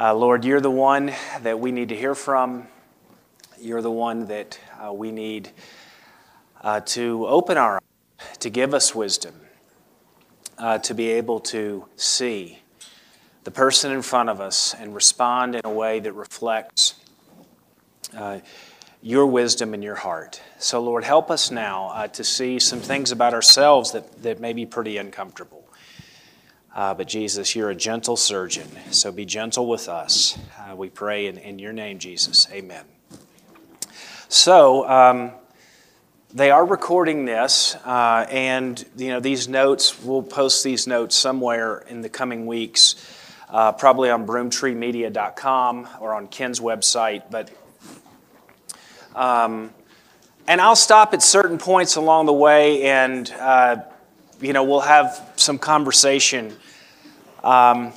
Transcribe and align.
Uh, 0.00 0.14
Lord, 0.14 0.46
you're 0.46 0.62
the 0.62 0.70
one 0.70 1.12
that 1.42 1.60
we 1.60 1.72
need 1.72 1.90
to 1.90 1.94
hear 1.94 2.14
from. 2.14 2.66
You're 3.60 3.82
the 3.82 3.90
one 3.90 4.28
that 4.28 4.58
uh, 4.82 4.94
we 4.94 5.12
need 5.12 5.50
uh, 6.62 6.80
to 6.80 7.26
open 7.26 7.58
our 7.58 7.76
eyes, 7.76 8.38
to 8.38 8.48
give 8.48 8.72
us 8.72 8.94
wisdom, 8.94 9.34
uh, 10.56 10.78
to 10.78 10.94
be 10.94 11.10
able 11.10 11.38
to 11.40 11.84
see 11.96 12.60
the 13.44 13.50
person 13.50 13.92
in 13.92 14.00
front 14.00 14.30
of 14.30 14.40
us 14.40 14.72
and 14.72 14.94
respond 14.94 15.54
in 15.54 15.60
a 15.64 15.70
way 15.70 16.00
that 16.00 16.14
reflects 16.14 16.94
uh, 18.16 18.38
your 19.02 19.26
wisdom 19.26 19.74
and 19.74 19.84
your 19.84 19.96
heart. 19.96 20.40
So, 20.58 20.80
Lord, 20.80 21.04
help 21.04 21.30
us 21.30 21.50
now 21.50 21.88
uh, 21.88 22.08
to 22.08 22.24
see 22.24 22.58
some 22.58 22.80
things 22.80 23.12
about 23.12 23.34
ourselves 23.34 23.92
that, 23.92 24.22
that 24.22 24.40
may 24.40 24.54
be 24.54 24.64
pretty 24.64 24.96
uncomfortable. 24.96 25.59
Uh, 26.74 26.94
but 26.94 27.08
Jesus, 27.08 27.56
you're 27.56 27.70
a 27.70 27.74
gentle 27.74 28.16
surgeon, 28.16 28.68
so 28.90 29.10
be 29.10 29.24
gentle 29.24 29.66
with 29.66 29.88
us. 29.88 30.38
Uh, 30.58 30.76
we 30.76 30.88
pray 30.88 31.26
in, 31.26 31.36
in 31.38 31.58
your 31.58 31.72
name, 31.72 31.98
Jesus. 31.98 32.46
Amen. 32.52 32.84
So, 34.28 34.88
um, 34.88 35.32
they 36.32 36.52
are 36.52 36.64
recording 36.64 37.24
this, 37.24 37.74
uh, 37.84 38.24
and 38.30 38.84
you 38.96 39.08
know 39.08 39.18
these 39.18 39.48
notes. 39.48 40.00
We'll 40.00 40.22
post 40.22 40.62
these 40.62 40.86
notes 40.86 41.16
somewhere 41.16 41.78
in 41.88 42.02
the 42.02 42.08
coming 42.08 42.46
weeks, 42.46 42.94
uh, 43.48 43.72
probably 43.72 44.10
on 44.10 44.28
BroomTreeMedia.com 44.28 45.88
or 46.00 46.14
on 46.14 46.28
Ken's 46.28 46.60
website. 46.60 47.24
But 47.32 47.50
um, 49.16 49.74
and 50.46 50.60
I'll 50.60 50.76
stop 50.76 51.14
at 51.14 51.22
certain 51.22 51.58
points 51.58 51.96
along 51.96 52.26
the 52.26 52.32
way, 52.32 52.84
and 52.84 53.28
uh, 53.40 53.78
you 54.40 54.52
know 54.52 54.64
we'll 54.64 54.80
have 54.80 55.32
some 55.36 55.58
conversation. 55.58 56.56
Um, 57.44 57.92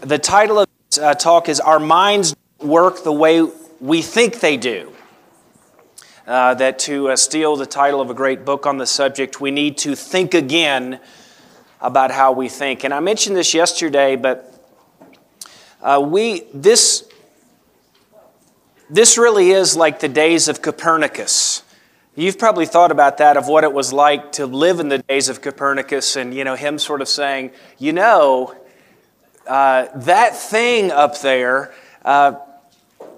the 0.00 0.18
title 0.18 0.60
of 0.60 0.68
this 0.90 0.98
uh, 0.98 1.14
talk 1.14 1.48
is 1.48 1.60
"Our 1.60 1.78
Minds 1.78 2.34
Work 2.58 3.04
the 3.04 3.12
Way 3.12 3.46
We 3.80 4.02
Think 4.02 4.40
They 4.40 4.56
Do." 4.56 4.92
Uh, 6.26 6.54
that 6.54 6.78
to 6.78 7.08
uh, 7.08 7.16
steal 7.16 7.56
the 7.56 7.66
title 7.66 8.00
of 8.00 8.08
a 8.08 8.14
great 8.14 8.44
book 8.44 8.64
on 8.64 8.78
the 8.78 8.86
subject, 8.86 9.40
we 9.40 9.50
need 9.50 9.76
to 9.76 9.96
think 9.96 10.32
again 10.32 11.00
about 11.80 12.12
how 12.12 12.30
we 12.30 12.48
think. 12.48 12.84
And 12.84 12.94
I 12.94 13.00
mentioned 13.00 13.36
this 13.36 13.52
yesterday, 13.52 14.14
but 14.14 14.54
uh, 15.82 16.00
we 16.06 16.44
this 16.54 17.08
this 18.88 19.16
really 19.16 19.50
is 19.50 19.76
like 19.76 20.00
the 20.00 20.08
days 20.08 20.46
of 20.48 20.62
Copernicus. 20.62 21.62
You've 22.20 22.38
probably 22.38 22.66
thought 22.66 22.92
about 22.92 23.16
that 23.16 23.38
of 23.38 23.48
what 23.48 23.64
it 23.64 23.72
was 23.72 23.94
like 23.94 24.32
to 24.32 24.44
live 24.44 24.78
in 24.78 24.90
the 24.90 24.98
days 24.98 25.30
of 25.30 25.40
Copernicus, 25.40 26.16
and 26.16 26.34
you 26.34 26.44
know 26.44 26.54
him 26.54 26.78
sort 26.78 27.00
of 27.00 27.08
saying, 27.08 27.50
you 27.78 27.94
know, 27.94 28.54
uh, 29.46 29.86
that 30.00 30.36
thing 30.36 30.90
up 30.90 31.18
there, 31.22 31.72
uh, 32.04 32.34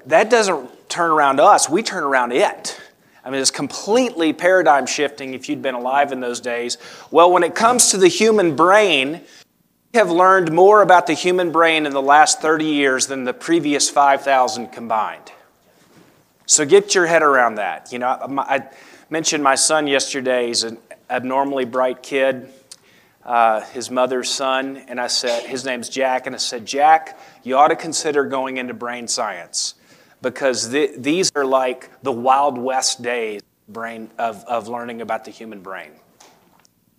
that 0.06 0.31
doesn't 0.31 0.89
turn 0.89 1.11
around 1.11 1.41
us. 1.41 1.69
We 1.69 1.83
turn 1.83 2.05
around 2.05 2.31
it. 2.31 2.81
I 3.25 3.31
mean, 3.31 3.41
it's 3.41 3.50
completely 3.50 4.33
paradigm 4.33 4.86
shifting 4.86 5.34
if 5.34 5.48
you'd 5.48 5.62
been 5.62 5.75
alive 5.75 6.12
in 6.12 6.20
those 6.20 6.39
days. 6.39 6.78
Well, 7.11 7.33
when 7.33 7.42
it 7.42 7.56
comes 7.56 7.91
to 7.91 7.97
the 7.97 8.06
human 8.06 8.55
brain, 8.55 9.22
we 9.92 9.98
have 9.98 10.12
learned 10.12 10.53
more 10.53 10.81
about 10.81 11.09
the 11.09 11.14
human 11.14 11.50
brain 11.50 11.87
in 11.87 11.92
the 11.92 12.00
last 12.00 12.41
30 12.41 12.66
years 12.66 13.09
than 13.09 13.25
the 13.25 13.34
previous 13.34 13.91
5,000 13.91 14.69
combined. 14.69 15.33
So 16.47 16.64
get 16.64 16.94
your 16.94 17.06
head 17.06 17.22
around 17.22 17.56
that. 17.56 17.92
You 17.92 17.98
know, 17.98 18.09
I 18.39 18.69
mentioned 19.12 19.44
my 19.44 19.55
son 19.55 19.86
yesterday. 19.86 20.46
He's 20.46 20.62
an 20.62 20.78
abnormally 21.10 21.66
bright 21.66 22.02
kid, 22.02 22.48
uh, 23.27 23.60
his 23.60 23.91
mother's 23.91 24.30
son, 24.30 24.78
and 24.88 24.98
I 24.98 25.08
said, 25.08 25.44
his 25.44 25.66
name's 25.66 25.91
Jack, 25.91 26.27
and 26.27 26.34
I 26.34 26.38
said, 26.38 26.64
Jack, 26.64 27.20
you 27.42 27.58
ought 27.58 27.69
to 27.69 27.77
consider 27.77 28.24
going 28.24 28.56
into 28.56 28.72
brain 28.72 29.06
science 29.06 29.74
because 30.22 30.70
th- 30.70 30.92
these 30.96 31.30
are 31.36 31.44
like 31.44 31.91
the 32.02 32.10
Wild 32.10 32.56
West 32.56 33.02
days 33.02 33.42
brain 33.69 34.10
of, 34.19 34.42
of 34.46 34.69
learning 34.69 35.02
about 35.02 35.26
the 35.26 35.30
human 35.30 35.60
brain. 35.60 35.91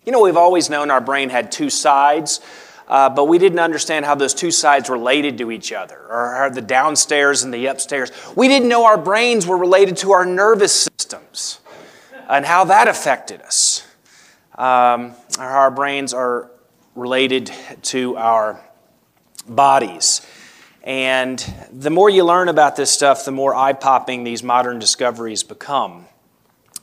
You 0.06 0.12
know, 0.12 0.22
we've 0.22 0.36
always 0.36 0.70
known 0.70 0.92
our 0.92 1.00
brain 1.00 1.30
had 1.30 1.50
two 1.50 1.68
sides, 1.68 2.38
uh, 2.86 3.10
but 3.10 3.24
we 3.24 3.38
didn't 3.38 3.58
understand 3.58 4.04
how 4.04 4.14
those 4.14 4.34
two 4.34 4.52
sides 4.52 4.88
related 4.88 5.36
to 5.38 5.50
each 5.50 5.72
other, 5.72 5.98
or 6.08 6.48
the 6.54 6.62
downstairs 6.62 7.42
and 7.42 7.52
the 7.52 7.66
upstairs. 7.66 8.12
We 8.36 8.46
didn't 8.46 8.68
know 8.68 8.84
our 8.84 8.98
brains 8.98 9.48
were 9.48 9.58
related 9.58 9.96
to 9.96 10.12
our 10.12 10.24
nervous 10.24 10.72
systems 10.72 11.58
and 12.28 12.44
how 12.44 12.64
that 12.64 12.88
affected 12.88 13.42
us. 13.42 13.86
Um, 14.56 15.14
our 15.38 15.70
brains 15.70 16.14
are 16.14 16.50
related 16.94 17.50
to 17.82 18.16
our 18.16 18.60
bodies. 19.48 20.26
And 20.84 21.38
the 21.72 21.90
more 21.90 22.10
you 22.10 22.24
learn 22.24 22.48
about 22.48 22.76
this 22.76 22.90
stuff, 22.90 23.24
the 23.24 23.32
more 23.32 23.54
eye 23.54 23.72
popping 23.72 24.22
these 24.22 24.42
modern 24.42 24.78
discoveries 24.78 25.42
become. 25.42 26.06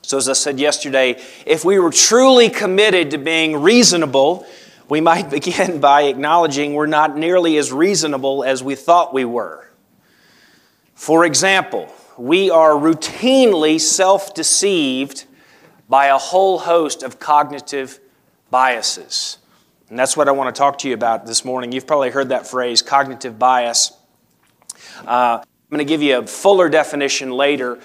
So, 0.01 0.17
as 0.17 0.27
I 0.27 0.33
said 0.33 0.59
yesterday, 0.59 1.21
if 1.45 1.63
we 1.63 1.77
were 1.77 1.91
truly 1.91 2.49
committed 2.49 3.11
to 3.11 3.19
being 3.19 3.61
reasonable, 3.61 4.45
we 4.89 4.99
might 4.99 5.29
begin 5.29 5.79
by 5.79 6.03
acknowledging 6.03 6.73
we're 6.73 6.87
not 6.87 7.15
nearly 7.15 7.57
as 7.57 7.71
reasonable 7.71 8.43
as 8.43 8.63
we 8.63 8.75
thought 8.75 9.13
we 9.13 9.23
were. 9.23 9.69
For 10.95 11.25
example, 11.25 11.87
we 12.17 12.49
are 12.49 12.71
routinely 12.71 13.79
self 13.79 14.33
deceived 14.33 15.25
by 15.91 16.05
a 16.05 16.17
whole 16.17 16.57
host 16.57 17.03
of 17.03 17.19
cognitive 17.19 17.99
biases. 18.49 19.37
And 19.89 19.99
that's 19.99 20.15
what 20.15 20.29
I 20.29 20.31
want 20.31 20.55
to 20.55 20.57
talk 20.57 20.77
to 20.79 20.87
you 20.87 20.93
about 20.93 21.25
this 21.25 21.43
morning. 21.43 21.73
You've 21.73 21.85
probably 21.85 22.11
heard 22.11 22.29
that 22.29 22.47
phrase, 22.47 22.81
cognitive 22.81 23.37
bias. 23.37 23.91
Uh, 25.05 25.39
I'm 25.41 25.43
going 25.69 25.79
to 25.79 25.83
give 25.83 26.01
you 26.01 26.19
a 26.19 26.25
fuller 26.25 26.69
definition 26.69 27.31
later. 27.31 27.77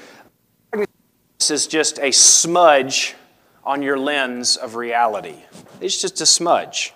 This 1.41 1.51
is 1.51 1.67
just 1.67 1.99
a 1.99 2.13
smudge 2.13 3.17
on 3.65 3.83
your 3.83 3.99
lens 3.99 4.57
of 4.57 4.77
reality. 4.77 5.39
It's 5.81 6.01
just 6.01 6.21
a 6.21 6.27
smudge. 6.27 6.95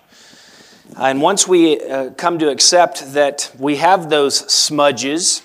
And 0.95 1.21
once 1.21 1.45
we 1.45 1.81
uh, 1.81 2.11
come 2.11 2.39
to 2.39 2.49
accept 2.49 3.11
that 3.15 3.51
we 3.59 3.75
have 3.75 4.09
those 4.09 4.49
smudges, 4.49 5.41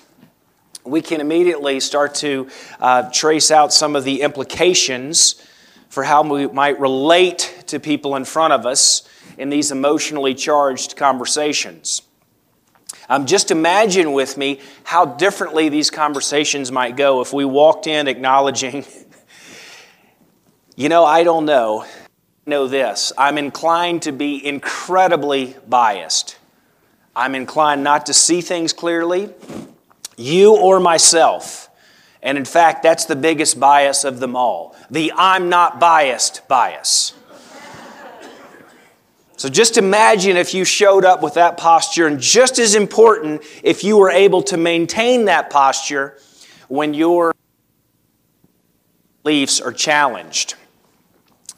we 0.85 1.01
can 1.01 1.19
immediately 1.19 1.81
start 1.81 2.15
to 2.15 2.47
uh, 2.79 3.11
trace 3.11 3.51
out 3.51 3.73
some 3.73 3.97
of 3.97 4.05
the 4.05 4.21
implications 4.21 5.43
for 5.89 6.03
how 6.03 6.23
we 6.23 6.47
might 6.47 6.79
relate 6.79 7.63
to 7.67 7.79
people 7.79 8.15
in 8.15 8.25
front 8.25 8.53
of 8.53 8.65
us 8.65 9.07
in 9.37 9.49
these 9.49 9.71
emotionally 9.71 10.33
charged 10.33 10.95
conversations. 10.95 12.01
Um, 13.09 13.25
just 13.25 13.51
imagine 13.51 14.11
with 14.11 14.37
me 14.37 14.59
how 14.83 15.05
differently 15.05 15.69
these 15.69 15.89
conversations 15.89 16.71
might 16.71 16.97
go 16.97 17.21
if 17.21 17.31
we 17.31 17.45
walked 17.45 17.87
in 17.87 18.07
acknowledging, 18.07 18.85
you 20.75 20.89
know, 20.89 21.05
I 21.05 21.23
don't 21.23 21.45
know. 21.45 21.85
Know 22.45 22.67
this. 22.67 23.11
I'm 23.17 23.37
inclined 23.37 24.03
to 24.03 24.11
be 24.13 24.45
incredibly 24.45 25.55
biased. 25.67 26.37
I'm 27.15 27.35
inclined 27.35 27.83
not 27.83 28.05
to 28.05 28.13
see 28.13 28.41
things 28.41 28.73
clearly, 28.73 29.33
you 30.17 30.55
or 30.55 30.79
myself. 30.79 31.66
And 32.27 32.37
in 32.37 32.43
fact, 32.43 32.83
that's 32.83 33.05
the 33.05 33.15
biggest 33.15 33.57
bias 33.57 34.03
of 34.03 34.19
them 34.19 34.35
all 34.35 34.75
the 34.89 35.13
I'm 35.15 35.47
not 35.47 35.79
biased 35.79 36.45
bias. 36.49 37.13
So 39.37 39.47
just 39.47 39.77
imagine 39.77 40.35
if 40.35 40.53
you 40.53 40.65
showed 40.65 41.05
up 41.05 41.21
with 41.21 41.35
that 41.35 41.55
posture, 41.57 42.05
and 42.05 42.19
just 42.19 42.59
as 42.59 42.75
important, 42.75 43.43
if 43.63 43.85
you 43.85 43.95
were 43.95 44.09
able 44.09 44.41
to 44.43 44.57
maintain 44.57 45.25
that 45.25 45.49
posture 45.49 46.17
when 46.67 46.93
your 46.93 47.33
beliefs 49.23 49.61
are 49.61 49.71
challenged. 49.71 50.55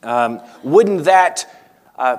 Um, 0.04 0.40
wouldn't 0.62 1.06
that 1.06 1.48
uh, 1.96 2.18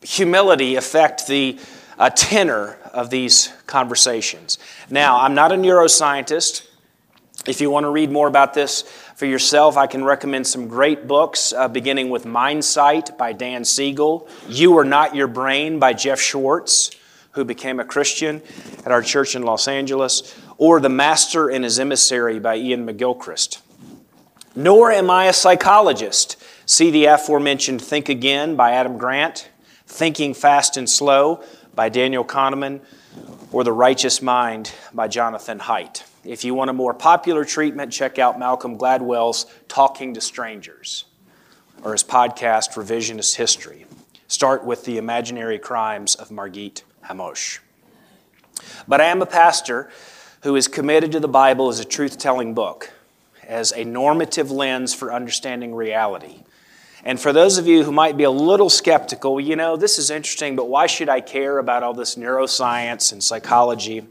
humility 0.00 0.76
affect 0.76 1.26
the 1.26 1.58
uh, 1.98 2.08
tenor 2.08 2.78
of 2.94 3.10
these 3.10 3.52
conversations? 3.66 4.58
Now, 4.88 5.20
I'm 5.20 5.34
not 5.34 5.52
a 5.52 5.56
neuroscientist. 5.56 6.65
If 7.46 7.60
you 7.60 7.70
want 7.70 7.84
to 7.84 7.90
read 7.90 8.10
more 8.10 8.26
about 8.26 8.54
this, 8.54 8.82
for 9.14 9.24
yourself, 9.24 9.76
I 9.76 9.86
can 9.86 10.04
recommend 10.04 10.46
some 10.46 10.68
great 10.68 11.06
books, 11.06 11.52
uh, 11.52 11.68
beginning 11.68 12.10
with 12.10 12.26
Mindsight 12.26 13.16
by 13.16 13.32
Dan 13.32 13.64
Siegel, 13.64 14.28
You 14.48 14.76
Are 14.76 14.84
Not 14.84 15.14
Your 15.14 15.28
Brain 15.28 15.78
by 15.78 15.92
Jeff 15.92 16.20
Schwartz, 16.20 16.90
who 17.30 17.44
became 17.44 17.78
a 17.78 17.84
Christian 17.84 18.42
at 18.84 18.92
our 18.92 19.00
church 19.00 19.36
in 19.36 19.42
Los 19.42 19.68
Angeles, 19.68 20.34
or 20.58 20.80
The 20.80 20.88
Master 20.88 21.48
and 21.48 21.64
His 21.64 21.78
Emissary 21.78 22.38
by 22.40 22.56
Iain 22.56 22.86
McGilchrist. 22.86 23.60
Nor 24.54 24.90
am 24.90 25.08
I 25.08 25.26
a 25.26 25.32
psychologist. 25.32 26.36
See 26.66 26.90
the 26.90 27.04
aforementioned 27.04 27.80
Think 27.80 28.08
Again 28.08 28.56
by 28.56 28.72
Adam 28.72 28.98
Grant, 28.98 29.48
Thinking 29.86 30.34
Fast 30.34 30.76
and 30.76 30.90
Slow 30.90 31.44
by 31.74 31.90
Daniel 31.90 32.24
Kahneman, 32.24 32.80
or 33.52 33.64
The 33.64 33.72
Righteous 33.72 34.20
Mind 34.20 34.72
by 34.92 35.08
Jonathan 35.08 35.60
Haidt. 35.60 36.02
If 36.26 36.42
you 36.42 36.54
want 36.54 36.70
a 36.70 36.72
more 36.72 36.92
popular 36.92 37.44
treatment, 37.44 37.92
check 37.92 38.18
out 38.18 38.36
Malcolm 38.36 38.76
Gladwell's 38.76 39.46
Talking 39.68 40.14
to 40.14 40.20
Strangers 40.20 41.04
or 41.84 41.92
his 41.92 42.02
podcast, 42.02 42.74
Revisionist 42.74 43.36
History. 43.36 43.86
Start 44.26 44.64
with 44.64 44.84
the 44.84 44.98
imaginary 44.98 45.60
crimes 45.60 46.16
of 46.16 46.30
Margit 46.30 46.82
Hamosh. 47.04 47.60
But 48.88 49.00
I 49.00 49.04
am 49.04 49.22
a 49.22 49.26
pastor 49.26 49.88
who 50.42 50.56
is 50.56 50.66
committed 50.66 51.12
to 51.12 51.20
the 51.20 51.28
Bible 51.28 51.68
as 51.68 51.78
a 51.78 51.84
truth 51.84 52.18
telling 52.18 52.54
book, 52.54 52.90
as 53.46 53.72
a 53.72 53.84
normative 53.84 54.50
lens 54.50 54.92
for 54.92 55.14
understanding 55.14 55.76
reality. 55.76 56.42
And 57.04 57.20
for 57.20 57.32
those 57.32 57.56
of 57.56 57.68
you 57.68 57.84
who 57.84 57.92
might 57.92 58.16
be 58.16 58.24
a 58.24 58.30
little 58.32 58.68
skeptical, 58.68 59.38
you 59.38 59.54
know, 59.54 59.76
this 59.76 59.96
is 59.96 60.10
interesting, 60.10 60.56
but 60.56 60.68
why 60.68 60.88
should 60.88 61.08
I 61.08 61.20
care 61.20 61.58
about 61.58 61.84
all 61.84 61.94
this 61.94 62.16
neuroscience 62.16 63.12
and 63.12 63.22
psychology? 63.22 64.08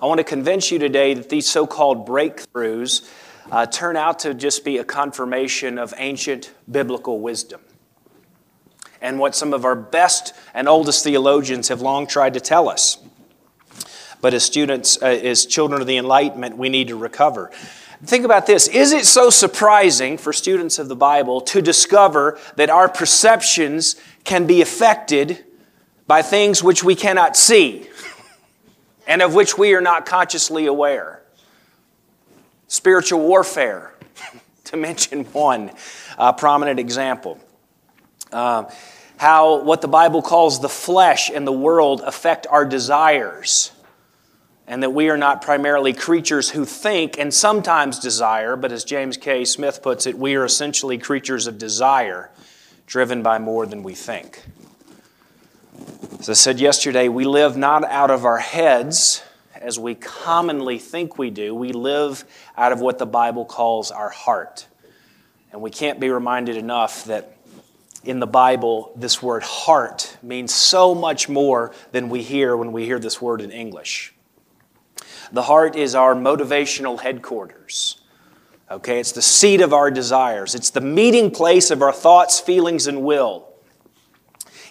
I 0.00 0.06
want 0.06 0.18
to 0.18 0.24
convince 0.24 0.70
you 0.70 0.78
today 0.78 1.14
that 1.14 1.28
these 1.28 1.48
so 1.48 1.66
called 1.66 2.06
breakthroughs 2.06 3.08
uh, 3.50 3.66
turn 3.66 3.96
out 3.96 4.20
to 4.20 4.34
just 4.34 4.64
be 4.64 4.78
a 4.78 4.84
confirmation 4.84 5.78
of 5.78 5.94
ancient 5.96 6.52
biblical 6.70 7.20
wisdom. 7.20 7.60
And 9.00 9.18
what 9.18 9.34
some 9.34 9.52
of 9.52 9.64
our 9.64 9.76
best 9.76 10.32
and 10.54 10.68
oldest 10.68 11.04
theologians 11.04 11.68
have 11.68 11.82
long 11.82 12.06
tried 12.06 12.34
to 12.34 12.40
tell 12.40 12.68
us. 12.68 12.98
But 14.20 14.32
as 14.32 14.42
students, 14.42 15.00
uh, 15.02 15.06
as 15.06 15.44
children 15.44 15.82
of 15.82 15.86
the 15.86 15.98
Enlightenment, 15.98 16.56
we 16.56 16.70
need 16.70 16.88
to 16.88 16.96
recover. 16.96 17.50
Think 18.04 18.24
about 18.24 18.46
this. 18.46 18.68
Is 18.68 18.92
it 18.92 19.06
so 19.06 19.30
surprising 19.30 20.18
for 20.18 20.32
students 20.32 20.78
of 20.78 20.88
the 20.88 20.96
Bible 20.96 21.40
to 21.42 21.62
discover 21.62 22.38
that 22.56 22.70
our 22.70 22.88
perceptions 22.88 23.96
can 24.24 24.46
be 24.46 24.62
affected 24.62 25.44
by 26.06 26.22
things 26.22 26.62
which 26.62 26.84
we 26.84 26.94
cannot 26.94 27.36
see 27.36 27.88
and 29.06 29.22
of 29.22 29.34
which 29.34 29.58
we 29.58 29.74
are 29.74 29.80
not 29.80 30.06
consciously 30.06 30.66
aware? 30.66 31.22
Spiritual 32.68 33.20
warfare, 33.20 33.94
to 34.64 34.76
mention 34.76 35.24
one 35.26 35.70
uh, 36.18 36.32
prominent 36.32 36.78
example. 36.78 37.38
Uh, 38.32 38.64
how 39.16 39.62
what 39.62 39.80
the 39.80 39.88
Bible 39.88 40.22
calls 40.22 40.60
the 40.60 40.68
flesh 40.68 41.30
and 41.30 41.46
the 41.46 41.52
world 41.52 42.00
affect 42.00 42.46
our 42.48 42.64
desires 42.64 43.70
and 44.66 44.82
that 44.82 44.90
we 44.90 45.10
are 45.10 45.16
not 45.16 45.42
primarily 45.42 45.92
creatures 45.92 46.50
who 46.50 46.64
think 46.64 47.18
and 47.18 47.32
sometimes 47.32 47.98
desire, 47.98 48.56
but 48.56 48.72
as 48.72 48.84
James 48.84 49.16
K. 49.16 49.44
Smith 49.44 49.82
puts 49.82 50.06
it, 50.06 50.18
we 50.18 50.34
are 50.36 50.44
essentially 50.44 50.96
creatures 50.96 51.46
of 51.46 51.58
desire, 51.58 52.30
driven 52.86 53.22
by 53.22 53.38
more 53.38 53.66
than 53.66 53.82
we 53.82 53.94
think. 53.94 54.42
As 56.18 56.30
I 56.30 56.34
said 56.34 56.60
yesterday, 56.60 57.08
we 57.08 57.24
live 57.24 57.56
not 57.56 57.84
out 57.84 58.10
of 58.10 58.24
our 58.24 58.38
heads 58.38 59.22
as 59.64 59.78
we 59.78 59.94
commonly 59.94 60.78
think 60.78 61.16
we 61.16 61.30
do, 61.30 61.54
we 61.54 61.72
live 61.72 62.24
out 62.56 62.70
of 62.70 62.80
what 62.80 62.98
the 62.98 63.06
Bible 63.06 63.46
calls 63.46 63.90
our 63.90 64.10
heart. 64.10 64.66
And 65.52 65.62
we 65.62 65.70
can't 65.70 65.98
be 65.98 66.10
reminded 66.10 66.56
enough 66.56 67.06
that 67.06 67.38
in 68.04 68.20
the 68.20 68.26
Bible, 68.26 68.92
this 68.94 69.22
word 69.22 69.42
heart 69.42 70.18
means 70.22 70.52
so 70.52 70.94
much 70.94 71.30
more 71.30 71.72
than 71.92 72.10
we 72.10 72.22
hear 72.22 72.54
when 72.56 72.72
we 72.72 72.84
hear 72.84 72.98
this 72.98 73.22
word 73.22 73.40
in 73.40 73.50
English. 73.50 74.12
The 75.32 75.42
heart 75.42 75.76
is 75.76 75.94
our 75.94 76.14
motivational 76.14 77.00
headquarters. 77.00 78.02
Okay, 78.70 79.00
it's 79.00 79.12
the 79.12 79.22
seat 79.22 79.62
of 79.62 79.72
our 79.72 79.90
desires. 79.90 80.54
It's 80.54 80.70
the 80.70 80.82
meeting 80.82 81.30
place 81.30 81.70
of 81.70 81.80
our 81.80 81.92
thoughts, 81.92 82.38
feelings, 82.38 82.86
and 82.86 83.02
will. 83.02 83.48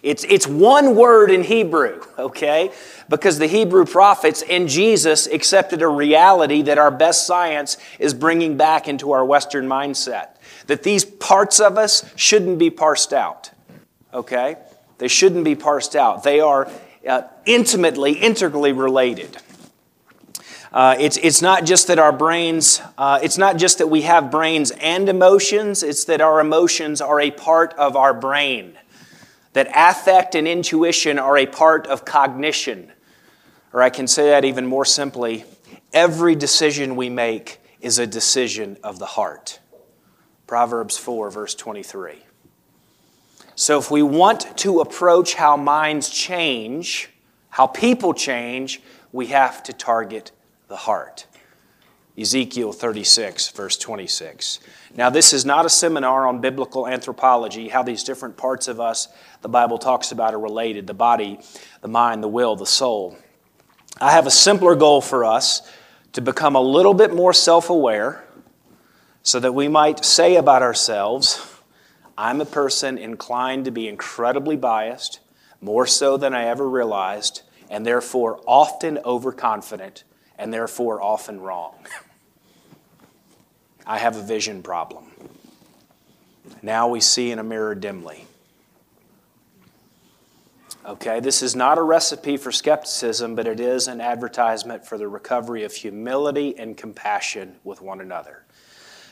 It's, 0.03 0.25
it's 0.25 0.45
one 0.45 0.95
word 0.95 1.31
in 1.31 1.43
Hebrew, 1.43 2.03
okay? 2.19 2.73
Because 3.07 3.39
the 3.39 3.47
Hebrew 3.47 3.85
prophets 3.85 4.43
and 4.49 4.67
Jesus 4.67 5.27
accepted 5.27 5.81
a 5.81 5.87
reality 5.87 6.61
that 6.63 6.77
our 6.77 6.91
best 6.91 7.25
science 7.25 7.77
is 7.99 8.13
bringing 8.13 8.57
back 8.57 8.89
into 8.89 9.13
our 9.13 9.23
Western 9.23 9.65
mindset. 9.65 10.35
That 10.67 10.83
these 10.83 11.05
parts 11.05 11.61
of 11.61 11.77
us 11.77 12.03
shouldn't 12.17 12.59
be 12.59 12.69
parsed 12.69 13.13
out, 13.13 13.51
okay? 14.13 14.57
They 14.97 15.07
shouldn't 15.07 15.45
be 15.45 15.55
parsed 15.55 15.95
out. 15.95 16.23
They 16.23 16.41
are 16.41 16.69
uh, 17.07 17.21
intimately, 17.45 18.11
integrally 18.11 18.73
related. 18.73 19.37
Uh, 20.73 20.97
it's, 20.99 21.17
it's 21.17 21.41
not 21.41 21.63
just 21.63 21.87
that 21.87 21.99
our 21.99 22.11
brains, 22.11 22.81
uh, 22.97 23.19
it's 23.23 23.37
not 23.37 23.55
just 23.55 23.77
that 23.77 23.87
we 23.87 24.01
have 24.01 24.31
brains 24.31 24.71
and 24.71 25.07
emotions, 25.07 25.81
it's 25.81 26.03
that 26.05 26.19
our 26.19 26.41
emotions 26.41 26.99
are 26.99 27.21
a 27.21 27.31
part 27.31 27.73
of 27.75 27.95
our 27.95 28.13
brain. 28.13 28.77
That 29.53 29.69
affect 29.73 30.35
and 30.35 30.47
intuition 30.47 31.19
are 31.19 31.37
a 31.37 31.45
part 31.45 31.87
of 31.87 32.05
cognition. 32.05 32.91
Or 33.71 33.81
I 33.81 33.89
can 33.89 34.07
say 34.07 34.29
that 34.29 34.45
even 34.45 34.65
more 34.65 34.85
simply 34.85 35.45
every 35.93 36.35
decision 36.35 36.95
we 36.95 37.09
make 37.09 37.59
is 37.79 37.99
a 37.99 38.07
decision 38.07 38.77
of 38.83 38.99
the 38.99 39.05
heart. 39.05 39.59
Proverbs 40.47 40.97
4, 40.97 41.29
verse 41.29 41.55
23. 41.55 42.23
So 43.55 43.77
if 43.77 43.91
we 43.91 44.01
want 44.01 44.57
to 44.57 44.79
approach 44.81 45.35
how 45.35 45.55
minds 45.57 46.09
change, 46.09 47.09
how 47.49 47.67
people 47.67 48.13
change, 48.13 48.81
we 49.11 49.27
have 49.27 49.61
to 49.63 49.73
target 49.73 50.31
the 50.67 50.75
heart. 50.75 51.27
Ezekiel 52.17 52.73
36, 52.73 53.49
verse 53.49 53.77
26. 53.77 54.59
Now, 54.95 55.09
this 55.09 55.33
is 55.33 55.43
not 55.43 55.65
a 55.65 55.69
seminar 55.69 56.27
on 56.27 56.39
biblical 56.39 56.87
anthropology, 56.87 57.69
how 57.69 57.81
these 57.81 58.03
different 58.03 58.37
parts 58.37 58.67
of 58.67 58.79
us 58.79 59.07
the 59.41 59.49
Bible 59.49 59.79
talks 59.79 60.11
about 60.11 60.35
are 60.35 60.39
related 60.39 60.85
the 60.85 60.93
body, 60.93 61.39
the 61.81 61.87
mind, 61.87 62.21
the 62.21 62.27
will, 62.27 62.55
the 62.55 62.65
soul. 62.65 63.17
I 63.99 64.11
have 64.11 64.27
a 64.27 64.31
simpler 64.31 64.75
goal 64.75 65.01
for 65.01 65.25
us 65.25 65.61
to 66.13 66.21
become 66.21 66.55
a 66.55 66.61
little 66.61 66.93
bit 66.93 67.13
more 67.13 67.33
self 67.33 67.69
aware 67.69 68.23
so 69.23 69.39
that 69.39 69.53
we 69.53 69.67
might 69.67 70.05
say 70.05 70.35
about 70.35 70.61
ourselves, 70.61 71.41
I'm 72.17 72.39
a 72.39 72.45
person 72.45 72.97
inclined 72.97 73.65
to 73.65 73.71
be 73.71 73.87
incredibly 73.87 74.57
biased, 74.57 75.21
more 75.59 75.87
so 75.87 76.17
than 76.17 76.35
I 76.35 76.45
ever 76.45 76.69
realized, 76.69 77.41
and 77.69 77.85
therefore 77.85 78.41
often 78.45 78.99
overconfident 78.99 80.03
and 80.37 80.53
therefore 80.53 81.01
often 81.01 81.41
wrong. 81.41 81.87
I 83.85 83.97
have 83.97 84.15
a 84.15 84.21
vision 84.21 84.63
problem. 84.63 85.05
Now 86.61 86.87
we 86.87 87.01
see 87.01 87.31
in 87.31 87.39
a 87.39 87.43
mirror 87.43 87.75
dimly. 87.75 88.25
Okay, 90.85 91.21
this 91.21 91.41
is 91.41 91.55
not 91.55 91.77
a 91.77 91.81
recipe 91.81 92.35
for 92.35 92.51
skepticism, 92.51 93.35
but 93.35 93.47
it 93.47 93.61
is 93.61 93.87
an 93.87 94.01
advertisement 94.01 94.85
for 94.85 94.97
the 94.97 95.07
recovery 95.07 95.63
of 95.63 95.73
humility 95.73 96.57
and 96.57 96.75
compassion 96.75 97.55
with 97.63 97.81
one 97.81 98.01
another. 98.01 98.43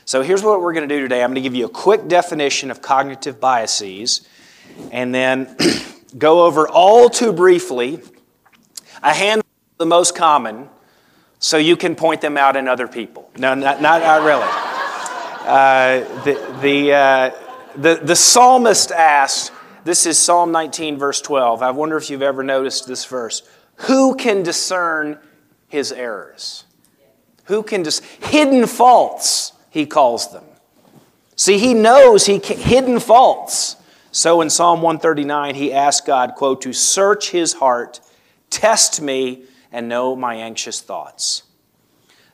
So 0.04 0.20
here's 0.20 0.42
what 0.42 0.60
we're 0.60 0.74
going 0.74 0.88
to 0.88 0.94
do 0.94 1.00
today 1.00 1.22
I'm 1.22 1.30
going 1.30 1.36
to 1.36 1.40
give 1.40 1.54
you 1.54 1.64
a 1.64 1.70
quick 1.70 2.08
definition 2.08 2.70
of 2.70 2.82
cognitive 2.82 3.40
biases 3.40 4.26
and 4.90 5.14
then 5.14 5.56
go 6.18 6.44
over 6.44 6.68
all 6.68 7.08
too 7.08 7.32
briefly 7.32 8.00
a 9.02 9.14
handful 9.14 9.48
of 9.72 9.78
the 9.78 9.86
most 9.86 10.14
common 10.14 10.68
so 11.42 11.56
you 11.56 11.76
can 11.76 11.96
point 11.96 12.20
them 12.20 12.36
out 12.36 12.54
in 12.54 12.68
other 12.68 12.86
people. 12.86 13.28
No, 13.36 13.52
not, 13.54 13.82
not, 13.82 14.00
not 14.00 14.22
really. 14.22 14.46
Uh, 15.44 16.22
the, 16.22 16.58
the, 16.62 16.92
uh, 16.92 17.30
the, 17.74 18.00
the 18.00 18.14
psalmist 18.14 18.92
asked, 18.92 19.50
this 19.82 20.06
is 20.06 20.16
Psalm 20.16 20.52
19, 20.52 20.98
verse 20.98 21.20
12. 21.20 21.60
I 21.60 21.72
wonder 21.72 21.96
if 21.96 22.10
you've 22.10 22.22
ever 22.22 22.44
noticed 22.44 22.86
this 22.86 23.04
verse. 23.04 23.42
Who 23.74 24.14
can 24.14 24.44
discern 24.44 25.18
his 25.66 25.90
errors? 25.90 26.64
Who 27.46 27.64
can 27.64 27.82
dis- 27.82 27.98
hidden 28.22 28.68
faults, 28.68 29.52
he 29.68 29.84
calls 29.84 30.30
them. 30.30 30.44
See, 31.34 31.58
he 31.58 31.74
knows 31.74 32.26
he 32.26 32.38
can, 32.38 32.56
hidden 32.56 33.00
faults. 33.00 33.74
So 34.12 34.42
in 34.42 34.48
Psalm 34.48 34.80
139, 34.80 35.56
he 35.56 35.72
asked 35.72 36.06
God, 36.06 36.36
quote, 36.36 36.62
to 36.62 36.72
search 36.72 37.30
his 37.30 37.54
heart, 37.54 37.98
test 38.48 39.02
me, 39.02 39.46
and 39.72 39.88
know 39.88 40.14
my 40.14 40.34
anxious 40.34 40.80
thoughts. 40.80 41.44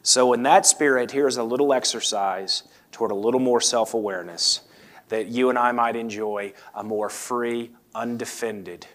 So, 0.02 0.33
in 0.33 0.42
that 0.42 0.66
spirit, 0.66 1.12
here's 1.12 1.37
a 1.37 1.42
little 1.42 1.73
exercise 1.73 2.64
toward 2.92 3.11
a 3.11 3.14
little 3.14 3.40
more 3.40 3.61
self 3.61 3.95
awareness 3.95 4.62
that 5.09 5.28
you 5.28 5.49
and 5.49 5.59
I 5.59 5.73
might 5.73 5.97
enjoy 5.97 6.52
a 6.75 6.85
more 6.85 7.09
free, 7.09 7.71
undefended, 7.95 8.87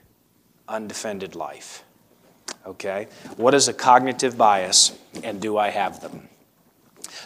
undefended 0.67 1.35
life. 1.35 1.83
Okay? 2.65 3.07
What 3.37 3.53
is 3.53 3.67
a 3.67 3.73
cognitive 3.73 4.37
bias, 4.37 4.97
and 5.23 5.41
do 5.41 5.57
I 5.57 5.69
have 5.69 6.01
them? 6.01 6.29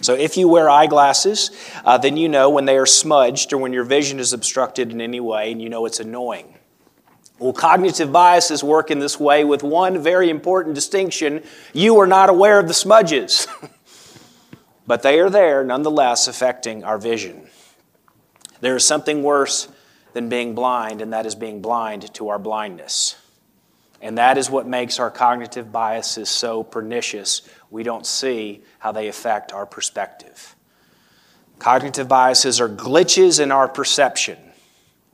So, 0.02 0.14
if 0.14 0.38
you 0.38 0.48
wear 0.48 0.70
eyeglasses, 0.70 1.52
uh, 1.86 1.98
then 1.98 2.18
you 2.18 2.30
know 2.30 2.50
when 2.50 2.66
they 2.66 2.78
are 2.78 2.86
smudged 2.86 3.54
or 3.54 3.58
when 3.58 3.74
your 3.74 3.84
vision 3.84 4.20
is 4.20 4.34
obstructed 4.34 4.92
in 4.92 5.02
any 5.02 5.20
way, 5.20 5.52
and 5.52 5.62
you 5.62 5.70
know 5.70 5.86
it's 5.86 6.00
annoying. 6.00 6.57
Well, 7.40 7.54
cognitive 7.54 8.12
biases 8.12 8.64
work 8.64 8.90
in 8.90 8.98
this 8.98 9.20
way 9.20 9.44
with 9.44 9.62
one 9.62 10.02
very 10.02 10.30
important 10.30 10.74
distinction 10.74 11.44
you 11.72 12.00
are 12.00 12.08
not 12.08 12.30
aware 12.30 12.60
of 12.60 12.68
the 12.68 12.74
smudges, 12.74 13.48
but 14.88 15.04
they 15.04 15.20
are 15.20 15.30
there 15.30 15.64
nonetheless 15.64 16.28
affecting 16.28 16.84
our 16.84 16.98
vision. 16.98 17.48
There 18.60 18.76
is 18.76 18.86
something 18.86 19.22
worse 19.22 19.68
than 20.14 20.30
being 20.30 20.56
blind, 20.56 21.00
and 21.00 21.14
that 21.14 21.28
is 21.28 21.36
being 21.36 21.62
blind 21.62 22.12
to 22.16 22.30
our 22.30 22.40
blindness. 22.40 23.16
And 24.02 24.18
that 24.18 24.40
is 24.40 24.50
what 24.50 24.66
makes 24.66 25.00
our 25.00 25.12
cognitive 25.12 25.72
biases 25.72 26.30
so 26.30 26.64
pernicious. 26.64 27.48
We 27.70 27.84
don't 27.84 28.06
see 28.06 28.64
how 28.80 28.92
they 28.92 29.08
affect 29.10 29.54
our 29.54 29.68
perspective. 29.68 30.56
Cognitive 31.60 32.08
biases 32.08 32.60
are 32.60 32.70
glitches 32.70 33.40
in 33.40 33.52
our 33.52 33.68
perception 33.68 34.38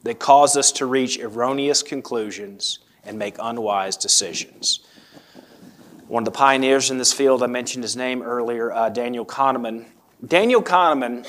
that 0.04 0.20
cause 0.20 0.56
us 0.56 0.72
to 0.74 0.86
reach 0.86 1.20
erroneous 1.20 1.82
conclusions 1.82 2.80
and 3.06 3.18
make 3.18 3.36
unwise 3.40 3.98
decisions. 3.98 4.80
one 6.08 6.24
of 6.24 6.26
the 6.26 6.32
pioneers 6.32 6.92
in 6.92 6.98
this 6.98 7.12
field. 7.14 7.42
I 7.42 7.48
mentioned 7.48 7.84
his 7.84 7.96
name 7.96 8.22
earlier, 8.22 8.72
uh, 8.72 8.90
Daniel 8.90 9.26
Kahneman. 9.26 9.86
Daniel 10.26 10.62
Kahneman 10.62 11.26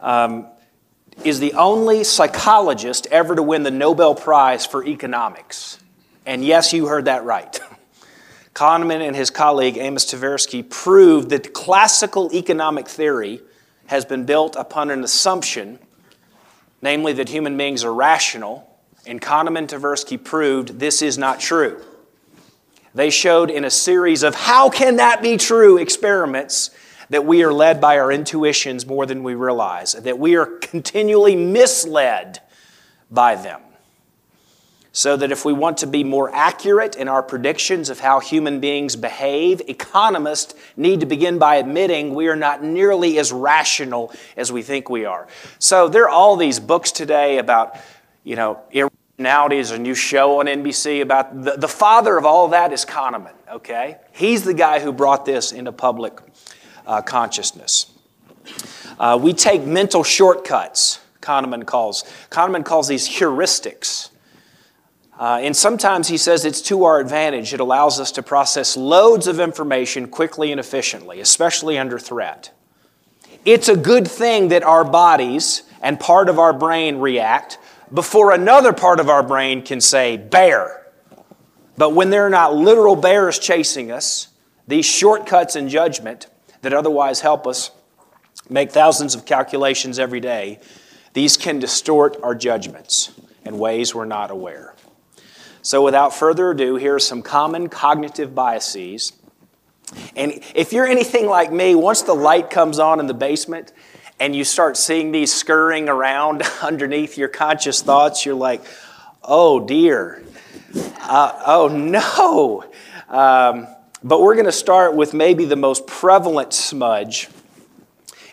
um, 0.00 0.46
is 1.24 1.38
the 1.38 1.52
only 1.54 2.02
psychologist 2.02 3.06
ever 3.10 3.36
to 3.36 3.42
win 3.42 3.62
the 3.62 3.70
Nobel 3.70 4.14
Prize 4.14 4.66
for 4.66 4.84
economics. 4.84 5.78
And 6.26 6.44
yes, 6.44 6.72
you 6.72 6.86
heard 6.86 7.04
that 7.04 7.24
right. 7.24 7.60
Kahneman 8.54 9.00
and 9.00 9.14
his 9.14 9.30
colleague 9.30 9.78
Amos 9.78 10.06
Tversky 10.06 10.68
proved 10.68 11.30
that 11.30 11.54
classical 11.54 12.34
economic 12.34 12.88
theory 12.88 13.40
has 13.86 14.04
been 14.04 14.24
built 14.24 14.56
upon 14.56 14.90
an 14.90 15.02
assumption, 15.04 15.78
namely 16.82 17.12
that 17.14 17.28
human 17.28 17.56
beings 17.56 17.84
are 17.84 17.92
rational, 17.92 18.66
and 19.06 19.20
Kahneman 19.20 19.58
and 19.58 19.68
Tversky 19.68 20.22
proved 20.22 20.78
this 20.78 21.02
is 21.02 21.18
not 21.18 21.40
true. 21.40 21.82
They 22.94 23.10
showed 23.10 23.50
in 23.50 23.64
a 23.64 23.70
series 23.70 24.22
of 24.22 24.34
how 24.34 24.68
can 24.68 24.96
that 24.96 25.22
be 25.22 25.36
true 25.36 25.78
experiments 25.78 26.70
that 27.08 27.24
we 27.24 27.42
are 27.42 27.52
led 27.52 27.80
by 27.80 27.98
our 27.98 28.10
intuitions 28.10 28.86
more 28.86 29.06
than 29.06 29.22
we 29.22 29.34
realize, 29.34 29.92
that 29.92 30.18
we 30.18 30.36
are 30.36 30.46
continually 30.46 31.36
misled 31.36 32.40
by 33.10 33.34
them. 33.34 33.60
So 34.92 35.16
that 35.16 35.30
if 35.30 35.44
we 35.44 35.52
want 35.52 35.78
to 35.78 35.86
be 35.86 36.02
more 36.02 36.34
accurate 36.34 36.96
in 36.96 37.06
our 37.06 37.22
predictions 37.22 37.90
of 37.90 38.00
how 38.00 38.18
human 38.18 38.58
beings 38.58 38.96
behave, 38.96 39.62
economists 39.68 40.54
need 40.76 41.00
to 41.00 41.06
begin 41.06 41.38
by 41.38 41.56
admitting 41.56 42.14
we 42.14 42.26
are 42.26 42.34
not 42.34 42.64
nearly 42.64 43.18
as 43.18 43.30
rational 43.30 44.12
as 44.36 44.50
we 44.50 44.62
think 44.62 44.90
we 44.90 45.04
are. 45.04 45.28
So 45.60 45.88
there 45.88 46.04
are 46.04 46.10
all 46.10 46.36
these 46.36 46.58
books 46.58 46.90
today 46.90 47.38
about, 47.38 47.76
you 48.24 48.34
know, 48.34 48.58
irrationality. 48.72 48.90
a 49.70 49.78
new 49.78 49.94
show 49.94 50.40
on 50.40 50.46
NBC 50.46 51.02
about 51.02 51.42
the, 51.42 51.52
the 51.52 51.68
father 51.68 52.16
of 52.16 52.24
all 52.24 52.48
that 52.48 52.72
is 52.72 52.84
Kahneman, 52.84 53.34
okay? 53.52 53.98
He's 54.12 54.44
the 54.44 54.54
guy 54.54 54.80
who 54.80 54.92
brought 54.92 55.26
this 55.26 55.52
into 55.52 55.72
public 55.72 56.18
uh, 56.86 57.02
consciousness. 57.02 57.92
Uh, 58.98 59.18
we 59.20 59.32
take 59.32 59.62
mental 59.64 60.02
shortcuts, 60.02 61.00
Kahneman 61.20 61.66
calls. 61.66 62.04
Kahneman 62.30 62.64
calls 62.64 62.88
these 62.88 63.08
heuristics. 63.08 64.10
Uh, 65.20 65.38
and 65.42 65.54
sometimes 65.54 66.08
he 66.08 66.16
says 66.16 66.46
it's 66.46 66.62
to 66.62 66.84
our 66.84 66.98
advantage. 66.98 67.52
It 67.52 67.60
allows 67.60 68.00
us 68.00 68.10
to 68.12 68.22
process 68.22 68.74
loads 68.74 69.26
of 69.26 69.38
information 69.38 70.08
quickly 70.08 70.50
and 70.50 70.58
efficiently, 70.58 71.20
especially 71.20 71.76
under 71.76 71.98
threat. 71.98 72.52
It's 73.44 73.68
a 73.68 73.76
good 73.76 74.08
thing 74.08 74.48
that 74.48 74.62
our 74.62 74.82
bodies 74.82 75.62
and 75.82 76.00
part 76.00 76.30
of 76.30 76.38
our 76.38 76.54
brain 76.54 76.96
react 76.96 77.58
before 77.92 78.32
another 78.32 78.72
part 78.72 78.98
of 78.98 79.10
our 79.10 79.22
brain 79.22 79.60
can 79.60 79.82
say, 79.82 80.16
bear. 80.16 80.86
But 81.76 81.90
when 81.90 82.08
there 82.08 82.26
are 82.26 82.30
not 82.30 82.54
literal 82.54 82.96
bears 82.96 83.38
chasing 83.38 83.92
us, 83.92 84.28
these 84.68 84.86
shortcuts 84.86 85.54
in 85.54 85.68
judgment 85.68 86.28
that 86.62 86.72
otherwise 86.72 87.20
help 87.20 87.46
us 87.46 87.72
make 88.48 88.72
thousands 88.72 89.14
of 89.14 89.26
calculations 89.26 89.98
every 89.98 90.20
day, 90.20 90.60
these 91.12 91.36
can 91.36 91.58
distort 91.58 92.16
our 92.22 92.34
judgments 92.34 93.12
in 93.44 93.58
ways 93.58 93.94
we're 93.94 94.06
not 94.06 94.30
aware. 94.30 94.69
So, 95.62 95.84
without 95.84 96.14
further 96.14 96.50
ado, 96.50 96.76
here 96.76 96.94
are 96.94 97.00
some 97.00 97.22
common 97.22 97.68
cognitive 97.68 98.34
biases. 98.34 99.12
And 100.16 100.40
if 100.54 100.72
you're 100.72 100.86
anything 100.86 101.26
like 101.26 101.52
me, 101.52 101.74
once 101.74 102.02
the 102.02 102.14
light 102.14 102.48
comes 102.48 102.78
on 102.78 103.00
in 103.00 103.06
the 103.06 103.14
basement 103.14 103.72
and 104.18 104.34
you 104.34 104.44
start 104.44 104.76
seeing 104.76 105.12
these 105.12 105.32
scurrying 105.32 105.88
around 105.88 106.42
underneath 106.62 107.18
your 107.18 107.28
conscious 107.28 107.82
thoughts, 107.82 108.24
you're 108.24 108.34
like, 108.34 108.62
oh 109.22 109.66
dear, 109.66 110.22
uh, 111.00 111.42
oh 111.46 111.68
no. 111.68 112.64
Um, 113.08 113.66
but 114.02 114.22
we're 114.22 114.34
going 114.34 114.46
to 114.46 114.52
start 114.52 114.94
with 114.94 115.12
maybe 115.12 115.44
the 115.44 115.56
most 115.56 115.86
prevalent 115.86 116.54
smudge, 116.54 117.28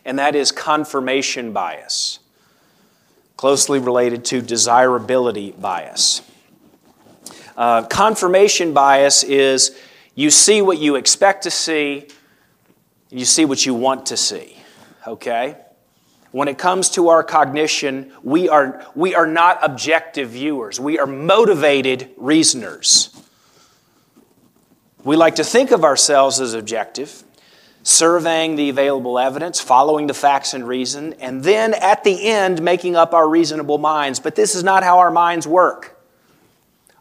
and 0.06 0.20
that 0.20 0.34
is 0.34 0.52
confirmation 0.52 1.52
bias, 1.52 2.20
closely 3.36 3.80
related 3.80 4.24
to 4.26 4.42
desirability 4.42 5.52
bias. 5.52 6.22
Uh, 7.58 7.82
confirmation 7.88 8.72
bias 8.72 9.24
is 9.24 9.76
you 10.14 10.30
see 10.30 10.62
what 10.62 10.78
you 10.78 10.96
expect 10.96 11.44
to 11.44 11.52
see, 11.52 12.08
you 13.10 13.26
see 13.26 13.46
what 13.46 13.66
you 13.66 13.74
want 13.74 14.06
to 14.06 14.18
see. 14.18 14.56
Okay? 15.08 15.58
When 16.32 16.48
it 16.48 16.60
comes 16.60 16.90
to 16.92 17.10
our 17.10 17.24
cognition, 17.24 18.12
we 18.22 18.48
are, 18.48 18.86
we 18.94 19.16
are 19.16 19.26
not 19.26 19.58
objective 19.64 20.30
viewers. 20.30 20.80
We 20.80 21.00
are 21.00 21.08
motivated 21.08 22.12
reasoners. 22.18 23.10
We 25.04 25.16
like 25.16 25.36
to 25.36 25.44
think 25.44 25.72
of 25.72 25.84
ourselves 25.84 26.40
as 26.40 26.54
objective, 26.54 27.24
surveying 27.82 28.56
the 28.56 28.70
available 28.70 29.18
evidence, 29.18 29.60
following 29.60 30.06
the 30.06 30.14
facts 30.14 30.54
and 30.54 30.68
reason, 30.68 31.14
and 31.14 31.44
then 31.44 31.74
at 31.74 32.04
the 32.04 32.28
end 32.28 32.62
making 32.62 32.96
up 32.96 33.16
our 33.16 33.28
reasonable 33.28 33.80
minds. 33.80 34.20
But 34.20 34.36
this 34.36 34.54
is 34.54 34.64
not 34.64 34.84
how 34.84 35.00
our 35.00 35.12
minds 35.12 35.48
work 35.48 35.97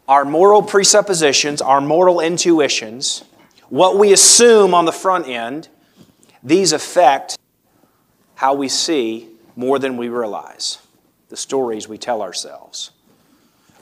our 0.07 0.23
moral 0.23 0.63
presuppositions, 0.63 1.61
our 1.61 1.81
moral 1.81 2.19
intuitions, 2.19 3.23
what 3.69 3.97
we 3.97 4.13
assume 4.13 4.73
on 4.73 4.85
the 4.85 4.91
front 4.91 5.27
end, 5.27 5.67
these 6.41 6.71
affect 6.71 7.37
how 8.35 8.53
we 8.53 8.69
see 8.69 9.27
more 9.55 9.79
than 9.79 9.97
we 9.97 10.07
realize, 10.07 10.77
the 11.29 11.35
stories 11.35 11.87
we 11.87 11.97
tell 11.97 12.21
ourselves. 12.21 12.91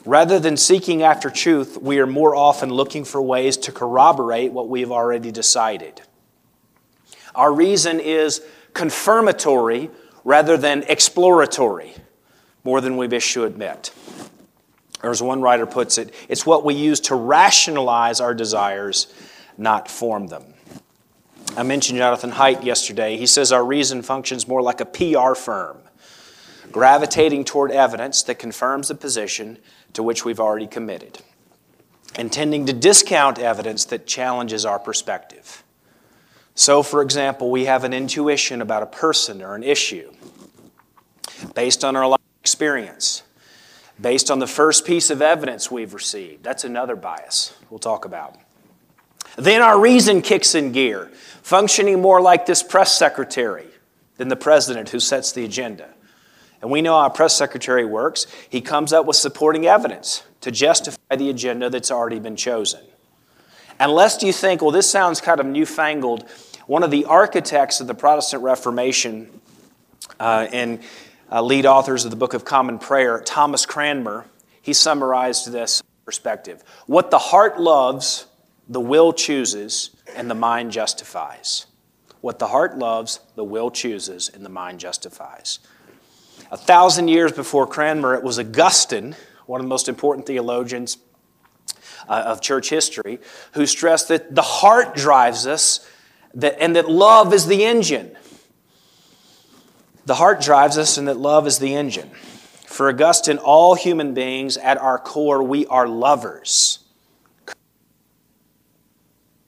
Rather 0.04 0.38
than 0.38 0.56
seeking 0.56 1.02
after 1.02 1.30
truth, 1.30 1.78
we 1.80 1.98
are 1.98 2.06
more 2.06 2.34
often 2.34 2.70
looking 2.70 3.04
for 3.04 3.20
ways 3.20 3.56
to 3.56 3.72
corroborate 3.72 4.52
what 4.52 4.68
we 4.68 4.80
have 4.80 4.92
already 4.92 5.30
decided. 5.30 6.00
Our 7.34 7.52
reason 7.52 8.00
is 8.00 8.40
confirmatory 8.72 9.90
rather 10.24 10.56
than 10.56 10.84
exploratory, 10.84 11.94
more 12.64 12.80
than 12.80 12.96
we 12.96 13.06
wish 13.06 13.34
to 13.34 13.44
admit. 13.44 13.92
Or 15.06 15.10
as 15.10 15.22
one 15.22 15.40
writer 15.40 15.66
puts 15.66 15.98
it, 15.98 16.12
it's 16.28 16.44
what 16.44 16.64
we 16.64 16.74
use 16.74 16.98
to 17.02 17.14
rationalize 17.14 18.20
our 18.20 18.34
desires, 18.34 19.06
not 19.56 19.88
form 19.88 20.26
them. 20.26 20.54
I 21.56 21.62
mentioned 21.62 21.98
Jonathan 21.98 22.32
Haidt 22.32 22.64
yesterday. 22.64 23.16
He 23.16 23.26
says 23.26 23.52
our 23.52 23.64
reason 23.64 24.02
functions 24.02 24.48
more 24.48 24.62
like 24.62 24.80
a 24.80 24.84
PR 24.84 25.34
firm, 25.34 25.78
gravitating 26.72 27.44
toward 27.44 27.70
evidence 27.70 28.24
that 28.24 28.40
confirms 28.40 28.88
the 28.88 28.96
position 28.96 29.58
to 29.92 30.02
which 30.02 30.24
we've 30.24 30.40
already 30.40 30.66
committed, 30.66 31.20
and 32.16 32.32
tending 32.32 32.66
to 32.66 32.72
discount 32.72 33.38
evidence 33.38 33.84
that 33.84 34.08
challenges 34.08 34.66
our 34.66 34.80
perspective. 34.80 35.62
So, 36.56 36.82
for 36.82 37.00
example, 37.00 37.52
we 37.52 37.66
have 37.66 37.84
an 37.84 37.92
intuition 37.92 38.60
about 38.60 38.82
a 38.82 38.86
person 38.86 39.40
or 39.40 39.54
an 39.54 39.62
issue 39.62 40.12
based 41.54 41.84
on 41.84 41.94
our 41.94 42.08
life 42.08 42.20
experience 42.40 43.22
based 44.00 44.30
on 44.30 44.38
the 44.38 44.46
first 44.46 44.84
piece 44.84 45.10
of 45.10 45.22
evidence 45.22 45.70
we've 45.70 45.94
received. 45.94 46.42
That's 46.42 46.64
another 46.64 46.96
bias 46.96 47.54
we'll 47.70 47.78
talk 47.78 48.04
about. 48.04 48.36
Then 49.36 49.62
our 49.62 49.78
reason 49.78 50.22
kicks 50.22 50.54
in 50.54 50.72
gear, 50.72 51.10
functioning 51.42 52.00
more 52.00 52.20
like 52.20 52.46
this 52.46 52.62
press 52.62 52.96
secretary 52.96 53.66
than 54.16 54.28
the 54.28 54.36
president 54.36 54.90
who 54.90 55.00
sets 55.00 55.32
the 55.32 55.44
agenda. 55.44 55.88
And 56.62 56.70
we 56.70 56.80
know 56.80 56.98
how 56.98 57.06
a 57.06 57.10
press 57.10 57.34
secretary 57.36 57.84
works. 57.84 58.26
He 58.48 58.60
comes 58.60 58.92
up 58.92 59.04
with 59.06 59.16
supporting 59.16 59.66
evidence 59.66 60.22
to 60.40 60.50
justify 60.50 61.16
the 61.16 61.28
agenda 61.28 61.68
that's 61.68 61.90
already 61.90 62.18
been 62.18 62.36
chosen. 62.36 62.80
Unless 63.78 64.22
you 64.22 64.32
think, 64.32 64.62
well, 64.62 64.70
this 64.70 64.90
sounds 64.90 65.20
kind 65.20 65.38
of 65.38 65.46
newfangled, 65.46 66.24
one 66.66 66.82
of 66.82 66.90
the 66.90 67.04
architects 67.04 67.80
of 67.80 67.86
the 67.86 67.94
Protestant 67.94 68.42
Reformation 68.42 69.40
uh, 70.18 70.46
in 70.50 70.80
uh, 71.30 71.42
lead 71.42 71.66
authors 71.66 72.04
of 72.04 72.10
the 72.10 72.16
Book 72.16 72.34
of 72.34 72.44
Common 72.44 72.78
Prayer, 72.78 73.20
Thomas 73.24 73.66
Cranmer, 73.66 74.26
he 74.62 74.72
summarized 74.72 75.50
this 75.50 75.82
perspective. 76.04 76.62
What 76.86 77.10
the 77.10 77.18
heart 77.18 77.60
loves, 77.60 78.26
the 78.68 78.80
will 78.80 79.12
chooses, 79.12 79.90
and 80.14 80.30
the 80.30 80.34
mind 80.34 80.72
justifies. 80.72 81.66
What 82.20 82.38
the 82.38 82.48
heart 82.48 82.78
loves, 82.78 83.20
the 83.34 83.44
will 83.44 83.70
chooses, 83.70 84.28
and 84.28 84.44
the 84.44 84.50
mind 84.50 84.80
justifies. 84.80 85.58
A 86.50 86.56
thousand 86.56 87.08
years 87.08 87.32
before 87.32 87.66
Cranmer, 87.66 88.14
it 88.14 88.22
was 88.22 88.38
Augustine, 88.38 89.16
one 89.46 89.60
of 89.60 89.64
the 89.64 89.68
most 89.68 89.88
important 89.88 90.26
theologians 90.26 90.98
uh, 92.08 92.22
of 92.26 92.40
church 92.40 92.70
history, 92.70 93.18
who 93.52 93.66
stressed 93.66 94.08
that 94.08 94.34
the 94.34 94.42
heart 94.42 94.94
drives 94.94 95.46
us 95.46 95.88
that, 96.34 96.60
and 96.60 96.76
that 96.76 96.88
love 96.88 97.32
is 97.32 97.46
the 97.46 97.64
engine. 97.64 98.16
The 100.06 100.14
heart 100.14 100.40
drives 100.40 100.78
us, 100.78 100.98
and 100.98 101.08
that 101.08 101.16
love 101.16 101.48
is 101.48 101.58
the 101.58 101.74
engine. 101.74 102.10
For 102.64 102.88
Augustine, 102.88 103.38
all 103.38 103.74
human 103.74 104.14
beings, 104.14 104.56
at 104.56 104.78
our 104.78 105.00
core, 105.00 105.42
we 105.42 105.66
are 105.66 105.88
lovers. 105.88 106.78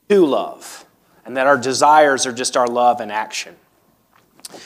To 0.08 0.26
love, 0.26 0.84
and 1.24 1.36
that 1.36 1.46
our 1.46 1.58
desires 1.58 2.26
are 2.26 2.32
just 2.32 2.56
our 2.56 2.66
love 2.66 3.00
in 3.00 3.10
action. 3.12 3.54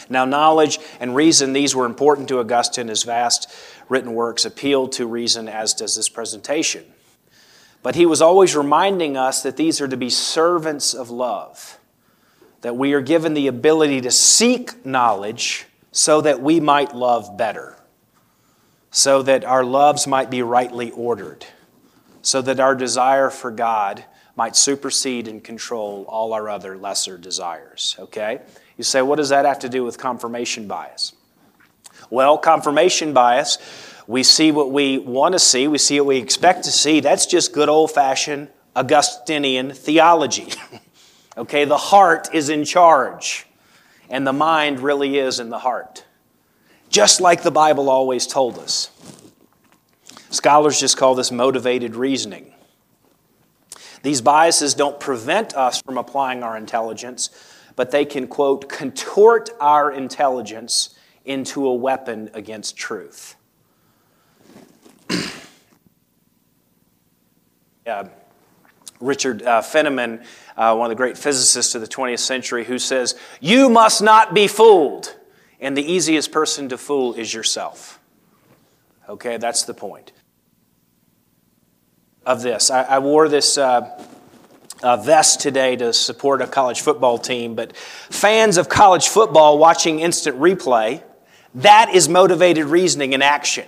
Now, 0.09 0.25
knowledge 0.25 0.79
and 0.99 1.15
reason, 1.15 1.53
these 1.53 1.75
were 1.75 1.85
important 1.85 2.29
to 2.29 2.39
Augustine. 2.39 2.89
His 2.89 3.03
vast 3.03 3.55
written 3.89 4.15
works 4.15 4.47
appealed 4.47 4.93
to 4.93 5.07
reason, 5.07 5.47
as 5.47 5.75
does 5.75 5.97
this 5.97 6.09
presentation. 6.09 6.85
But 7.83 7.97
he 7.97 8.07
was 8.07 8.23
always 8.23 8.57
reminding 8.57 9.17
us 9.19 9.43
that 9.43 9.57
these 9.59 9.81
are 9.81 9.89
to 9.89 9.97
be 9.97 10.09
servants 10.09 10.95
of 10.95 11.11
love, 11.11 11.79
that 12.63 12.77
we 12.77 12.95
are 12.95 13.03
given 13.03 13.35
the 13.35 13.49
ability 13.49 14.01
to 14.03 14.11
seek 14.11 14.87
knowledge 14.87 15.67
so 15.93 16.21
that 16.23 16.41
we 16.43 16.59
might 16.59 16.95
love 16.95 17.37
better, 17.37 17.77
so 18.91 19.23
that 19.23 19.45
our 19.45 19.63
loves 19.65 20.07
might 20.07 20.31
be 20.31 20.43
rightly 20.43 20.91
ordered, 20.91 21.47
so 22.23 22.43
that 22.43 22.59
our 22.59 22.75
desire 22.75 23.31
for 23.31 23.51
God 23.51 24.05
might 24.35 24.57
supersede 24.57 25.29
and 25.29 25.45
control 25.45 26.07
all 26.09 26.33
our 26.33 26.49
other 26.49 26.77
lesser 26.77 27.19
desires. 27.19 27.97
Okay? 27.99 28.41
You 28.77 28.85
say, 28.85 29.03
what 29.03 29.17
does 29.17 29.29
that 29.29 29.45
have 29.45 29.61
to 29.61 29.69
do 29.69 29.85
with 29.85 29.99
confirmation 29.99 30.67
bias? 30.67 31.13
Well, 32.11 32.39
confirmation 32.39 33.13
bias, 33.13 33.59
we 34.07 34.23
see 34.23 34.51
what 34.51 34.71
we 34.71 34.99
want 34.99 35.33
to 35.35 35.39
see, 35.39 35.69
we 35.69 35.79
see 35.79 36.01
what 36.01 36.09
we 36.09 36.17
expect 36.17 36.65
to 36.65 36.73
see. 36.73 37.01
That's 37.01 37.27
just 37.27 37.53
good 37.53 37.69
old 37.69 37.91
fashioned 37.91 38.49
Augustinian 38.75 39.73
theology. 39.73 40.49
okay, 41.37 41.65
the 41.65 41.77
heart 41.77 42.29
is 42.33 42.49
in 42.49 42.65
charge, 42.65 43.47
and 44.13 44.25
the 44.27 44.33
mind 44.33 44.79
really 44.79 45.19
is 45.19 45.41
in 45.41 45.49
the 45.49 45.59
heart. 45.59 46.05
Just 46.91 47.21
like 47.21 47.43
the 47.43 47.51
Bible 47.51 47.89
always 47.89 48.27
told 48.27 48.59
us. 48.59 48.91
Scholars 50.31 50.79
just 50.79 50.99
call 50.99 51.15
this 51.15 51.33
motivated 51.33 51.97
reasoning. 51.97 52.53
These 54.03 54.21
biases 54.21 54.75
don't 54.75 55.01
prevent 55.01 55.55
us 55.55 55.81
from 55.81 55.97
applying 55.97 56.43
our 56.43 56.59
intelligence, 56.59 57.31
but 57.75 57.91
they 57.91 58.05
can, 58.05 58.27
quote, 58.27 58.69
contort 58.69 59.49
our 59.61 59.91
intelligence 59.91 60.95
into 61.25 61.67
a 61.67 61.75
weapon 61.75 62.29
against 62.35 62.77
truth. 62.77 63.37
uh, 67.87 68.05
Richard 69.03 69.43
uh, 69.43 69.61
Feynman, 69.61 70.25
uh, 70.57 70.75
one 70.75 70.87
of 70.87 70.91
the 70.91 70.97
great 70.97 71.19
physicists 71.19 71.75
of 71.75 71.81
the 71.81 71.89
20th 71.89 72.21
century, 72.21 72.65
who 72.65 72.79
says, 72.79 73.15
You 73.41 73.69
must 73.69 74.03
not 74.03 74.33
be 74.33 74.47
fooled. 74.47 75.17
And 75.61 75.77
the 75.77 75.93
easiest 75.93 76.33
person 76.33 76.69
to 76.71 76.79
fool 76.79 77.15
is 77.15 77.33
yourself. 77.33 78.01
Okay, 79.09 79.37
that's 79.37 79.65
the 79.65 79.75
point 79.75 80.13
of 82.25 82.43
this. 82.43 82.71
I, 82.71 82.83
I 82.83 82.99
wore 82.99 83.29
this 83.29 83.59
uh, 83.59 84.07
uh, 84.83 84.97
vest 84.97 85.41
today 85.41 85.77
to 85.77 85.93
support 85.93 86.43
a 86.43 86.47
college 86.47 86.81
football 86.81 87.19
team, 87.19 87.55
but 87.55 87.77
fans 87.77 88.57
of 88.57 88.69
college 88.69 89.09
football 89.09 89.59
watching 89.59 90.01
instant 90.01 90.39
replay, 90.39 91.03
that 91.55 91.91
is 91.95 92.09
motivated 92.09 92.67
reasoning 92.67 93.13
in 93.13 93.23
action. 93.23 93.67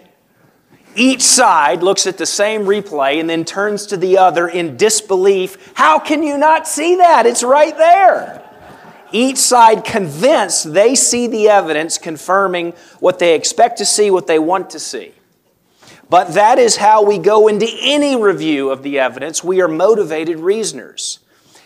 Each 0.97 1.23
side 1.23 1.83
looks 1.83 2.07
at 2.07 2.19
the 2.19 2.27
same 2.27 2.63
replay 2.63 3.19
and 3.19 3.29
then 3.29 3.45
turns 3.45 3.87
to 3.87 3.97
the 3.97 4.19
other 4.19 4.47
in 4.47 4.77
disbelief. 4.77 5.73
How 5.75 5.99
can 5.99 6.23
you 6.23 6.39
not 6.39 6.69
see 6.69 6.97
that? 6.97 7.27
It's 7.27 7.43
right 7.43 7.77
there. 7.77 8.43
Each 9.11 9.39
side 9.39 9.85
convinced 9.85 10.73
they 10.73 10.95
see 10.95 11.27
the 11.27 11.49
evidence 11.49 11.99
confirming 11.99 12.73
what 13.01 13.19
they 13.19 13.35
expect 13.35 13.79
to 13.79 13.85
see, 13.85 14.11
what 14.11 14.27
they 14.27 14.39
want 14.39 14.71
to 14.71 14.81
see. 14.81 15.13
But 16.11 16.35
that 16.35 16.59
is 16.59 16.77
how 16.77 17.03
we 17.05 17.19
go 17.19 17.49
into 17.49 17.69
any 17.81 18.17
review 18.17 18.71
of 18.71 18.83
the 18.83 18.99
evidence. 18.99 19.43
We 19.43 19.61
are 19.63 19.69
motivated 19.69 20.39
reasoners. 20.39 21.21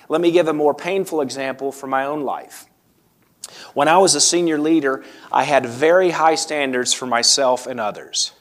Let 0.08 0.20
me 0.20 0.30
give 0.30 0.48
a 0.48 0.52
more 0.52 0.74
painful 0.74 1.20
example 1.20 1.72
from 1.72 1.90
my 1.90 2.04
own 2.04 2.22
life. 2.22 2.66
When 3.74 3.88
I 3.88 3.98
was 3.98 4.14
a 4.14 4.20
senior 4.20 4.58
leader, 4.58 5.04
I 5.32 5.44
had 5.44 5.66
very 5.66 6.10
high 6.10 6.34
standards 6.34 6.94
for 6.94 7.06
myself 7.06 7.66
and 7.66 7.80
others. 7.80 8.32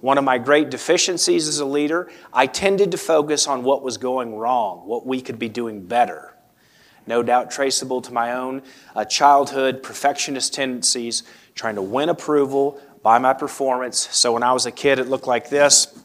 One 0.00 0.18
of 0.18 0.24
my 0.24 0.38
great 0.38 0.70
deficiencies 0.70 1.48
as 1.48 1.58
a 1.58 1.64
leader, 1.64 2.10
I 2.32 2.46
tended 2.46 2.92
to 2.92 2.98
focus 2.98 3.46
on 3.46 3.64
what 3.64 3.82
was 3.82 3.98
going 3.98 4.36
wrong, 4.36 4.86
what 4.86 5.06
we 5.06 5.20
could 5.20 5.38
be 5.38 5.48
doing 5.48 5.84
better. 5.86 6.34
No 7.06 7.22
doubt 7.22 7.50
traceable 7.50 8.02
to 8.02 8.12
my 8.12 8.34
own 8.34 8.62
uh, 8.94 9.04
childhood 9.04 9.82
perfectionist 9.82 10.54
tendencies, 10.54 11.22
trying 11.54 11.74
to 11.76 11.82
win 11.82 12.10
approval, 12.10 12.80
by 13.02 13.18
my 13.18 13.32
performance. 13.32 14.08
So 14.10 14.34
when 14.34 14.42
I 14.42 14.52
was 14.52 14.66
a 14.66 14.70
kid, 14.70 14.98
it 14.98 15.08
looked 15.08 15.26
like 15.26 15.48
this. 15.48 15.98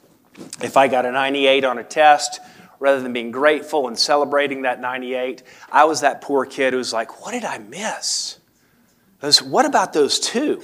If 0.62 0.78
I 0.78 0.88
got 0.88 1.06
a 1.06 1.12
98 1.12 1.66
on 1.66 1.78
a 1.78 1.84
test, 1.84 2.40
rather 2.80 3.02
than 3.02 3.14
being 3.14 3.32
grateful 3.32 3.88
and 3.88 3.98
celebrating 3.98 4.64
that 4.64 4.80
98, 4.80 5.44
I 5.72 5.86
was 5.86 6.02
that 6.02 6.22
poor 6.22 6.46
kid 6.46 6.74
who 6.74 6.78
was 6.78 6.94
like, 6.94 7.22
What 7.22 7.32
did 7.32 7.46
I 7.46 7.58
miss? 7.58 8.40
What 9.42 9.66
about 9.66 9.94
those 9.94 10.20
two? 10.20 10.62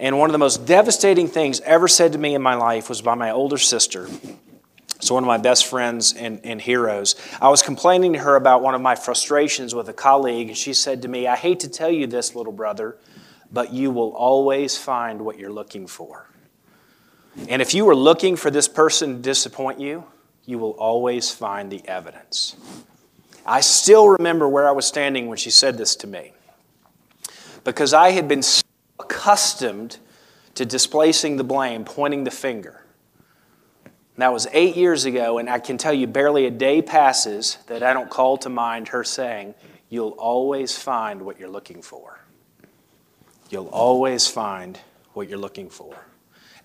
And 0.00 0.18
one 0.18 0.30
of 0.30 0.32
the 0.32 0.38
most 0.38 0.64
devastating 0.64 1.26
things 1.26 1.60
ever 1.60 1.88
said 1.88 2.12
to 2.12 2.18
me 2.18 2.34
in 2.34 2.42
my 2.42 2.54
life 2.54 2.88
was 2.88 3.02
by 3.02 3.14
my 3.14 3.30
older 3.30 3.58
sister. 3.58 4.08
So, 5.00 5.14
one 5.14 5.22
of 5.22 5.28
my 5.28 5.38
best 5.38 5.66
friends 5.66 6.12
and, 6.12 6.40
and 6.42 6.60
heroes. 6.60 7.14
I 7.40 7.48
was 7.48 7.62
complaining 7.62 8.14
to 8.14 8.18
her 8.18 8.34
about 8.34 8.62
one 8.62 8.74
of 8.74 8.80
my 8.80 8.96
frustrations 8.96 9.74
with 9.74 9.88
a 9.88 9.92
colleague, 9.92 10.48
and 10.48 10.56
she 10.56 10.74
said 10.74 11.02
to 11.02 11.08
me, 11.08 11.28
I 11.28 11.36
hate 11.36 11.60
to 11.60 11.68
tell 11.68 11.90
you 11.90 12.08
this, 12.08 12.34
little 12.34 12.52
brother, 12.52 12.96
but 13.52 13.72
you 13.72 13.92
will 13.92 14.10
always 14.10 14.76
find 14.76 15.20
what 15.20 15.38
you're 15.38 15.52
looking 15.52 15.86
for. 15.86 16.28
And 17.48 17.62
if 17.62 17.74
you 17.74 17.84
were 17.84 17.94
looking 17.94 18.34
for 18.34 18.50
this 18.50 18.66
person 18.66 19.16
to 19.16 19.22
disappoint 19.22 19.78
you, 19.78 20.04
you 20.44 20.58
will 20.58 20.72
always 20.72 21.30
find 21.30 21.70
the 21.70 21.86
evidence. 21.86 22.56
I 23.46 23.60
still 23.60 24.08
remember 24.08 24.48
where 24.48 24.68
I 24.68 24.72
was 24.72 24.86
standing 24.86 25.28
when 25.28 25.38
she 25.38 25.50
said 25.50 25.78
this 25.78 25.94
to 25.96 26.06
me. 26.06 26.32
Because 27.64 27.94
I 27.94 28.10
had 28.10 28.26
been 28.26 28.42
accustomed 29.08 29.98
to 30.54 30.64
displacing 30.64 31.36
the 31.36 31.44
blame, 31.44 31.84
pointing 31.84 32.24
the 32.24 32.30
finger. 32.30 32.84
That 34.16 34.32
was 34.32 34.48
eight 34.52 34.76
years 34.76 35.04
ago, 35.04 35.38
and 35.38 35.48
I 35.48 35.60
can 35.60 35.78
tell 35.78 35.92
you 35.92 36.08
barely 36.08 36.46
a 36.46 36.50
day 36.50 36.82
passes 36.82 37.56
that 37.68 37.84
I 37.84 37.92
don't 37.92 38.10
call 38.10 38.36
to 38.38 38.48
mind 38.48 38.88
her 38.88 39.04
saying, 39.04 39.54
You'll 39.90 40.16
always 40.18 40.76
find 40.76 41.22
what 41.22 41.38
you're 41.38 41.48
looking 41.48 41.80
for 41.82 42.18
you'll 43.50 43.68
always 43.68 44.26
find 44.26 44.78
what 45.14 45.28
you're 45.28 45.38
looking 45.38 45.70
for. 45.70 45.94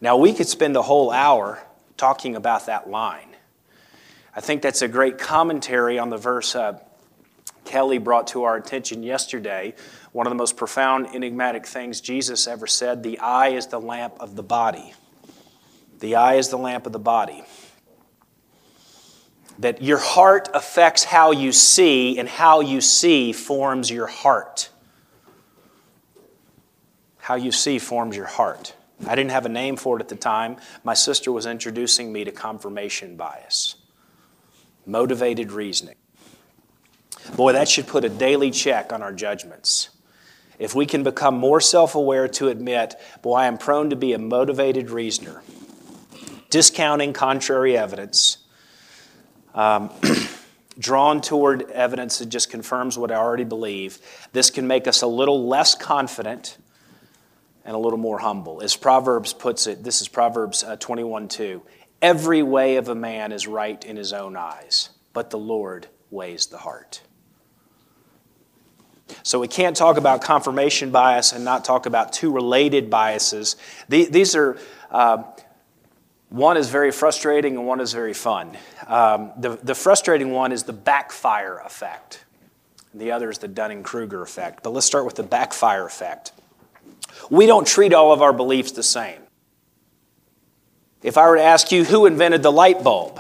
Now, 0.02 0.18
we 0.18 0.34
could 0.34 0.48
spend 0.48 0.76
a 0.76 0.82
whole 0.82 1.12
hour 1.12 1.64
talking 1.98 2.36
about 2.36 2.66
that 2.66 2.90
line. 2.90 3.36
I 4.36 4.42
think 4.42 4.62
that's 4.62 4.82
a 4.82 4.88
great 4.88 5.18
commentary 5.18 5.98
on 6.00 6.10
the 6.10 6.18
verse 6.18 6.56
uh, 6.56 6.80
Kelly 7.66 8.00
brought 8.00 8.28
to 8.28 8.44
our 8.44 8.58
attention 8.58 9.04
yesterday. 9.04 9.76
One 10.14 10.28
of 10.28 10.32
the 10.32 10.36
most 10.36 10.56
profound, 10.56 11.08
enigmatic 11.14 11.66
things 11.66 12.00
Jesus 12.00 12.48
ever 12.48 12.68
said 12.68 13.02
the 13.02 13.20
eye 13.20 13.50
is 13.50 13.68
the 13.68 13.80
lamp 13.80 14.16
of 14.20 14.36
the 14.36 14.44
body. 14.44 14.94
The 16.00 16.16
eye 16.16 16.36
is 16.36 16.50
the 16.50 16.58
lamp 16.58 16.86
of 16.86 16.94
the 16.94 17.00
body. 17.00 17.44
That 19.58 19.82
your 19.82 19.98
heart 19.98 20.50
affects 20.54 21.04
how 21.04 21.32
you 21.32 21.52
see, 21.52 22.20
and 22.20 22.30
how 22.30 22.62
you 22.62 22.80
see 22.80 23.34
forms 23.34 23.90
your 23.90 24.08
heart. 24.08 24.70
How 27.18 27.36
you 27.36 27.52
see 27.52 27.80
forms 27.80 28.16
your 28.16 28.26
heart. 28.26 28.76
I 29.08 29.16
didn't 29.16 29.32
have 29.32 29.48
a 29.48 29.50
name 29.50 29.78
for 29.78 29.98
it 29.98 30.02
at 30.02 30.10
the 30.10 30.16
time. 30.16 30.58
My 30.84 30.94
sister 30.94 31.32
was 31.32 31.48
introducing 31.48 32.14
me 32.14 32.24
to 32.24 32.32
confirmation 32.32 33.16
bias, 33.16 33.76
motivated 34.86 35.52
reasoning. 35.52 35.96
Boy, 37.36 37.54
that 37.54 37.68
should 37.68 37.88
put 37.88 38.04
a 38.04 38.10
daily 38.10 38.52
check 38.52 38.94
on 38.94 39.02
our 39.02 39.14
judgments. 39.14 39.90
If 40.60 40.76
we 40.76 40.86
can 40.86 41.04
become 41.04 41.36
more 41.36 41.60
self 41.60 41.96
aware 41.96 42.28
to 42.30 42.50
admit, 42.50 42.96
boy, 43.22 43.36
I 43.36 43.48
am 43.48 43.58
prone 43.58 43.90
to 43.90 43.96
be 43.96 44.14
a 44.14 44.20
motivated 44.20 44.90
reasoner, 44.90 45.42
discounting 46.50 47.14
contrary 47.14 47.78
evidence, 47.78 48.38
um, 49.54 49.92
drawn 50.80 51.22
toward 51.22 51.70
evidence 51.72 52.20
that 52.20 52.28
just 52.28 52.50
confirms 52.50 52.98
what 52.98 53.12
I 53.12 53.16
already 53.16 53.44
believe, 53.44 54.00
this 54.32 54.50
can 54.50 54.68
make 54.68 54.88
us 54.88 55.02
a 55.02 55.08
little 55.08 55.48
less 55.48 55.76
confident 55.76 56.58
and 57.66 57.76
a 57.76 57.80
little 57.80 58.00
more 58.00 58.20
humble. 58.20 58.62
As 58.62 58.76
Proverbs 58.76 59.34
puts 59.34 59.68
it, 59.68 59.84
this 59.84 60.02
is 60.02 60.08
Proverbs 60.08 60.64
uh, 60.64 60.76
21 60.76 61.28
2. 61.28 61.62
Every 62.02 62.44
way 62.44 62.76
of 62.76 62.90
a 62.90 62.96
man 62.96 63.32
is 63.32 63.48
right 63.48 63.84
in 63.86 63.96
his 63.96 64.12
own 64.12 64.36
eyes, 64.36 64.90
but 65.14 65.30
the 65.30 65.38
Lord 65.38 65.88
weighs 66.12 66.48
the 66.48 66.58
heart. 66.58 67.02
So 69.24 69.40
we 69.40 69.48
can't 69.48 69.76
talk 69.76 69.98
about 69.98 70.22
confirmation 70.22 70.92
bias 70.92 71.34
and 71.34 71.44
not 71.46 71.66
talk 71.66 71.86
about 71.86 72.14
two 72.14 72.32
related 72.32 72.90
biases. 72.90 73.56
These 73.90 74.36
are, 74.36 74.58
uh, 74.92 75.24
one 76.30 76.58
is 76.58 76.70
very 76.70 76.92
frustrating 76.92 77.58
and 77.58 77.68
one 77.68 77.80
is 77.80 77.94
very 77.94 78.14
fun. 78.14 78.58
Um, 78.88 79.32
the, 79.38 79.58
the 79.62 79.76
frustrating 79.76 80.32
one 80.32 80.52
is 80.52 80.64
the 80.64 80.74
backfire 80.74 81.60
effect, 81.66 82.26
the 82.94 83.12
other 83.12 83.30
is 83.30 83.40
the 83.40 83.48
Dunning 83.48 83.84
Kruger 83.84 84.22
effect. 84.22 84.64
But 84.64 84.72
let's 84.72 84.86
start 84.86 85.06
with 85.06 85.16
the 85.16 85.24
backfire 85.24 85.86
effect. 85.86 86.32
We 87.30 87.46
don't 87.46 87.68
treat 87.68 87.94
all 87.94 88.12
of 88.12 88.22
our 88.22 88.34
beliefs 88.34 88.72
the 88.72 88.84
same. 88.84 89.20
If 91.02 91.18
I 91.18 91.28
were 91.28 91.36
to 91.36 91.44
ask 91.44 91.72
you 91.72 91.84
who 91.84 92.06
invented 92.06 92.44
the 92.44 92.52
light 92.52 92.84
bulb, 92.84 93.20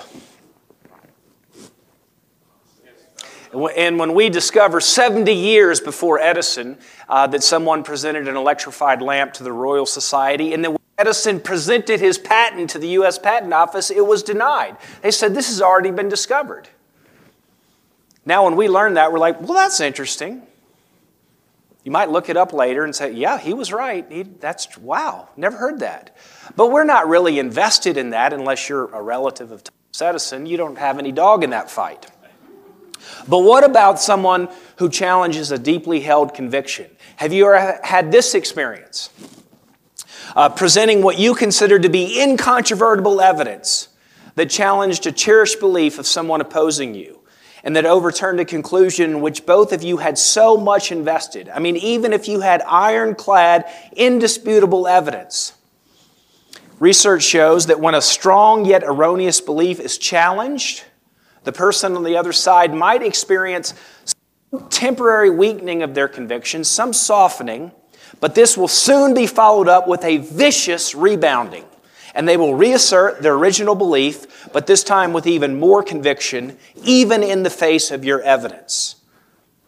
and 3.53 3.99
when 3.99 4.13
we 4.13 4.29
discover 4.29 4.81
70 4.81 5.31
years 5.31 5.79
before 5.79 6.19
Edison 6.19 6.77
uh, 7.07 7.27
that 7.27 7.43
someone 7.43 7.83
presented 7.83 8.27
an 8.27 8.35
electrified 8.35 9.01
lamp 9.01 9.33
to 9.33 9.43
the 9.43 9.51
Royal 9.51 9.85
Society, 9.85 10.53
and 10.53 10.65
then 10.65 10.75
Edison 10.97 11.39
presented 11.39 11.99
his 11.99 12.17
patent 12.17 12.69
to 12.71 12.79
the 12.79 12.89
US 12.89 13.17
Patent 13.17 13.53
Office, 13.53 13.89
it 13.89 14.05
was 14.05 14.23
denied. 14.23 14.77
They 15.01 15.11
said, 15.11 15.33
This 15.33 15.49
has 15.49 15.61
already 15.61 15.91
been 15.91 16.09
discovered. 16.09 16.69
Now, 18.25 18.45
when 18.45 18.55
we 18.55 18.69
learn 18.69 18.93
that, 18.93 19.11
we're 19.11 19.19
like, 19.19 19.39
Well, 19.41 19.53
that's 19.53 19.79
interesting. 19.79 20.43
You 21.83 21.91
might 21.91 22.09
look 22.09 22.29
it 22.29 22.37
up 22.37 22.53
later 22.53 22.85
and 22.85 22.95
say, 22.95 23.11
Yeah, 23.11 23.37
he 23.37 23.53
was 23.53 23.73
right. 23.73 24.05
He, 24.09 24.23
that's 24.23 24.77
wow, 24.77 25.29
never 25.35 25.57
heard 25.57 25.79
that. 25.79 26.15
But 26.55 26.71
we're 26.71 26.85
not 26.85 27.07
really 27.07 27.39
invested 27.39 27.97
in 27.97 28.11
that 28.11 28.31
unless 28.31 28.69
you're 28.69 28.85
a 28.93 29.01
relative 29.01 29.51
of 29.51 29.63
Thomas 29.63 30.01
Edison. 30.01 30.45
You 30.45 30.57
don't 30.57 30.77
have 30.77 30.99
any 30.99 31.11
dog 31.11 31.43
in 31.43 31.49
that 31.49 31.71
fight. 31.71 32.05
But 33.27 33.39
what 33.39 33.63
about 33.63 33.99
someone 33.99 34.49
who 34.77 34.89
challenges 34.89 35.51
a 35.51 35.57
deeply 35.57 36.01
held 36.01 36.33
conviction? 36.33 36.89
Have 37.17 37.33
you 37.33 37.45
ever 37.45 37.79
had 37.83 38.11
this 38.11 38.35
experience? 38.35 39.09
Uh, 40.35 40.49
presenting 40.49 41.03
what 41.03 41.19
you 41.19 41.35
consider 41.35 41.77
to 41.77 41.89
be 41.89 42.21
incontrovertible 42.21 43.21
evidence 43.21 43.89
that 44.35 44.49
challenged 44.49 45.05
a 45.05 45.11
cherished 45.11 45.59
belief 45.59 45.99
of 45.99 46.07
someone 46.07 46.41
opposing 46.41 46.95
you 46.95 47.19
and 47.63 47.75
that 47.75 47.85
overturned 47.85 48.39
a 48.39 48.45
conclusion 48.45 49.21
which 49.21 49.45
both 49.45 49.71
of 49.71 49.83
you 49.83 49.97
had 49.97 50.17
so 50.17 50.57
much 50.57 50.91
invested. 50.91 51.47
I 51.49 51.59
mean, 51.59 51.77
even 51.77 52.11
if 52.11 52.27
you 52.27 52.41
had 52.41 52.61
ironclad, 52.63 53.65
indisputable 53.95 54.87
evidence. 54.87 55.53
Research 56.79 57.23
shows 57.23 57.67
that 57.67 57.79
when 57.79 57.95
a 57.95 58.01
strong 58.01 58.65
yet 58.65 58.83
erroneous 58.83 59.39
belief 59.39 59.79
is 59.79 59.97
challenged, 59.97 60.83
the 61.43 61.51
person 61.51 61.95
on 61.95 62.03
the 62.03 62.17
other 62.17 62.33
side 62.33 62.73
might 62.73 63.03
experience 63.03 63.73
temporary 64.69 65.29
weakening 65.29 65.83
of 65.83 65.93
their 65.93 66.07
convictions, 66.07 66.67
some 66.67 66.93
softening, 66.93 67.71
but 68.19 68.35
this 68.35 68.57
will 68.57 68.67
soon 68.67 69.13
be 69.13 69.27
followed 69.27 69.67
up 69.67 69.87
with 69.87 70.03
a 70.03 70.17
vicious 70.17 70.95
rebounding. 70.95 71.65
And 72.15 72.27
they 72.27 72.37
will 72.37 72.53
reassert 72.53 73.23
their 73.23 73.33
original 73.33 73.73
belief, 73.73 74.47
but 74.53 74.67
this 74.67 74.83
time 74.83 75.13
with 75.13 75.25
even 75.25 75.59
more 75.59 75.81
conviction, 75.81 76.57
even 76.83 77.23
in 77.23 77.41
the 77.41 77.49
face 77.49 77.89
of 77.89 78.05
your 78.05 78.21
evidence. 78.21 78.97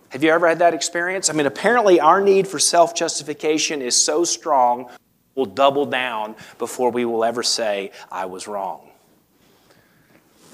Have 0.09 0.23
you 0.23 0.29
ever 0.29 0.47
had 0.47 0.59
that 0.59 0.75
experience? 0.75 1.29
I 1.29 1.33
mean, 1.33 1.47
apparently, 1.47 1.99
our 1.99 2.21
need 2.21 2.47
for 2.47 2.59
self 2.59 2.95
justification 2.95 3.81
is 3.81 3.95
so 3.95 4.23
strong, 4.23 4.89
we'll 5.33 5.47
double 5.47 5.87
down 5.87 6.35
before 6.59 6.91
we 6.91 7.03
will 7.03 7.25
ever 7.25 7.41
say, 7.43 7.91
I 8.11 8.25
was 8.25 8.47
wrong. 8.47 8.91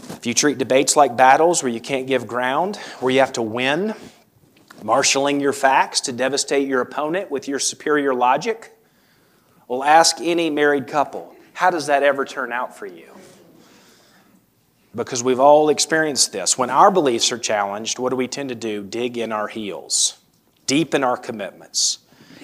If 0.09 0.25
you 0.25 0.33
treat 0.33 0.57
debates 0.57 0.95
like 0.95 1.15
battles 1.15 1.63
where 1.63 1.71
you 1.71 1.79
can't 1.79 2.07
give 2.07 2.27
ground, 2.27 2.77
where 2.99 3.11
you 3.11 3.19
have 3.19 3.33
to 3.33 3.41
win, 3.41 3.93
marshaling 4.83 5.39
your 5.39 5.53
facts 5.53 6.01
to 6.01 6.11
devastate 6.11 6.67
your 6.67 6.81
opponent 6.81 7.31
with 7.31 7.47
your 7.47 7.59
superior 7.59 8.13
logic, 8.13 8.77
well, 9.67 9.83
ask 9.83 10.17
any 10.19 10.49
married 10.49 10.87
couple 10.87 11.35
how 11.53 11.69
does 11.69 11.87
that 11.87 12.01
ever 12.01 12.25
turn 12.25 12.51
out 12.51 12.75
for 12.75 12.87
you? 12.87 13.07
Because 14.95 15.23
we've 15.23 15.39
all 15.39 15.69
experienced 15.69 16.31
this. 16.31 16.57
When 16.57 16.69
our 16.69 16.91
beliefs 16.91 17.31
are 17.31 17.37
challenged, 17.37 17.99
what 17.99 18.09
do 18.09 18.15
we 18.15 18.27
tend 18.27 18.49
to 18.49 18.55
do? 18.55 18.83
Dig 18.83 19.17
in 19.17 19.31
our 19.31 19.47
heels, 19.47 20.17
deepen 20.65 21.03
our 21.03 21.17
commitments. 21.17 21.99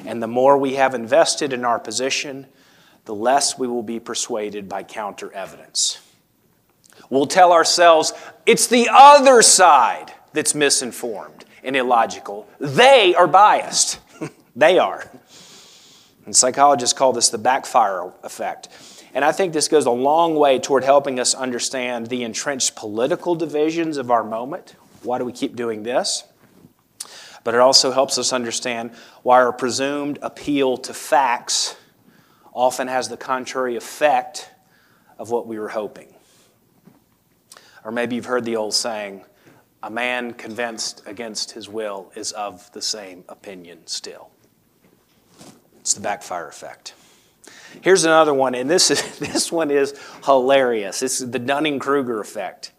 And 0.06 0.22
the 0.22 0.28
more 0.28 0.58
we 0.58 0.76
have 0.76 0.94
invested 0.94 1.52
in 1.52 1.66
our 1.66 1.80
position, 1.80 2.46
the 3.06 3.16
less 3.16 3.58
we 3.58 3.68
will 3.68 3.84
be 3.84 4.00
persuaded 4.00 4.70
by 4.70 4.84
counter 4.84 5.32
evidence. 5.34 6.00
We'll 7.10 7.26
tell 7.26 7.52
ourselves 7.52 8.14
it's 8.46 8.68
the 8.68 8.90
other 8.92 9.42
side 9.42 10.14
that's 10.34 10.54
misinformed 10.54 11.46
and 11.64 11.76
illogical. 11.76 12.48
They 12.60 13.16
are 13.16 13.28
biased. 13.28 14.00
they 14.56 14.80
are. 14.80 15.10
And 16.26 16.36
psychologists 16.36 16.98
call 16.98 17.14
this 17.14 17.30
the 17.30 17.38
backfire 17.38 18.12
effect. 18.24 18.70
And 19.14 19.24
I 19.24 19.32
think 19.32 19.54
this 19.54 19.68
goes 19.68 19.86
a 19.86 19.92
long 19.92 20.36
way 20.36 20.60
toward 20.60 20.84
helping 20.84 21.20
us 21.20 21.34
understand 21.34 22.08
the 22.08 22.24
entrenched 22.24 22.76
political 22.76 23.34
divisions 23.34 23.98
of 23.98 24.12
our 24.12 24.24
moment. 24.24 24.76
Why 25.04 25.18
do 25.18 25.26
we 25.26 25.32
keep 25.32 25.56
doing 25.56 25.84
this? 25.84 26.24
But 27.44 27.56
it 27.56 27.62
also 27.62 27.92
helps 27.92 28.18
us 28.18 28.34
understand 28.34 28.92
why 29.24 29.42
our 29.42 29.54
presumed 29.54 30.20
appeal 30.22 30.78
to 30.78 30.94
facts 30.94 31.78
often 32.54 32.90
has 32.90 33.08
the 33.08 33.18
contrary 33.18 33.78
effect 33.78 34.50
of 35.18 35.30
what 35.30 35.48
we 35.48 35.58
were 35.58 35.70
hoping. 35.70 36.14
Or 37.88 37.92
maybe 37.92 38.18
you've 38.18 38.26
heard 38.26 38.44
the 38.44 38.58
old 38.58 38.74
saying, 38.74 39.24
a 39.82 39.90
man 39.90 40.34
convinced 40.34 41.02
against 41.06 41.52
his 41.52 41.70
will 41.70 42.12
is 42.16 42.34
of 42.34 42.70
the 42.74 42.82
same 42.82 43.24
opinion 43.30 43.88
still. 43.88 44.30
It's 45.80 45.94
the 45.94 46.02
backfire 46.02 46.50
effect. 46.50 46.96
Here's 47.80 48.04
another 48.04 48.34
one, 48.34 48.56
and 48.56 48.70
this, 48.70 48.92
is, 48.92 49.20
this 49.20 49.54
one 49.54 49.72
is 49.72 49.98
hilarious. 50.26 51.02
Is 51.02 51.32
the 51.32 51.40
Dunning 51.40 51.80
Kruger 51.80 52.20
effect. 52.20 52.74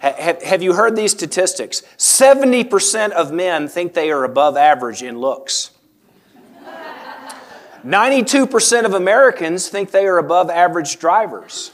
Have, 0.00 0.42
have 0.42 0.62
you 0.64 0.72
heard 0.72 0.96
these 0.96 1.12
statistics? 1.12 1.82
70% 1.96 3.10
of 3.12 3.30
men 3.30 3.68
think 3.68 3.94
they 3.94 4.10
are 4.10 4.24
above 4.24 4.56
average 4.56 5.00
in 5.00 5.16
looks. 5.16 5.70
92% 7.84 8.84
of 8.84 8.94
Americans 8.94 9.68
think 9.68 9.92
they 9.92 10.08
are 10.08 10.18
above 10.18 10.50
average 10.50 10.98
drivers. 10.98 11.70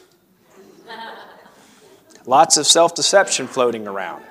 Lots 2.27 2.57
of 2.57 2.67
self 2.67 2.95
deception 2.95 3.47
floating 3.47 3.87
around. 3.87 4.25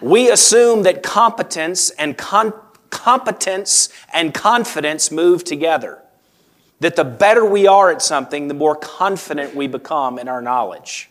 We 0.00 0.30
assume 0.30 0.82
that 0.82 1.02
competence 1.04 1.90
and 1.90 2.18
con- 2.18 2.52
competence 2.90 3.88
and 4.12 4.34
confidence 4.34 5.12
move 5.12 5.44
together. 5.44 6.00
That 6.80 6.96
the 6.96 7.04
better 7.04 7.44
we 7.44 7.68
are 7.68 7.92
at 7.92 8.02
something, 8.02 8.48
the 8.48 8.54
more 8.54 8.74
confident 8.74 9.54
we 9.54 9.68
become 9.68 10.18
in 10.18 10.26
our 10.26 10.42
knowledge. 10.42 11.08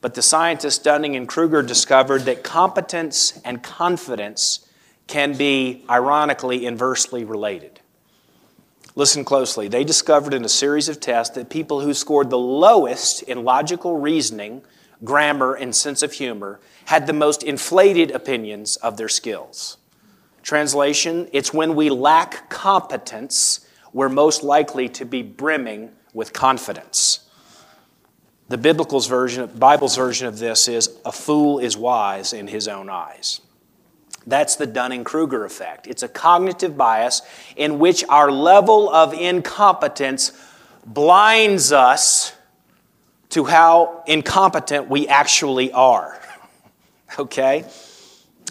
But 0.00 0.14
the 0.14 0.22
scientists 0.22 0.78
Dunning 0.78 1.16
and 1.16 1.28
Kruger 1.28 1.62
discovered 1.62 2.22
that 2.22 2.44
competence 2.44 3.40
and 3.44 3.62
confidence 3.62 4.68
can 5.08 5.36
be, 5.36 5.84
ironically, 5.90 6.64
inversely 6.64 7.24
related. 7.24 7.80
Listen 8.94 9.24
closely. 9.24 9.66
They 9.66 9.82
discovered 9.82 10.34
in 10.34 10.44
a 10.44 10.48
series 10.48 10.88
of 10.88 11.00
tests 11.00 11.34
that 11.34 11.48
people 11.48 11.80
who 11.80 11.92
scored 11.92 12.30
the 12.30 12.38
lowest 12.38 13.22
in 13.24 13.42
logical 13.42 13.98
reasoning 13.98 14.62
grammar, 15.04 15.54
and 15.54 15.74
sense 15.74 16.02
of 16.02 16.12
humor, 16.12 16.60
had 16.86 17.06
the 17.06 17.12
most 17.12 17.42
inflated 17.42 18.10
opinions 18.10 18.76
of 18.76 18.96
their 18.96 19.08
skills. 19.08 19.76
Translation 20.42 21.28
It's 21.32 21.52
when 21.52 21.74
we 21.74 21.90
lack 21.90 22.48
competence, 22.50 23.66
we're 23.92 24.08
most 24.08 24.42
likely 24.42 24.88
to 24.90 25.04
be 25.04 25.22
brimming 25.22 25.90
with 26.12 26.32
confidence. 26.32 27.20
The 28.48 28.58
Biblical's 28.58 29.06
version, 29.06 29.50
Bible's 29.56 29.96
version 29.96 30.28
of 30.28 30.38
this 30.38 30.68
is 30.68 30.90
a 31.04 31.12
fool 31.12 31.58
is 31.58 31.76
wise 31.76 32.32
in 32.32 32.46
his 32.46 32.68
own 32.68 32.90
eyes. 32.90 33.40
That's 34.26 34.56
the 34.56 34.66
Dunning 34.66 35.04
Kruger 35.04 35.44
effect. 35.44 35.86
It's 35.86 36.02
a 36.02 36.08
cognitive 36.08 36.76
bias 36.76 37.22
in 37.56 37.78
which 37.78 38.04
our 38.08 38.30
level 38.30 38.90
of 38.90 39.12
incompetence 39.12 40.32
blinds 40.86 41.72
us 41.72 42.32
to 43.34 43.42
how 43.42 44.04
incompetent 44.06 44.88
we 44.88 45.08
actually 45.08 45.72
are. 45.72 46.20
okay? 47.18 47.64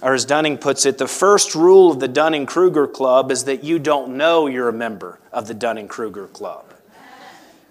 Or 0.02 0.14
as 0.14 0.26
Dunning 0.26 0.58
puts 0.58 0.86
it, 0.86 0.98
the 0.98 1.08
first 1.08 1.56
rule 1.56 1.90
of 1.90 2.02
the 2.02 2.10
Dunning 2.10 2.46
Kruger 2.46 2.86
Club 2.86 3.32
is 3.32 3.46
that 3.46 3.64
you 3.64 3.80
don't 3.80 4.18
know 4.18 4.48
you're 4.48 4.68
a 4.68 4.74
member 4.74 5.22
of 5.32 5.48
the 5.48 5.54
Dunning 5.54 5.88
Kruger 5.88 6.28
Club. 6.28 6.74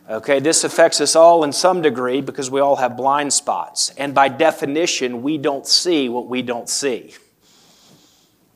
Okay, 0.08 0.40
this 0.40 0.64
affects 0.64 1.02
us 1.02 1.14
all 1.14 1.44
in 1.44 1.52
some 1.52 1.82
degree 1.82 2.22
because 2.22 2.50
we 2.50 2.60
all 2.60 2.76
have 2.76 2.96
blind 2.96 3.34
spots. 3.34 3.90
And 3.98 4.14
by 4.14 4.28
definition, 4.28 5.22
we 5.22 5.36
don't 5.36 5.66
see 5.66 6.08
what 6.08 6.28
we 6.28 6.40
don't 6.40 6.68
see. 6.68 7.14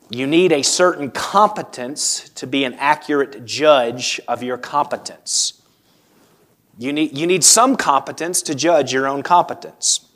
You 0.09 0.25
need 0.25 0.51
a 0.51 0.63
certain 0.63 1.11
competence 1.11 2.29
to 2.29 2.47
be 2.47 2.63
an 2.63 2.73
accurate 2.73 3.45
judge 3.45 4.19
of 4.27 4.41
your 4.41 4.57
competence. 4.57 5.56
You 6.77 6.93
need, 6.93 7.17
you 7.17 7.25
need 7.25 7.43
some 7.43 7.75
competence 7.75 8.41
to 8.43 8.55
judge 8.55 8.93
your 8.93 9.07
own 9.07 9.23
competence. 9.23 10.07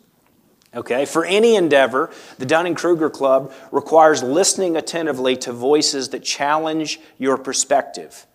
Okay, 0.74 1.06
for 1.06 1.26
any 1.26 1.56
endeavor, 1.56 2.12
the 2.38 2.46
Dunning 2.46 2.76
Kruger 2.76 3.10
Club 3.10 3.52
requires 3.72 4.24
listening 4.24 4.78
attentively 4.78 5.36
to 5.38 5.52
voices 5.52 6.10
that 6.10 6.24
challenge 6.24 7.00
your 7.18 7.38
perspective, 7.38 8.26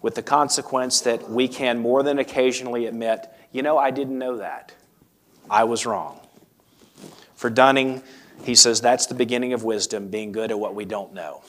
with 0.00 0.14
the 0.14 0.22
consequence 0.22 1.00
that 1.00 1.28
we 1.30 1.48
can 1.48 1.78
more 1.78 2.02
than 2.02 2.18
occasionally 2.18 2.86
admit, 2.86 3.26
you 3.50 3.62
know, 3.62 3.78
I 3.78 3.90
didn't 3.90 4.18
know 4.18 4.36
that. 4.36 4.72
I 5.50 5.64
was 5.64 5.84
wrong. 5.84 6.20
For 7.34 7.50
Dunning, 7.50 8.02
he 8.44 8.54
says 8.54 8.80
that's 8.80 9.06
the 9.06 9.14
beginning 9.14 9.52
of 9.52 9.64
wisdom, 9.64 10.08
being 10.08 10.30
good 10.30 10.50
at 10.50 10.58
what 10.58 10.74
we 10.74 10.84
don't 10.84 11.12
know. 11.14 11.42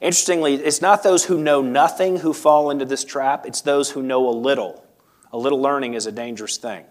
Interestingly, 0.00 0.54
it's 0.54 0.80
not 0.80 1.02
those 1.02 1.26
who 1.26 1.38
know 1.38 1.60
nothing 1.60 2.18
who 2.18 2.32
fall 2.32 2.70
into 2.70 2.86
this 2.86 3.04
trap, 3.04 3.44
it's 3.44 3.60
those 3.60 3.90
who 3.90 4.02
know 4.02 4.28
a 4.28 4.30
little. 4.30 4.84
A 5.32 5.38
little 5.38 5.60
learning 5.60 5.94
is 5.94 6.06
a 6.06 6.12
dangerous 6.12 6.56
thing, 6.56 6.84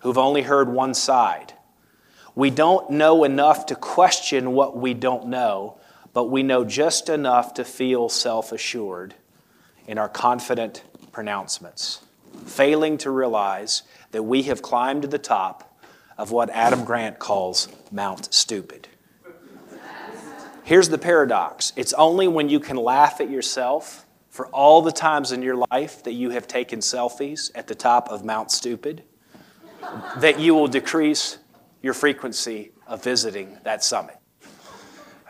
who've 0.00 0.18
only 0.18 0.42
heard 0.42 0.68
one 0.68 0.92
side. 0.94 1.54
We 2.34 2.50
don't 2.50 2.90
know 2.90 3.24
enough 3.24 3.66
to 3.66 3.74
question 3.74 4.52
what 4.52 4.76
we 4.76 4.94
don't 4.94 5.28
know, 5.28 5.78
but 6.12 6.24
we 6.24 6.42
know 6.42 6.64
just 6.64 7.08
enough 7.08 7.54
to 7.54 7.64
feel 7.64 8.08
self 8.08 8.52
assured 8.52 9.14
in 9.86 9.96
our 9.96 10.08
confident 10.08 10.82
pronouncements, 11.12 12.00
failing 12.46 12.98
to 12.98 13.10
realize 13.10 13.82
that 14.10 14.24
we 14.24 14.42
have 14.42 14.60
climbed 14.60 15.02
to 15.02 15.08
the 15.08 15.18
top 15.18 15.78
of 16.18 16.30
what 16.30 16.50
Adam 16.50 16.84
Grant 16.84 17.18
calls 17.18 17.68
Mount 17.90 18.32
Stupid. 18.34 18.88
Here's 20.70 20.88
the 20.88 20.98
paradox 20.98 21.72
it's 21.74 21.92
only 21.94 22.28
when 22.28 22.48
you 22.48 22.60
can 22.60 22.76
laugh 22.76 23.20
at 23.20 23.28
yourself 23.28 24.06
for 24.28 24.46
all 24.50 24.82
the 24.82 24.92
times 24.92 25.32
in 25.32 25.42
your 25.42 25.56
life 25.72 26.04
that 26.04 26.12
you 26.12 26.30
have 26.30 26.46
taken 26.46 26.78
selfies 26.78 27.50
at 27.56 27.66
the 27.66 27.74
top 27.74 28.08
of 28.08 28.24
Mount 28.24 28.52
Stupid 28.52 29.02
that 30.18 30.38
you 30.38 30.54
will 30.54 30.68
decrease 30.68 31.38
your 31.82 31.92
frequency 31.92 32.70
of 32.86 33.02
visiting 33.02 33.58
that 33.64 33.82
summit. 33.82 34.16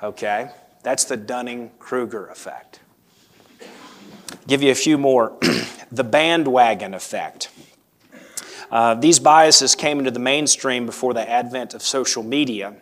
Okay? 0.03 0.51
That's 0.83 1.05
the 1.05 1.17
Dunning 1.17 1.71
Kruger 1.79 2.27
effect. 2.27 2.81
Give 4.47 4.63
you 4.63 4.73
a 4.73 4.75
few 4.75 4.99
more. 4.99 5.39
the 5.91 6.05
bandwagon 6.05 6.93
effect. 6.93 7.49
Uh, 8.71 8.95
these 8.95 9.19
biases 9.19 9.75
came 9.75 10.01
into 10.01 10.11
the 10.11 10.21
mainstream 10.21 10.85
before 10.85 11.15
the 11.15 11.27
advent 11.27 11.73
of 11.73 11.81
social 11.81 12.23
media, 12.23 12.77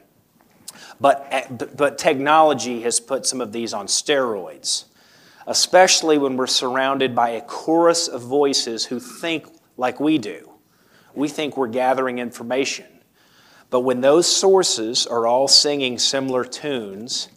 but, 1.00 1.26
eh, 1.30 1.46
but 1.50 1.98
technology 1.98 2.82
has 2.82 3.00
put 3.00 3.26
some 3.26 3.40
of 3.40 3.52
these 3.52 3.72
on 3.72 3.86
steroids, 3.86 4.84
especially 5.46 6.18
when 6.18 6.36
we're 6.36 6.46
surrounded 6.46 7.14
by 7.14 7.30
a 7.30 7.40
chorus 7.40 8.08
of 8.08 8.22
voices 8.22 8.86
who 8.86 8.98
think 8.98 9.46
like 9.76 10.00
we 10.00 10.18
do. 10.18 10.50
We 11.14 11.28
think 11.28 11.56
we're 11.56 11.68
gathering 11.68 12.18
information. 12.18 12.86
But 13.70 13.80
when 13.80 14.00
those 14.00 14.26
sources 14.26 15.06
are 15.06 15.26
all 15.26 15.46
singing 15.46 15.98
similar 15.98 16.44
tunes, 16.44 17.28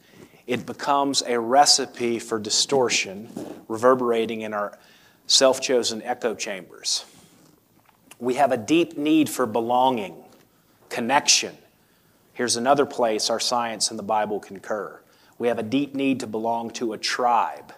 it 0.47 0.65
becomes 0.65 1.23
a 1.27 1.39
recipe 1.39 2.19
for 2.19 2.39
distortion, 2.39 3.29
reverberating 3.67 4.41
in 4.41 4.53
our 4.53 4.77
self 5.27 5.61
chosen 5.61 6.01
echo 6.03 6.33
chambers. 6.33 7.05
We 8.19 8.35
have 8.35 8.51
a 8.51 8.57
deep 8.57 8.97
need 8.97 9.29
for 9.29 9.45
belonging, 9.45 10.15
connection. 10.89 11.57
Here's 12.33 12.55
another 12.55 12.85
place 12.85 13.29
our 13.29 13.39
science 13.39 13.89
and 13.89 13.99
the 13.99 14.03
Bible 14.03 14.39
concur. 14.39 15.01
We 15.37 15.47
have 15.47 15.59
a 15.59 15.63
deep 15.63 15.95
need 15.95 16.19
to 16.21 16.27
belong 16.27 16.69
to 16.71 16.93
a 16.93 16.97
tribe. 16.97 17.73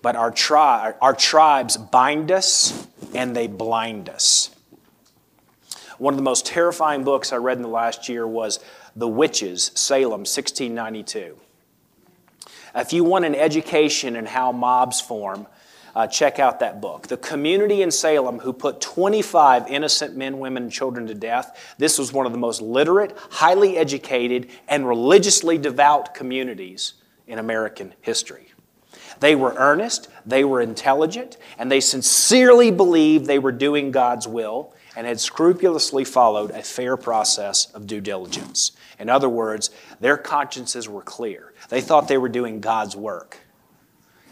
But 0.00 0.16
our, 0.16 0.30
tri- 0.30 0.94
our 1.00 1.14
tribes 1.14 1.76
bind 1.76 2.32
us 2.32 2.86
and 3.14 3.36
they 3.36 3.46
blind 3.46 4.08
us. 4.08 4.50
One 5.98 6.14
of 6.14 6.18
the 6.18 6.24
most 6.24 6.46
terrifying 6.46 7.04
books 7.04 7.32
I 7.32 7.36
read 7.36 7.58
in 7.58 7.62
the 7.62 7.68
last 7.68 8.08
year 8.08 8.26
was 8.26 8.58
The 8.96 9.06
Witches, 9.06 9.70
Salem, 9.74 10.20
1692. 10.20 11.38
If 12.74 12.92
you 12.92 13.04
want 13.04 13.24
an 13.24 13.34
education 13.34 14.16
in 14.16 14.26
how 14.26 14.50
mobs 14.50 15.00
form, 15.00 15.46
uh, 15.94 16.06
check 16.06 16.38
out 16.38 16.60
that 16.60 16.80
book. 16.80 17.08
The 17.08 17.16
community 17.16 17.82
in 17.82 17.90
Salem 17.90 18.38
who 18.38 18.52
put 18.52 18.80
25 18.80 19.68
innocent 19.68 20.16
men, 20.16 20.38
women, 20.38 20.64
and 20.64 20.72
children 20.72 21.06
to 21.06 21.14
death, 21.14 21.74
this 21.78 21.98
was 21.98 22.12
one 22.12 22.26
of 22.26 22.32
the 22.32 22.38
most 22.38 22.60
literate, 22.60 23.16
highly 23.30 23.76
educated, 23.76 24.48
and 24.68 24.88
religiously 24.88 25.58
devout 25.58 26.14
communities 26.14 26.94
in 27.26 27.38
American 27.38 27.94
history. 28.00 28.48
They 29.20 29.36
were 29.36 29.54
earnest, 29.56 30.08
they 30.26 30.44
were 30.44 30.60
intelligent, 30.60 31.36
and 31.58 31.70
they 31.70 31.80
sincerely 31.80 32.70
believed 32.70 33.26
they 33.26 33.38
were 33.38 33.52
doing 33.52 33.90
God's 33.90 34.26
will 34.26 34.74
and 34.96 35.06
had 35.06 35.20
scrupulously 35.20 36.04
followed 36.04 36.50
a 36.50 36.62
fair 36.62 36.96
process 36.96 37.66
of 37.72 37.86
due 37.86 38.00
diligence. 38.00 38.72
In 38.98 39.08
other 39.08 39.28
words, 39.28 39.70
their 40.00 40.16
consciences 40.16 40.88
were 40.88 41.02
clear. 41.02 41.52
They 41.68 41.80
thought 41.80 42.08
they 42.08 42.18
were 42.18 42.28
doing 42.28 42.60
God's 42.60 42.96
work. 42.96 43.38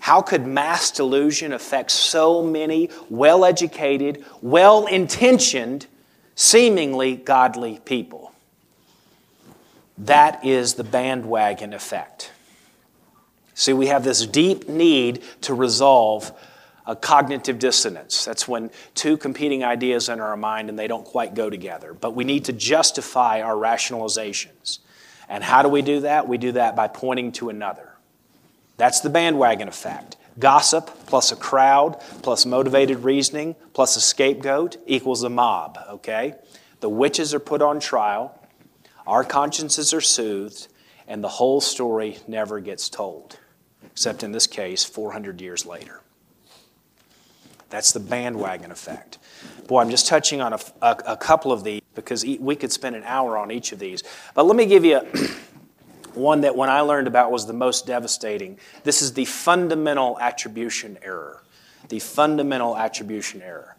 How 0.00 0.22
could 0.22 0.46
mass 0.46 0.90
delusion 0.90 1.52
affect 1.52 1.90
so 1.90 2.42
many 2.42 2.90
well 3.08 3.44
educated, 3.44 4.24
well 4.42 4.86
intentioned, 4.86 5.86
seemingly 6.34 7.16
godly 7.16 7.80
people? 7.84 8.32
That 9.98 10.44
is 10.44 10.74
the 10.74 10.84
bandwagon 10.84 11.74
effect. 11.74 12.32
See, 13.54 13.74
we 13.74 13.88
have 13.88 14.02
this 14.02 14.26
deep 14.26 14.68
need 14.68 15.22
to 15.42 15.52
resolve 15.52 16.32
a 16.86 16.96
cognitive 16.96 17.58
dissonance. 17.58 18.24
That's 18.24 18.48
when 18.48 18.70
two 18.94 19.18
competing 19.18 19.62
ideas 19.62 20.08
enter 20.08 20.24
our 20.24 20.36
mind 20.36 20.70
and 20.70 20.78
they 20.78 20.88
don't 20.88 21.04
quite 21.04 21.34
go 21.34 21.50
together. 21.50 21.92
But 21.92 22.14
we 22.14 22.24
need 22.24 22.46
to 22.46 22.54
justify 22.54 23.42
our 23.42 23.54
rationalizations. 23.54 24.78
And 25.28 25.44
how 25.44 25.62
do 25.62 25.68
we 25.68 25.82
do 25.82 26.00
that? 26.00 26.26
We 26.26 26.38
do 26.38 26.52
that 26.52 26.74
by 26.74 26.88
pointing 26.88 27.32
to 27.32 27.50
another. 27.50 27.90
That's 28.80 29.00
the 29.00 29.10
bandwagon 29.10 29.68
effect. 29.68 30.16
Gossip 30.38 30.86
plus 31.04 31.32
a 31.32 31.36
crowd 31.36 32.00
plus 32.22 32.46
motivated 32.46 33.00
reasoning 33.04 33.54
plus 33.74 33.94
a 33.94 34.00
scapegoat 34.00 34.78
equals 34.86 35.22
a 35.22 35.28
mob, 35.28 35.78
okay? 35.90 36.36
The 36.80 36.88
witches 36.88 37.34
are 37.34 37.40
put 37.40 37.60
on 37.60 37.78
trial, 37.78 38.40
our 39.06 39.22
consciences 39.22 39.92
are 39.92 40.00
soothed, 40.00 40.68
and 41.06 41.22
the 41.22 41.28
whole 41.28 41.60
story 41.60 42.20
never 42.26 42.58
gets 42.58 42.88
told, 42.88 43.38
except 43.84 44.22
in 44.22 44.32
this 44.32 44.46
case, 44.46 44.82
400 44.82 45.42
years 45.42 45.66
later. 45.66 46.00
That's 47.68 47.92
the 47.92 48.00
bandwagon 48.00 48.70
effect. 48.70 49.18
Boy, 49.68 49.82
I'm 49.82 49.90
just 49.90 50.06
touching 50.06 50.40
on 50.40 50.54
a, 50.54 50.60
a, 50.80 50.96
a 51.08 51.16
couple 51.18 51.52
of 51.52 51.64
these 51.64 51.82
because 51.94 52.24
we 52.24 52.56
could 52.56 52.72
spend 52.72 52.96
an 52.96 53.04
hour 53.04 53.36
on 53.36 53.50
each 53.50 53.72
of 53.72 53.78
these. 53.78 54.02
But 54.34 54.46
let 54.46 54.56
me 54.56 54.64
give 54.64 54.86
you 54.86 55.00
a 55.00 55.06
one 56.14 56.42
that 56.42 56.56
when 56.56 56.68
I 56.68 56.80
learned 56.80 57.06
about 57.06 57.30
was 57.30 57.46
the 57.46 57.52
most 57.52 57.86
devastating. 57.86 58.58
This 58.84 59.02
is 59.02 59.12
the 59.12 59.24
fundamental 59.24 60.18
attribution 60.20 60.98
error. 61.02 61.42
The 61.88 61.98
fundamental 61.98 62.76
attribution 62.76 63.42
error. 63.42 63.76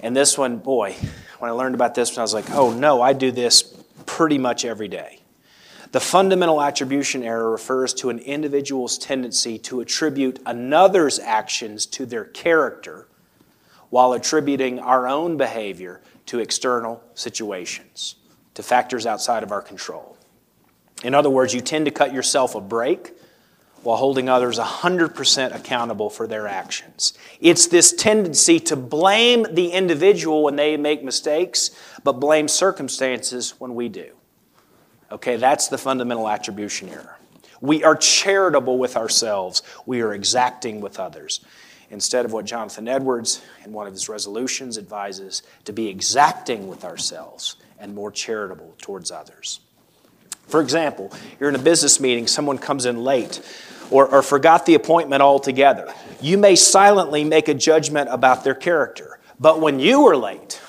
And 0.00 0.16
this 0.16 0.38
one, 0.38 0.58
boy, 0.58 0.94
when 1.38 1.50
I 1.50 1.54
learned 1.54 1.74
about 1.74 1.94
this 1.94 2.12
one, 2.12 2.18
I 2.18 2.22
was 2.22 2.34
like, 2.34 2.50
oh 2.50 2.72
no, 2.72 3.02
I 3.02 3.12
do 3.12 3.32
this 3.32 3.62
pretty 4.06 4.38
much 4.38 4.64
every 4.64 4.88
day. 4.88 5.20
The 5.90 6.00
fundamental 6.00 6.60
attribution 6.60 7.22
error 7.22 7.50
refers 7.50 7.94
to 7.94 8.10
an 8.10 8.18
individual's 8.18 8.98
tendency 8.98 9.58
to 9.60 9.80
attribute 9.80 10.38
another's 10.44 11.18
actions 11.18 11.86
to 11.86 12.04
their 12.04 12.24
character 12.24 13.08
while 13.88 14.12
attributing 14.12 14.78
our 14.78 15.08
own 15.08 15.38
behavior 15.38 16.02
to 16.26 16.40
external 16.40 17.02
situations, 17.14 18.16
to 18.52 18.62
factors 18.62 19.06
outside 19.06 19.42
of 19.42 19.50
our 19.50 19.62
control. 19.62 20.17
In 21.02 21.14
other 21.14 21.30
words, 21.30 21.54
you 21.54 21.60
tend 21.60 21.84
to 21.84 21.90
cut 21.90 22.12
yourself 22.12 22.54
a 22.54 22.60
break 22.60 23.12
while 23.82 23.96
holding 23.96 24.28
others 24.28 24.58
100% 24.58 25.54
accountable 25.54 26.10
for 26.10 26.26
their 26.26 26.48
actions. 26.48 27.16
It's 27.40 27.68
this 27.68 27.92
tendency 27.92 28.58
to 28.60 28.76
blame 28.76 29.46
the 29.52 29.70
individual 29.70 30.42
when 30.42 30.56
they 30.56 30.76
make 30.76 31.04
mistakes, 31.04 31.70
but 32.02 32.14
blame 32.14 32.48
circumstances 32.48 33.54
when 33.58 33.74
we 33.74 33.88
do. 33.88 34.10
Okay, 35.12 35.36
that's 35.36 35.68
the 35.68 35.78
fundamental 35.78 36.28
attribution 36.28 36.88
error. 36.88 37.16
We 37.60 37.82
are 37.82 37.96
charitable 37.96 38.78
with 38.78 38.96
ourselves, 38.96 39.62
we 39.86 40.00
are 40.00 40.12
exacting 40.12 40.80
with 40.80 41.00
others. 41.00 41.40
Instead 41.90 42.24
of 42.24 42.32
what 42.32 42.44
Jonathan 42.44 42.86
Edwards, 42.86 43.40
in 43.64 43.72
one 43.72 43.86
of 43.86 43.92
his 43.94 44.08
resolutions, 44.08 44.76
advises 44.76 45.42
to 45.64 45.72
be 45.72 45.88
exacting 45.88 46.68
with 46.68 46.84
ourselves 46.84 47.56
and 47.78 47.94
more 47.94 48.10
charitable 48.12 48.74
towards 48.78 49.10
others. 49.10 49.60
For 50.48 50.60
example, 50.60 51.12
you're 51.38 51.48
in 51.48 51.54
a 51.54 51.60
business 51.60 52.00
meeting, 52.00 52.26
someone 52.26 52.58
comes 52.58 52.86
in 52.86 53.04
late 53.04 53.40
or, 53.90 54.06
or 54.08 54.22
forgot 54.22 54.66
the 54.66 54.74
appointment 54.74 55.22
altogether. 55.22 55.92
You 56.20 56.38
may 56.38 56.56
silently 56.56 57.24
make 57.24 57.48
a 57.48 57.54
judgment 57.54 58.08
about 58.10 58.44
their 58.44 58.54
character. 58.54 59.18
But 59.38 59.60
when 59.60 59.78
you 59.78 60.02
were 60.02 60.16
late 60.16 60.60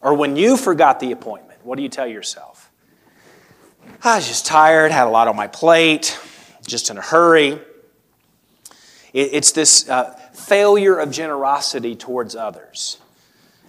or 0.00 0.14
when 0.14 0.36
you 0.36 0.56
forgot 0.56 1.00
the 1.00 1.12
appointment, 1.12 1.64
what 1.64 1.76
do 1.76 1.82
you 1.82 1.88
tell 1.88 2.06
yourself? 2.06 2.70
I 4.02 4.16
was 4.16 4.26
just 4.26 4.46
tired, 4.46 4.90
had 4.90 5.06
a 5.06 5.10
lot 5.10 5.28
on 5.28 5.36
my 5.36 5.46
plate, 5.46 6.18
just 6.66 6.90
in 6.90 6.98
a 6.98 7.02
hurry. 7.02 7.60
It's 9.12 9.52
this 9.52 9.88
uh, 9.88 10.18
failure 10.32 10.98
of 10.98 11.10
generosity 11.10 11.94
towards 11.94 12.34
others. 12.34 12.96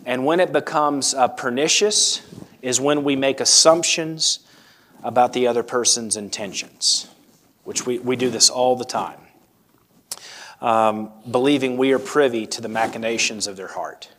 And 0.06 0.26
when 0.26 0.40
it 0.40 0.52
becomes 0.54 1.14
uh, 1.14 1.28
pernicious 1.28 2.22
is 2.62 2.80
when 2.80 3.04
we 3.04 3.16
make 3.16 3.42
assumptions 3.42 4.40
about 5.04 5.34
the 5.34 5.48
other 5.48 5.64
person's 5.64 6.16
intentions, 6.16 7.08
which 7.64 7.86
we, 7.86 8.00
we 8.00 8.16
do 8.16 8.30
this 8.30 8.50
all 8.50 8.76
the 8.76 8.86
time, 8.86 9.20
um, 10.62 11.12
believing 11.30 11.78
we 11.78 11.92
are 11.92 12.00
privy 12.00 12.48
to 12.48 12.62
the 12.62 12.70
machinations 12.70 13.46
of 13.48 13.58
their 13.58 13.68
heart. 13.68 14.10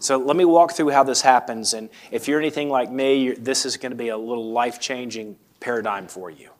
So 0.00 0.18
let 0.18 0.36
me 0.36 0.44
walk 0.44 0.72
through 0.72 0.90
how 0.90 1.04
this 1.04 1.22
happens. 1.22 1.72
And 1.72 1.88
if 2.10 2.28
you're 2.28 2.38
anything 2.38 2.68
like 2.68 2.90
me, 2.90 3.32
this 3.32 3.64
is 3.64 3.76
going 3.76 3.90
to 3.90 3.96
be 3.96 4.08
a 4.08 4.18
little 4.18 4.52
life 4.52 4.80
changing 4.80 5.36
paradigm 5.60 6.06
for 6.08 6.30
you. 6.30 6.50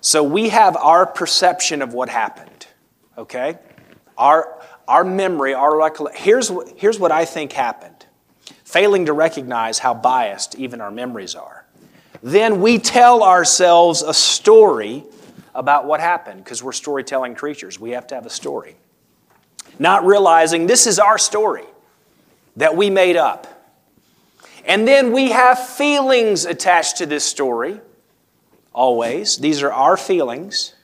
So 0.00 0.22
we 0.22 0.48
have 0.50 0.76
our 0.76 1.06
perception 1.06 1.82
of 1.82 1.92
what 1.92 2.08
happened, 2.08 2.66
okay? 3.16 3.58
Our, 4.16 4.60
our 4.86 5.04
memory, 5.04 5.54
our 5.54 5.76
recollection. 5.76 6.22
Here's, 6.22 6.52
here's 6.76 7.00
what 7.00 7.10
I 7.10 7.24
think 7.24 7.52
happened, 7.52 8.06
failing 8.64 9.06
to 9.06 9.12
recognize 9.12 9.80
how 9.80 9.94
biased 9.94 10.54
even 10.56 10.80
our 10.80 10.92
memories 10.92 11.34
are 11.34 11.57
then 12.22 12.60
we 12.60 12.78
tell 12.78 13.22
ourselves 13.22 14.02
a 14.02 14.14
story 14.14 15.04
about 15.54 15.86
what 15.86 16.00
happened 16.00 16.42
because 16.42 16.62
we're 16.62 16.72
storytelling 16.72 17.34
creatures. 17.34 17.78
We 17.78 17.90
have 17.90 18.06
to 18.08 18.14
have 18.14 18.26
a 18.26 18.30
story. 18.30 18.76
not 19.80 20.04
realizing 20.04 20.66
this 20.66 20.88
is 20.88 20.98
our 20.98 21.18
story 21.18 21.64
that 22.56 22.76
we 22.76 22.90
made 22.90 23.16
up. 23.16 23.46
And 24.64 24.88
then 24.88 25.12
we 25.12 25.30
have 25.30 25.68
feelings 25.68 26.44
attached 26.44 26.96
to 26.98 27.06
this 27.06 27.24
story, 27.24 27.80
always. 28.72 29.36
These 29.36 29.62
are 29.62 29.72
our 29.72 29.96
feelings. 29.96 30.74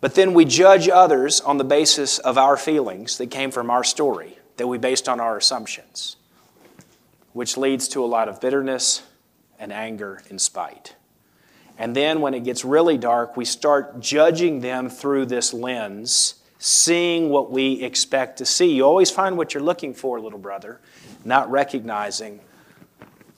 But 0.00 0.14
then 0.14 0.34
we 0.34 0.44
judge 0.44 0.88
others 0.88 1.40
on 1.40 1.56
the 1.56 1.64
basis 1.64 2.18
of 2.18 2.36
our 2.36 2.58
feelings 2.58 3.16
that 3.16 3.30
came 3.30 3.50
from 3.50 3.70
our 3.70 3.82
story, 3.82 4.38
that 4.58 4.66
we 4.66 4.76
based 4.76 5.08
on 5.08 5.18
our 5.18 5.38
assumptions, 5.38 6.16
which 7.32 7.56
leads 7.56 7.88
to 7.88 8.04
a 8.04 8.06
lot 8.06 8.28
of 8.28 8.40
bitterness 8.40 9.02
and 9.64 9.72
anger 9.72 10.22
and 10.28 10.38
spite. 10.38 10.94
And 11.78 11.96
then 11.96 12.20
when 12.20 12.34
it 12.34 12.44
gets 12.44 12.66
really 12.66 12.98
dark, 12.98 13.34
we 13.34 13.46
start 13.46 13.98
judging 13.98 14.60
them 14.60 14.90
through 14.90 15.24
this 15.26 15.54
lens, 15.54 16.34
seeing 16.58 17.30
what 17.30 17.50
we 17.50 17.82
expect 17.82 18.36
to 18.38 18.44
see. 18.44 18.74
You 18.74 18.84
always 18.84 19.10
find 19.10 19.38
what 19.38 19.54
you're 19.54 19.62
looking 19.62 19.94
for, 19.94 20.20
little 20.20 20.38
brother, 20.38 20.82
not 21.24 21.50
recognizing 21.50 22.40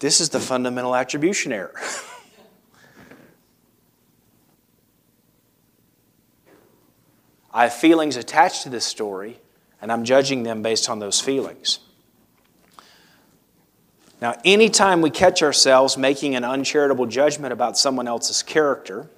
this 0.01 0.21
is 0.21 0.31
the 0.31 0.41
fundamental 0.41 0.97
attribution 0.97 1.53
error. 1.53 1.73
I 7.55 7.63
have 7.63 7.75
feelings 7.75 8.17
attached 8.17 8.65
to 8.65 8.69
this 8.69 8.85
story, 8.85 9.39
and 9.81 9.93
I'm 9.93 10.05
judging 10.05 10.43
them 10.43 10.61
based 10.61 10.91
on 10.91 10.99
those 10.99 11.21
feelings. 11.21 11.79
Now, 14.27 14.35
anytime 14.45 15.03
we 15.03 15.11
catch 15.11 15.41
ourselves 15.41 15.97
making 15.97 16.35
an 16.35 16.43
uncharitable 16.43 17.07
judgment 17.07 17.53
about 17.53 17.79
someone 17.79 18.09
else's 18.09 18.43
character, 18.43 19.09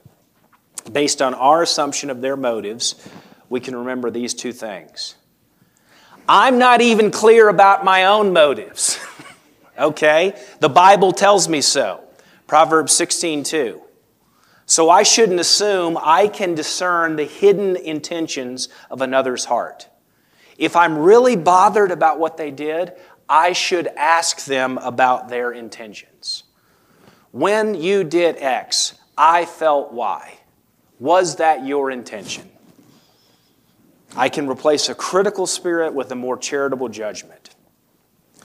based 0.92 1.23
on 1.23 1.33
our 1.33 1.62
assumption 1.62 2.11
of 2.11 2.21
their 2.21 2.37
motives, 2.37 3.09
we 3.49 3.59
can 3.59 3.75
remember 3.75 4.11
these 4.11 4.35
two 4.35 4.53
things. 4.53 5.14
I'm 6.29 6.59
not 6.59 6.83
even 6.83 7.11
clear 7.11 7.49
about 7.49 7.87
my 7.87 8.05
own 8.05 8.35
motives. 8.35 9.01
okay? 9.79 10.38
The 10.61 10.68
Bible 10.68 11.12
tells 11.12 11.49
me 11.49 11.62
so. 11.62 12.05
Proverbs 12.47 12.92
16 12.92 13.44
2. 13.44 13.81
So 14.66 14.90
I 14.90 15.05
shouldn't 15.05 15.40
assume 15.40 15.97
I 15.97 16.29
can 16.29 16.55
discern 16.55 17.16
the 17.16 17.25
hidden 17.25 17.77
intentions 17.77 18.68
of 18.90 19.01
another's 19.01 19.47
heart. 19.47 19.88
If 20.59 20.75
I'm 20.75 20.99
really 20.99 21.37
bothered 21.37 21.92
about 21.92 22.18
what 22.18 22.37
they 22.37 22.51
did, 22.51 22.92
I 23.29 23.53
should 23.53 23.87
ask 23.88 24.45
them 24.45 24.79
about 24.79 25.29
their 25.29 25.53
intentions. 25.53 26.45
When 27.31 27.75
you 27.75 28.05
did 28.05 28.37
X, 28.38 28.95
I 29.17 29.45
felt 29.45 29.93
Y. 29.93 30.38
Was 30.99 31.37
that 31.37 31.67
your 31.67 31.91
intention? 31.91 32.51
I 34.17 34.29
can 34.29 34.49
replace 34.49 34.88
a 34.88 34.95
critical 34.95 35.47
spirit 35.47 35.93
with 35.93 36.11
a 36.11 36.14
more 36.14 36.37
charitable 36.37 36.88
judgment. 36.88 37.51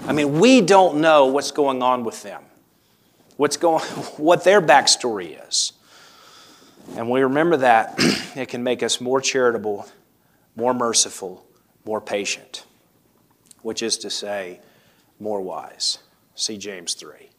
I 0.06 0.12
mean, 0.12 0.40
we 0.40 0.62
don't 0.62 1.00
know 1.00 1.28
what's 1.28 1.52
going 1.52 1.82
on 1.82 2.04
with 2.04 2.22
them, 2.24 2.44
what's 3.38 3.58
going, 3.58 3.84
what 4.18 4.44
their 4.44 4.62
backstory 4.62 5.40
is. 5.48 5.74
And 6.98 7.10
we 7.10 7.22
remember 7.22 7.58
that, 7.58 7.96
it 8.36 8.50
can 8.50 8.64
make 8.64 8.84
us 8.84 9.00
more 9.00 9.22
charitable, 9.22 9.88
more 10.56 10.74
merciful, 10.74 11.46
more 11.86 12.02
patient, 12.02 12.66
which 13.62 13.82
is 13.82 13.98
to 14.00 14.10
say, 14.10 14.60
more 15.20 15.42
wise. 15.42 16.00
See 16.36 16.58
James 16.58 16.94
3. 16.94 17.30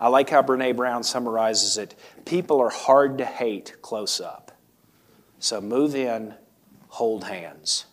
I 0.00 0.08
like 0.08 0.30
how 0.30 0.42
Brene 0.42 0.76
Brown 0.76 1.02
summarizes 1.02 1.78
it. 1.78 1.94
People 2.24 2.60
are 2.60 2.70
hard 2.70 3.18
to 3.18 3.24
hate 3.24 3.76
close 3.82 4.20
up. 4.20 4.52
So 5.38 5.60
move 5.60 5.94
in, 5.94 6.34
hold 6.88 7.24
hands. 7.24 7.86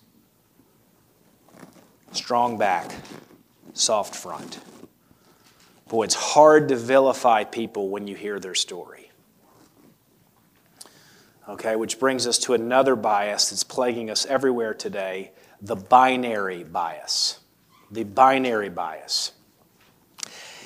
Strong 2.11 2.57
back, 2.57 2.91
soft 3.73 4.15
front. 4.15 4.59
Boy, 5.87 6.03
it's 6.03 6.15
hard 6.15 6.69
to 6.69 6.75
vilify 6.75 7.43
people 7.43 7.89
when 7.89 8.07
you 8.07 8.15
hear 8.15 8.39
their 8.39 8.55
story. 8.55 9.11
Okay, 11.47 11.75
which 11.75 11.99
brings 11.99 12.25
us 12.25 12.37
to 12.39 12.53
another 12.53 12.95
bias 12.95 13.49
that's 13.49 13.63
plaguing 13.63 14.09
us 14.09 14.25
everywhere 14.25 14.73
today 14.73 15.31
the 15.61 15.75
binary 15.75 16.63
bias 16.63 17.39
the 17.93 18.03
binary 18.03 18.69
bias. 18.69 19.31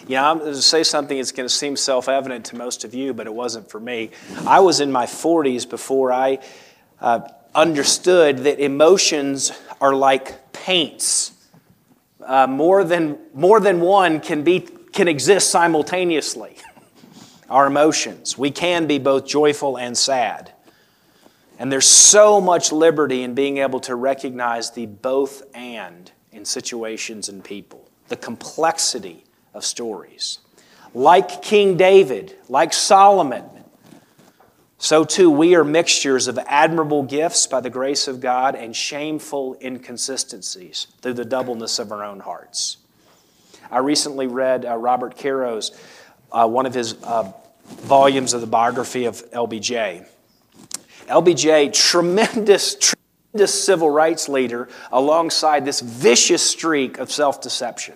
Yeah, 0.07 0.29
I'm 0.29 0.39
going 0.39 0.53
to 0.53 0.61
say 0.61 0.83
something 0.83 1.17
that's 1.17 1.33
going 1.33 1.47
to 1.47 1.53
seem 1.53 1.75
self 1.75 2.07
evident 2.07 2.45
to 2.45 2.55
most 2.55 2.85
of 2.85 2.93
you, 2.93 3.13
but 3.13 3.27
it 3.27 3.33
wasn't 3.33 3.69
for 3.69 3.79
me. 3.79 4.11
I 4.45 4.61
was 4.61 4.79
in 4.79 4.91
my 4.91 5.05
40s 5.05 5.69
before 5.69 6.13
I 6.13 6.39
uh, 7.01 7.27
understood 7.53 8.39
that 8.39 8.59
emotions 8.59 9.51
are 9.81 9.93
like 9.93 10.53
paints. 10.53 11.33
Uh, 12.25 12.47
more, 12.47 12.83
than, 12.83 13.17
more 13.33 13.59
than 13.59 13.81
one 13.81 14.19
can, 14.19 14.43
be, 14.43 14.61
can 14.61 15.07
exist 15.07 15.49
simultaneously. 15.49 16.55
Our 17.49 17.67
emotions. 17.67 18.37
We 18.37 18.51
can 18.51 18.87
be 18.87 18.99
both 18.99 19.25
joyful 19.25 19.77
and 19.77 19.97
sad. 19.97 20.53
And 21.59 21.71
there's 21.71 21.87
so 21.87 22.39
much 22.39 22.71
liberty 22.71 23.23
in 23.23 23.33
being 23.33 23.57
able 23.57 23.79
to 23.81 23.95
recognize 23.95 24.71
the 24.71 24.85
both 24.85 25.43
and 25.55 26.11
in 26.37 26.45
situations 26.45 27.27
and 27.27 27.43
people, 27.43 27.89
the 28.07 28.15
complexity 28.15 29.25
of 29.53 29.65
stories. 29.65 30.39
Like 30.93 31.41
King 31.41 31.75
David, 31.75 32.37
like 32.47 32.71
Solomon, 32.71 33.43
so 34.77 35.03
too 35.03 35.31
we 35.31 35.55
are 35.55 35.63
mixtures 35.63 36.27
of 36.27 36.37
admirable 36.45 37.01
gifts 37.01 37.47
by 37.47 37.61
the 37.61 37.69
grace 37.69 38.07
of 38.07 38.21
God 38.21 38.55
and 38.55 38.75
shameful 38.75 39.57
inconsistencies 39.59 40.87
through 41.01 41.15
the 41.15 41.25
doubleness 41.25 41.79
of 41.79 41.91
our 41.91 42.03
own 42.03 42.19
hearts. 42.19 42.77
I 43.71 43.79
recently 43.79 44.27
read 44.27 44.65
uh, 44.65 44.77
Robert 44.77 45.17
Caro's, 45.17 45.71
uh, 46.31 46.47
one 46.47 46.65
of 46.67 46.73
his 46.73 46.95
uh, 47.03 47.31
volumes 47.65 48.33
of 48.33 48.41
the 48.41 48.47
biography 48.47 49.05
of 49.05 49.29
LBJ. 49.31 50.05
LBJ, 51.07 51.73
tremendous, 51.73 52.93
this 53.37 53.63
civil 53.63 53.89
rights 53.89 54.27
leader 54.27 54.67
alongside 54.91 55.65
this 55.65 55.81
vicious 55.81 56.41
streak 56.41 56.97
of 56.97 57.11
self 57.11 57.41
deception. 57.41 57.95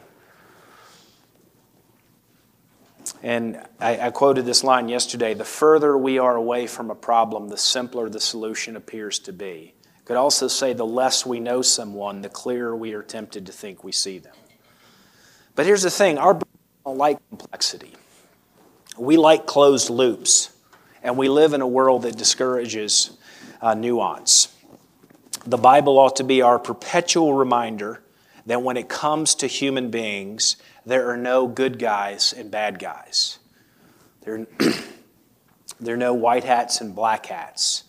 And 3.24 3.62
I, 3.80 4.08
I, 4.08 4.12
quoted 4.12 4.46
this 4.46 4.64
line 4.64 4.90
yesterday 4.90 5.34
the 5.34 5.46
further 5.46 5.98
we 5.98 6.18
are 6.18 6.36
away 6.36 6.66
from 6.66 6.90
a 6.90 6.96
problem, 6.96 7.50
the 7.50 7.58
simpler 7.58 8.10
the 8.10 8.20
solution 8.20 8.76
appears 8.76 9.20
to 9.20 9.34
be. 9.34 9.74
Could 10.06 10.18
also 10.18 10.48
say 10.48 10.74
the 10.74 10.86
less 10.86 11.26
we 11.26 11.40
know 11.40 11.62
someone, 11.62 12.22
the 12.22 12.30
clearer 12.30 12.76
we 12.76 12.94
are 12.94 13.04
tempted 13.04 13.46
to 13.46 13.52
think 13.52 13.84
we 13.84 13.92
see 13.92 14.18
them. 14.18 14.34
But 15.56 15.66
here's 15.66 15.84
the 15.84 15.92
thing 15.92 16.18
our 16.18 16.34
brains 16.34 16.58
don't 16.86 16.98
like 16.98 17.20
complexity, 17.30 17.94
we 18.98 19.18
like 19.18 19.46
closed 19.46 19.90
loops, 19.90 20.50
and 21.04 21.18
we 21.18 21.30
live 21.30 21.54
in 21.54 21.62
a 21.62 21.68
world 21.68 22.04
that 22.04 22.18
discourages 22.18 23.18
uh, 23.62 23.76
nuance. 23.76 24.56
The 25.46 25.58
Bible 25.58 25.98
ought 25.98 26.18
to 26.18 26.24
be 26.24 26.42
our 26.42 26.60
perpetual 26.60 27.34
reminder 27.34 28.04
that 28.46 28.62
when 28.62 28.78
it 28.78 28.90
comes 28.90 29.36
to 29.36 29.48
human 29.48 29.90
beings, 29.90 30.58
there 30.86 31.10
are 31.10 31.18
no 31.18 31.48
good 31.48 31.80
guys 31.80 32.34
and 32.34 32.52
bad 32.52 32.80
guys. 32.80 33.40
There, 34.22 34.46
there 35.80 35.96
are 35.96 35.98
no 35.98 36.14
white 36.14 36.44
hats 36.44 36.82
and 36.82 36.94
black 36.96 37.26
hats. 37.28 37.86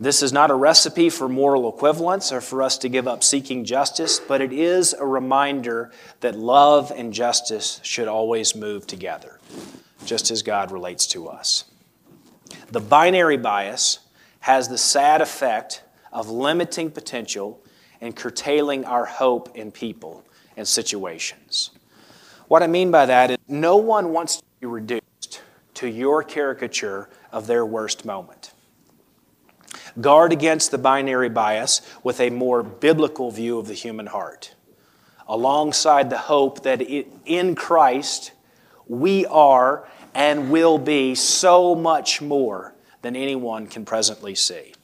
This 0.00 0.22
is 0.22 0.32
not 0.32 0.50
a 0.50 0.54
recipe 0.54 1.10
for 1.10 1.28
moral 1.28 1.68
equivalence 1.68 2.32
or 2.32 2.40
for 2.40 2.62
us 2.62 2.78
to 2.78 2.88
give 2.88 3.06
up 3.06 3.22
seeking 3.22 3.64
justice, 3.64 4.18
but 4.18 4.40
it 4.40 4.52
is 4.52 4.94
a 4.94 5.04
reminder 5.04 5.92
that 6.20 6.34
love 6.34 6.90
and 6.90 7.12
justice 7.12 7.80
should 7.82 8.08
always 8.08 8.56
move 8.56 8.86
together, 8.86 9.38
just 10.06 10.30
as 10.30 10.42
God 10.42 10.72
relates 10.72 11.06
to 11.08 11.28
us. 11.28 11.64
The 12.70 12.80
binary 12.80 13.36
bias 13.36 13.98
has 14.40 14.68
the 14.68 14.78
sad 14.78 15.20
effect 15.20 15.82
of 16.12 16.28
limiting 16.28 16.90
potential 16.90 17.60
and 18.00 18.16
curtailing 18.16 18.84
our 18.84 19.04
hope 19.04 19.56
in 19.56 19.70
people 19.70 20.24
and 20.56 20.66
situations. 20.66 21.70
What 22.48 22.62
I 22.62 22.66
mean 22.66 22.90
by 22.90 23.06
that 23.06 23.30
is 23.30 23.38
no 23.46 23.76
one 23.76 24.12
wants 24.12 24.38
to 24.38 24.42
be 24.60 24.66
reduced 24.66 25.42
to 25.74 25.88
your 25.88 26.22
caricature 26.22 27.08
of 27.30 27.46
their 27.46 27.64
worst 27.64 28.04
moment. 28.04 28.52
Guard 30.00 30.32
against 30.32 30.70
the 30.70 30.78
binary 30.78 31.28
bias 31.28 31.80
with 32.02 32.20
a 32.20 32.30
more 32.30 32.62
biblical 32.62 33.30
view 33.30 33.58
of 33.58 33.66
the 33.66 33.74
human 33.74 34.06
heart, 34.06 34.54
alongside 35.28 36.10
the 36.10 36.18
hope 36.18 36.62
that 36.62 36.80
in 36.80 37.54
Christ 37.54 38.32
we 38.88 39.26
are 39.26 39.88
and 40.14 40.50
will 40.50 40.78
be 40.78 41.14
so 41.14 41.74
much 41.74 42.20
more 42.20 42.74
than 43.02 43.14
anyone 43.14 43.66
can 43.66 43.84
presently 43.84 44.34
see. 44.34 44.74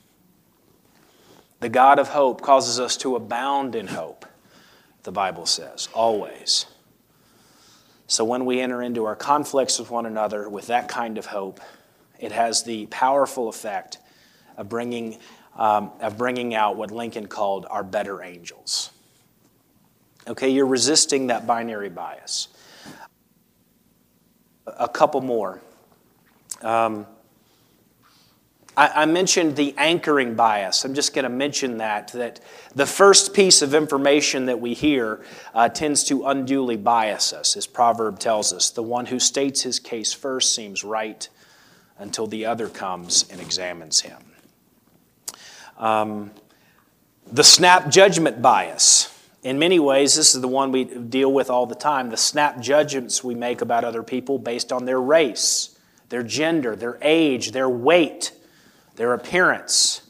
The 1.60 1.68
God 1.68 1.98
of 1.98 2.08
hope 2.08 2.42
causes 2.42 2.78
us 2.78 2.96
to 2.98 3.16
abound 3.16 3.74
in 3.74 3.86
hope, 3.86 4.26
the 5.04 5.12
Bible 5.12 5.46
says, 5.46 5.88
always. 5.94 6.66
So 8.06 8.24
when 8.24 8.44
we 8.44 8.60
enter 8.60 8.82
into 8.82 9.04
our 9.04 9.16
conflicts 9.16 9.78
with 9.78 9.90
one 9.90 10.06
another 10.06 10.48
with 10.48 10.68
that 10.68 10.88
kind 10.88 11.18
of 11.18 11.26
hope, 11.26 11.60
it 12.18 12.32
has 12.32 12.62
the 12.62 12.86
powerful 12.86 13.48
effect 13.48 13.98
of 14.56 14.68
bringing 14.68 15.18
um, 15.56 15.90
of 16.00 16.18
bringing 16.18 16.54
out 16.54 16.76
what 16.76 16.90
Lincoln 16.90 17.26
called 17.26 17.66
our 17.70 17.82
better 17.82 18.22
angels. 18.22 18.90
Okay, 20.28 20.50
you're 20.50 20.66
resisting 20.66 21.28
that 21.28 21.46
binary 21.46 21.88
bias. 21.88 22.48
A 24.66 24.88
couple 24.88 25.20
more. 25.20 25.62
Um, 26.60 27.06
I, 28.76 29.02
I 29.02 29.06
mentioned 29.06 29.56
the 29.56 29.74
anchoring 29.78 30.34
bias. 30.34 30.84
I'm 30.84 30.94
just 30.94 31.14
going 31.14 31.24
to 31.24 31.28
mention 31.28 31.78
that, 31.78 32.08
that 32.12 32.40
the 32.74 32.86
first 32.86 33.34
piece 33.34 33.62
of 33.62 33.74
information 33.74 34.46
that 34.46 34.60
we 34.60 34.74
hear 34.74 35.24
uh, 35.54 35.68
tends 35.68 36.04
to 36.04 36.26
unduly 36.26 36.76
bias 36.76 37.32
us, 37.32 37.56
as 37.56 37.66
Proverb 37.66 38.18
tells 38.18 38.52
us. 38.52 38.70
The 38.70 38.82
one 38.82 39.06
who 39.06 39.18
states 39.18 39.62
his 39.62 39.78
case 39.78 40.12
first 40.12 40.54
seems 40.54 40.84
right 40.84 41.28
until 41.98 42.26
the 42.26 42.44
other 42.44 42.68
comes 42.68 43.26
and 43.30 43.40
examines 43.40 44.00
him. 44.00 44.18
Um, 45.78 46.30
the 47.30 47.44
snap 47.44 47.88
judgment 47.90 48.40
bias. 48.40 49.12
In 49.42 49.58
many 49.58 49.78
ways, 49.78 50.16
this 50.16 50.34
is 50.34 50.40
the 50.40 50.48
one 50.48 50.72
we 50.72 50.84
deal 50.84 51.32
with 51.32 51.50
all 51.50 51.66
the 51.66 51.74
time 51.74 52.10
the 52.10 52.16
snap 52.16 52.60
judgments 52.60 53.22
we 53.22 53.34
make 53.34 53.60
about 53.60 53.84
other 53.84 54.02
people 54.02 54.38
based 54.38 54.72
on 54.72 54.84
their 54.84 55.00
race, 55.00 55.78
their 56.08 56.22
gender, 56.22 56.76
their 56.76 56.98
age, 57.00 57.52
their 57.52 57.68
weight, 57.68 58.32
their 58.96 59.12
appearance. 59.14 60.02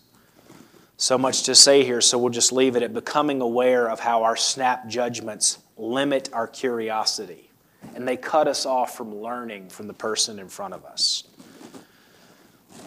So 0.97 1.19
much 1.19 1.43
to 1.45 1.55
say 1.55 1.85
here, 1.85 2.01
so 2.01 2.17
we'll 2.17 2.31
just 2.31 2.53
leave 2.53 2.75
it 2.77 2.83
at 2.83 2.95
becoming 2.95 3.41
aware 3.43 3.91
of 3.91 4.01
how 4.01 4.23
our 4.23 4.37
snap 4.37 4.89
judgments 4.89 5.59
limit 5.77 6.31
our 6.33 6.47
curiosity 6.47 7.47
and 7.95 8.07
they 8.07 8.17
cut 8.17 8.49
us 8.49 8.67
off 8.67 8.97
from 8.97 9.15
learning 9.15 9.69
from 9.69 9.87
the 9.87 9.95
person 9.95 10.39
in 10.39 10.49
front 10.49 10.75
of 10.75 10.85
us. 10.85 11.25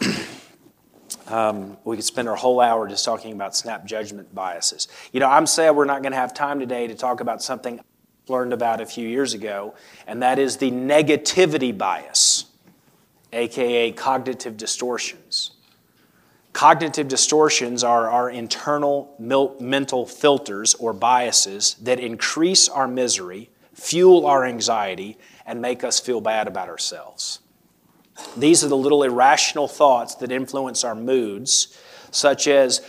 um, 1.28 1.76
we 1.84 1.96
could 1.96 2.04
spend 2.04 2.28
our 2.28 2.36
whole 2.36 2.60
hour 2.60 2.88
just 2.88 3.04
talking 3.04 3.32
about 3.32 3.56
snap 3.56 3.84
judgment 3.86 4.34
biases. 4.34 4.88
You 5.12 5.20
know, 5.20 5.28
I'm 5.28 5.46
sad 5.46 5.76
we're 5.76 5.84
not 5.84 6.02
going 6.02 6.12
to 6.12 6.18
have 6.18 6.34
time 6.34 6.60
today 6.60 6.86
to 6.86 6.94
talk 6.94 7.20
about 7.20 7.42
something 7.42 7.80
I 7.80 7.82
learned 8.28 8.52
about 8.52 8.80
a 8.80 8.86
few 8.86 9.08
years 9.08 9.34
ago, 9.34 9.74
and 10.06 10.22
that 10.22 10.38
is 10.38 10.58
the 10.58 10.70
negativity 10.70 11.76
bias, 11.76 12.46
aka 13.32 13.92
cognitive 13.92 14.56
distortions. 14.56 15.49
Cognitive 16.52 17.08
distortions 17.08 17.84
are 17.84 18.10
our 18.10 18.28
internal 18.28 19.14
mental 19.18 20.04
filters 20.04 20.74
or 20.74 20.92
biases 20.92 21.74
that 21.74 22.00
increase 22.00 22.68
our 22.68 22.88
misery, 22.88 23.50
fuel 23.72 24.26
our 24.26 24.44
anxiety, 24.44 25.16
and 25.46 25.62
make 25.62 25.84
us 25.84 26.00
feel 26.00 26.20
bad 26.20 26.48
about 26.48 26.68
ourselves. 26.68 27.38
These 28.36 28.64
are 28.64 28.68
the 28.68 28.76
little 28.76 29.02
irrational 29.02 29.68
thoughts 29.68 30.16
that 30.16 30.32
influence 30.32 30.84
our 30.84 30.94
moods, 30.94 31.78
such 32.10 32.48
as 32.48 32.84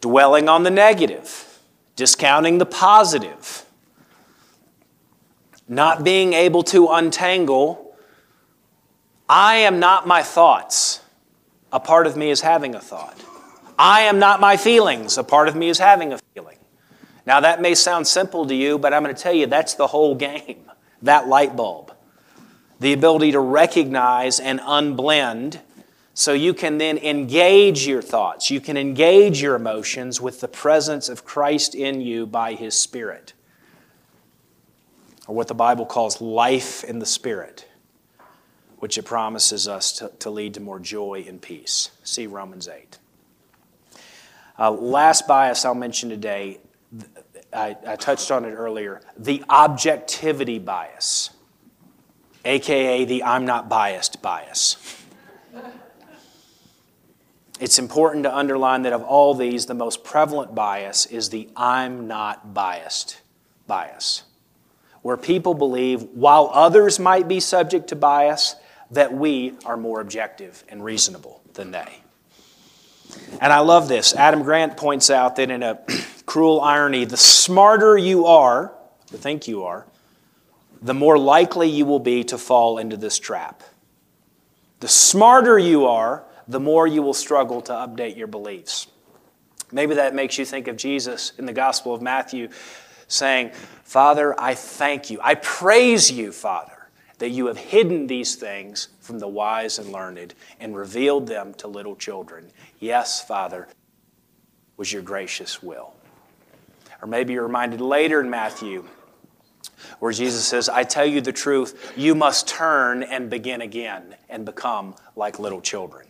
dwelling 0.00 0.48
on 0.48 0.62
the 0.62 0.70
negative, 0.70 1.60
discounting 1.96 2.58
the 2.58 2.66
positive, 2.66 3.64
not 5.68 6.04
being 6.04 6.32
able 6.34 6.62
to 6.62 6.88
untangle, 6.88 7.96
I 9.28 9.56
am 9.56 9.80
not 9.80 10.06
my 10.06 10.22
thoughts. 10.22 11.00
A 11.76 11.80
part 11.80 12.06
of 12.06 12.16
me 12.16 12.30
is 12.30 12.40
having 12.40 12.74
a 12.74 12.80
thought. 12.80 13.22
I 13.78 14.00
am 14.04 14.18
not 14.18 14.40
my 14.40 14.56
feelings. 14.56 15.18
A 15.18 15.22
part 15.22 15.46
of 15.46 15.54
me 15.54 15.68
is 15.68 15.78
having 15.78 16.10
a 16.14 16.18
feeling. 16.32 16.56
Now, 17.26 17.40
that 17.40 17.60
may 17.60 17.74
sound 17.74 18.06
simple 18.06 18.46
to 18.46 18.54
you, 18.54 18.78
but 18.78 18.94
I'm 18.94 19.02
going 19.02 19.14
to 19.14 19.22
tell 19.22 19.34
you 19.34 19.44
that's 19.44 19.74
the 19.74 19.88
whole 19.88 20.14
game, 20.14 20.70
that 21.02 21.28
light 21.28 21.54
bulb. 21.54 21.92
The 22.80 22.94
ability 22.94 23.32
to 23.32 23.40
recognize 23.40 24.40
and 24.40 24.58
unblend 24.60 25.60
so 26.14 26.32
you 26.32 26.54
can 26.54 26.78
then 26.78 26.96
engage 26.96 27.86
your 27.86 28.00
thoughts. 28.00 28.50
You 28.50 28.62
can 28.62 28.78
engage 28.78 29.42
your 29.42 29.54
emotions 29.54 30.18
with 30.18 30.40
the 30.40 30.48
presence 30.48 31.10
of 31.10 31.26
Christ 31.26 31.74
in 31.74 32.00
you 32.00 32.24
by 32.24 32.54
His 32.54 32.74
Spirit, 32.74 33.34
or 35.26 35.34
what 35.34 35.48
the 35.48 35.54
Bible 35.54 35.84
calls 35.84 36.22
life 36.22 36.84
in 36.84 37.00
the 37.00 37.06
Spirit 37.06 37.65
which 38.86 38.98
it 38.98 39.02
promises 39.02 39.66
us 39.66 39.90
to, 39.90 40.12
to 40.20 40.30
lead 40.30 40.54
to 40.54 40.60
more 40.60 40.78
joy 40.78 41.24
and 41.26 41.42
peace. 41.42 41.90
See 42.04 42.28
Romans 42.28 42.68
8. 42.68 42.98
Uh, 44.56 44.70
last 44.70 45.26
bias 45.26 45.64
I'll 45.64 45.74
mention 45.74 46.08
today, 46.08 46.60
I, 47.52 47.76
I 47.84 47.96
touched 47.96 48.30
on 48.30 48.44
it 48.44 48.52
earlier 48.52 49.00
the 49.18 49.42
objectivity 49.50 50.60
bias, 50.60 51.30
aka 52.44 53.04
the 53.04 53.24
I'm 53.24 53.44
not 53.44 53.68
biased 53.68 54.22
bias. 54.22 54.76
It's 57.58 57.80
important 57.80 58.22
to 58.22 58.32
underline 58.32 58.82
that 58.82 58.92
of 58.92 59.02
all 59.02 59.34
these, 59.34 59.66
the 59.66 59.74
most 59.74 60.04
prevalent 60.04 60.54
bias 60.54 61.06
is 61.06 61.30
the 61.30 61.48
I'm 61.56 62.06
not 62.06 62.54
biased 62.54 63.20
bias, 63.66 64.22
where 65.02 65.16
people 65.16 65.54
believe 65.54 66.04
while 66.12 66.48
others 66.54 67.00
might 67.00 67.26
be 67.26 67.40
subject 67.40 67.88
to 67.88 67.96
bias, 67.96 68.54
that 68.90 69.12
we 69.12 69.54
are 69.64 69.76
more 69.76 70.00
objective 70.00 70.64
and 70.68 70.84
reasonable 70.84 71.40
than 71.54 71.70
they. 71.70 72.02
And 73.40 73.52
I 73.52 73.60
love 73.60 73.88
this. 73.88 74.14
Adam 74.14 74.42
Grant 74.42 74.76
points 74.76 75.10
out 75.10 75.36
that 75.36 75.50
in 75.50 75.62
a 75.62 75.78
cruel 76.26 76.60
irony, 76.60 77.04
the 77.04 77.16
smarter 77.16 77.96
you 77.96 78.26
are, 78.26 78.72
or 79.12 79.18
think 79.18 79.48
you 79.48 79.64
are, 79.64 79.86
the 80.82 80.94
more 80.94 81.18
likely 81.18 81.68
you 81.68 81.86
will 81.86 82.00
be 82.00 82.24
to 82.24 82.38
fall 82.38 82.78
into 82.78 82.96
this 82.96 83.18
trap. 83.18 83.62
The 84.80 84.88
smarter 84.88 85.58
you 85.58 85.86
are, 85.86 86.24
the 86.46 86.60
more 86.60 86.86
you 86.86 87.02
will 87.02 87.14
struggle 87.14 87.62
to 87.62 87.72
update 87.72 88.16
your 88.16 88.26
beliefs. 88.26 88.86
Maybe 89.72 89.94
that 89.94 90.14
makes 90.14 90.38
you 90.38 90.44
think 90.44 90.68
of 90.68 90.76
Jesus 90.76 91.32
in 91.38 91.46
the 91.46 91.52
Gospel 91.52 91.94
of 91.94 92.02
Matthew 92.02 92.50
saying, 93.08 93.50
Father, 93.84 94.38
I 94.38 94.54
thank 94.54 95.10
you. 95.10 95.18
I 95.22 95.34
praise 95.36 96.10
you, 96.10 96.30
Father 96.30 96.75
that 97.18 97.30
you 97.30 97.46
have 97.46 97.56
hidden 97.56 98.06
these 98.06 98.34
things 98.34 98.88
from 99.00 99.18
the 99.18 99.28
wise 99.28 99.78
and 99.78 99.90
learned 99.90 100.34
and 100.60 100.76
revealed 100.76 101.26
them 101.26 101.54
to 101.54 101.68
little 101.68 101.96
children. 101.96 102.50
Yes, 102.78 103.22
Father, 103.22 103.68
was 104.76 104.92
your 104.92 105.02
gracious 105.02 105.62
will. 105.62 105.94
Or 107.00 107.08
maybe 107.08 107.32
you're 107.32 107.46
reminded 107.46 107.80
later 107.80 108.20
in 108.20 108.28
Matthew 108.28 108.84
where 109.98 110.12
Jesus 110.12 110.44
says, 110.44 110.68
I 110.68 110.84
tell 110.84 111.06
you 111.06 111.20
the 111.20 111.32
truth, 111.32 111.92
you 111.96 112.14
must 112.14 112.48
turn 112.48 113.02
and 113.02 113.28
begin 113.28 113.60
again 113.60 114.16
and 114.28 114.44
become 114.44 114.94
like 115.14 115.38
little 115.38 115.60
children 115.60 116.06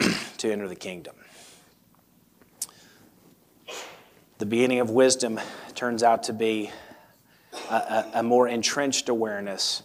to 0.38 0.52
enter 0.52 0.68
the 0.68 0.76
kingdom. 0.76 1.14
The 4.38 4.46
beginning 4.46 4.80
of 4.80 4.90
wisdom 4.90 5.40
turns 5.74 6.02
out 6.02 6.24
to 6.24 6.32
be 6.32 6.70
a, 7.70 8.10
a 8.14 8.22
more 8.22 8.48
entrenched 8.48 9.08
awareness 9.08 9.82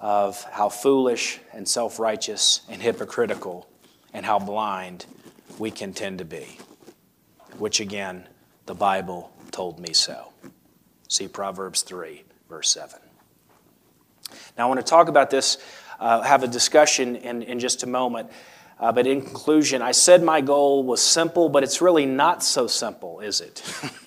of 0.00 0.42
how 0.44 0.68
foolish 0.68 1.40
and 1.52 1.68
self 1.68 1.98
righteous 1.98 2.60
and 2.68 2.82
hypocritical 2.82 3.68
and 4.12 4.26
how 4.26 4.38
blind 4.38 5.06
we 5.58 5.70
can 5.70 5.92
tend 5.92 6.18
to 6.18 6.24
be, 6.24 6.58
which 7.58 7.80
again, 7.80 8.26
the 8.66 8.74
Bible 8.74 9.32
told 9.50 9.78
me 9.78 9.92
so. 9.92 10.32
See 11.08 11.28
Proverbs 11.28 11.82
3, 11.82 12.24
verse 12.48 12.68
7. 12.70 12.98
Now, 14.58 14.64
I 14.64 14.68
want 14.68 14.80
to 14.80 14.86
talk 14.86 15.08
about 15.08 15.30
this, 15.30 15.58
uh, 16.00 16.22
have 16.22 16.42
a 16.42 16.48
discussion 16.48 17.16
in, 17.16 17.42
in 17.42 17.58
just 17.58 17.82
a 17.82 17.86
moment. 17.86 18.30
Uh, 18.78 18.92
but 18.92 19.06
in 19.06 19.22
conclusion, 19.22 19.80
I 19.80 19.92
said 19.92 20.22
my 20.22 20.40
goal 20.40 20.82
was 20.82 21.00
simple, 21.00 21.48
but 21.48 21.62
it's 21.62 21.80
really 21.80 22.04
not 22.04 22.42
so 22.42 22.66
simple, 22.66 23.20
is 23.20 23.40
it? 23.40 23.62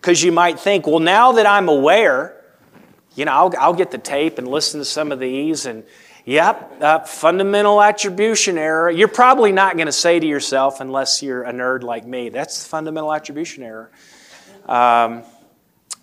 Because 0.00 0.22
you 0.22 0.32
might 0.32 0.58
think, 0.58 0.86
well, 0.86 0.98
now 0.98 1.32
that 1.32 1.46
I'm 1.46 1.68
aware, 1.68 2.42
you 3.14 3.26
know, 3.26 3.32
I'll, 3.32 3.52
I'll 3.58 3.74
get 3.74 3.90
the 3.90 3.98
tape 3.98 4.38
and 4.38 4.48
listen 4.48 4.80
to 4.80 4.84
some 4.84 5.12
of 5.12 5.18
these 5.18 5.66
and, 5.66 5.84
yep, 6.24 6.80
uh, 6.80 7.00
fundamental 7.00 7.82
attribution 7.82 8.56
error. 8.56 8.90
You're 8.90 9.08
probably 9.08 9.52
not 9.52 9.76
going 9.76 9.86
to 9.86 9.92
say 9.92 10.18
to 10.18 10.26
yourself, 10.26 10.80
unless 10.80 11.22
you're 11.22 11.42
a 11.42 11.52
nerd 11.52 11.82
like 11.82 12.06
me, 12.06 12.30
that's 12.30 12.62
the 12.62 12.68
fundamental 12.68 13.12
attribution 13.12 13.62
error. 13.62 13.90
Um, 14.66 15.22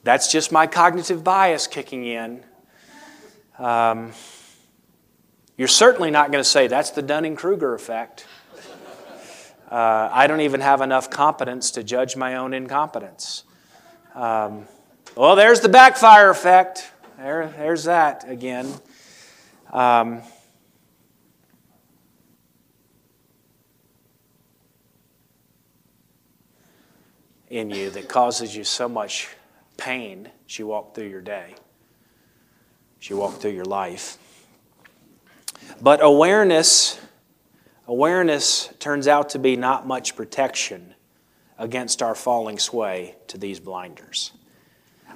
that's 0.03 0.31
just 0.31 0.51
my 0.51 0.67
cognitive 0.67 1.23
bias 1.23 1.65
kicking 1.65 2.05
in. 2.05 2.43
Um, 3.57 4.11
you're 5.57 5.67
certainly 5.67 6.11
not 6.11 6.31
going 6.31 6.43
to 6.43 6.49
say 6.49 6.67
that's 6.67 6.91
the 6.91 7.01
Dunning 7.01 7.35
Kruger 7.35 7.73
effect. 7.73 8.27
Uh, 9.71 10.09
I 10.11 10.27
don't 10.27 10.41
even 10.41 10.61
have 10.61 10.81
enough 10.81 11.09
competence 11.09 11.71
to 11.71 11.83
judge 11.83 12.15
my 12.15 12.35
own 12.35 12.53
incompetence. 12.53 13.43
Um, 14.17 14.67
well, 15.15 15.35
there's 15.35 15.59
the 15.59 15.69
backfire 15.69 16.31
effect. 16.31 16.91
There, 17.19 17.53
there's 17.55 17.83
that 17.83 18.27
again. 18.27 18.73
Um, 19.71 20.23
in 27.47 27.69
you 27.69 27.91
that 27.91 28.09
causes 28.09 28.55
you 28.55 28.63
so 28.63 28.89
much 28.89 29.29
pain 29.77 30.31
as 30.47 30.57
you 30.57 30.65
walk 30.65 30.95
through 30.95 31.09
your 31.09 31.21
day, 31.21 31.53
as 32.99 33.11
you 33.11 33.17
walk 33.17 33.35
through 33.35 33.51
your 33.51 33.65
life. 33.65 34.17
But 35.79 36.03
awareness 36.03 36.99
Awareness 37.87 38.67
turns 38.79 39.07
out 39.07 39.29
to 39.29 39.39
be 39.39 39.55
not 39.55 39.87
much 39.87 40.17
protection 40.17 40.93
against 41.57 42.01
our 42.01 42.15
falling 42.15 42.59
sway 42.59 43.15
to 43.27 43.37
these 43.37 43.59
blinders. 43.59 44.31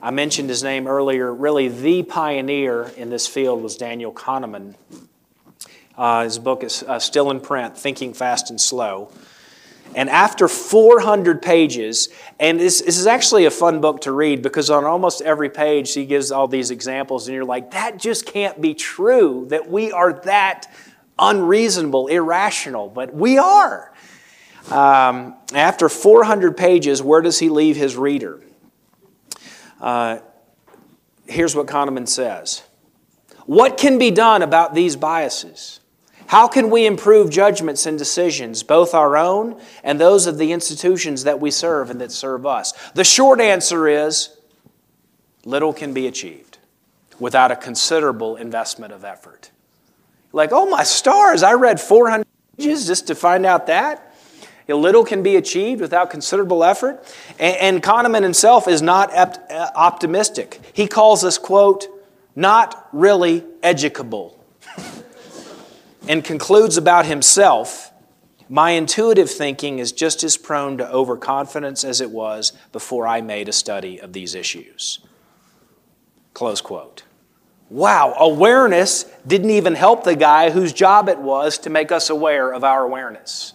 I 0.02 0.10
mentioned 0.12 0.50
his 0.50 0.64
name 0.64 0.88
earlier. 0.88 1.32
Really, 1.34 1.68
the 1.68 2.02
pioneer 2.04 2.92
in 2.98 3.10
this 3.10 3.28
field 3.28 3.62
was 3.62 3.78
Daniel 3.78 4.12
Kahneman. 4.12 4.74
Uh, 5.96 6.24
his 6.24 6.40
book 6.40 6.64
is 6.64 6.82
uh, 6.84 6.98
still 6.98 7.30
in 7.30 7.40
print, 7.40 7.78
Thinking 7.78 8.14
Fast 8.14 8.50
and 8.50 8.60
Slow. 8.60 9.12
And 9.94 10.10
after 10.10 10.48
400 10.48 11.42
pages, 11.42 12.10
and 12.40 12.60
this, 12.60 12.82
this, 12.82 12.98
is 12.98 13.08
actually 13.08 13.46
a 13.46 13.52
fun 13.52 13.82
book 13.82 14.02
to 14.02 14.12
read 14.12 14.42
because 14.42 14.70
on 14.70 14.86
almost 14.86 15.22
every 15.22 15.50
page 15.50 15.94
he 15.94 16.06
gives 16.06 16.32
all 16.32 16.48
these 16.48 16.72
examples, 16.72 17.28
and 17.28 17.36
you're 17.36 17.46
like, 17.46 17.72
that 17.72 17.98
just 17.98 18.26
can't 18.26 18.60
be 18.62 18.74
true 18.74 19.46
that 19.50 19.70
we 19.70 19.92
are 19.92 20.14
that 20.24 20.74
unreasonable, 21.20 22.08
irrational, 22.08 22.88
but 22.88 23.14
we 23.14 23.38
are. 23.38 23.91
Um, 24.70 25.36
after 25.54 25.90
400 25.90 26.56
pages, 26.56 27.02
where 27.02 27.22
does 27.22 27.40
he 27.40 27.50
leave 27.50 27.76
his 27.76 27.98
reader? 27.98 28.42
Uh, 29.80 30.20
here's 31.26 31.56
what 31.56 31.68
Kahneman 31.68 32.08
says 32.08 32.64
What 33.46 33.78
can 33.78 33.98
be 33.98 34.12
done 34.12 34.42
about 34.42 34.76
these 34.76 34.96
biases? 34.96 35.80
How 36.28 36.48
can 36.48 36.70
we 36.70 36.86
improve 36.86 37.30
judgments 37.30 37.86
and 37.86 37.98
decisions, 37.98 38.64
both 38.64 38.94
our 38.94 39.18
own 39.18 39.60
and 39.84 40.00
those 40.00 40.28
of 40.28 40.38
the 40.38 40.54
institutions 40.54 41.26
that 41.26 41.42
we 41.42 41.52
serve 41.52 41.90
and 41.90 42.00
that 42.00 42.12
serve 42.12 42.46
us? 42.46 42.72
The 42.94 43.04
short 43.04 43.42
answer 43.42 43.86
is 43.90 44.38
little 45.44 45.74
can 45.74 45.94
be 45.94 46.08
achieved 46.08 46.58
without 47.20 47.52
a 47.52 47.56
considerable 47.58 48.38
investment 48.38 48.94
of 48.94 49.04
effort. 49.04 49.52
Like, 50.32 50.52
oh 50.54 50.66
my 50.68 50.84
stars, 50.84 51.44
I 51.44 51.54
read 51.54 51.82
400 51.82 52.26
pages 52.58 52.88
just 52.88 53.08
to 53.08 53.16
find 53.16 53.46
out 53.46 53.68
that. 53.68 54.11
A 54.70 54.76
little 54.76 55.04
can 55.04 55.24
be 55.24 55.36
achieved 55.36 55.82
without 55.82 56.10
considerable 56.10 56.64
effort. 56.64 57.04
And, 57.40 57.82
Kahneman 57.82 58.24
himself 58.24 58.68
is 58.68 58.82
not 58.82 59.14
uh, 59.14 59.72
optimistic. 59.76 60.60
He 60.74 60.88
calls 60.88 61.24
us, 61.24 61.38
quote, 61.38 61.88
not 62.36 62.88
really 62.94 63.44
educable. 63.62 64.44
and 66.08 66.24
concludes 66.24 66.78
about 66.78 67.06
himself 67.06 67.92
My 68.50 68.72
intuitive 68.72 69.30
thinking 69.30 69.80
is 69.80 69.92
just 69.92 70.24
as 70.24 70.38
prone 70.38 70.78
to 70.78 70.90
overconfidence 70.90 71.84
as 71.84 72.02
it 72.02 72.12
was 72.12 72.54
before 72.72 73.08
I 73.08 73.22
made 73.22 73.48
a 73.50 73.54
study 73.54 74.00
of 74.00 74.14
these 74.14 74.36
issues. 74.36 75.00
Close 76.34 76.62
quote. 76.62 77.04
Wow, 77.70 78.14
awareness 78.18 79.06
didn't 79.26 79.52
even 79.52 79.76
help 79.76 80.04
the 80.04 80.18
guy 80.18 80.50
whose 80.50 80.74
job 80.74 81.08
it 81.08 81.20
was 81.20 81.58
to 81.60 81.70
make 81.70 81.90
us 81.90 82.10
aware 82.10 82.54
of 82.54 82.66
our 82.66 82.84
awareness. 82.84 83.54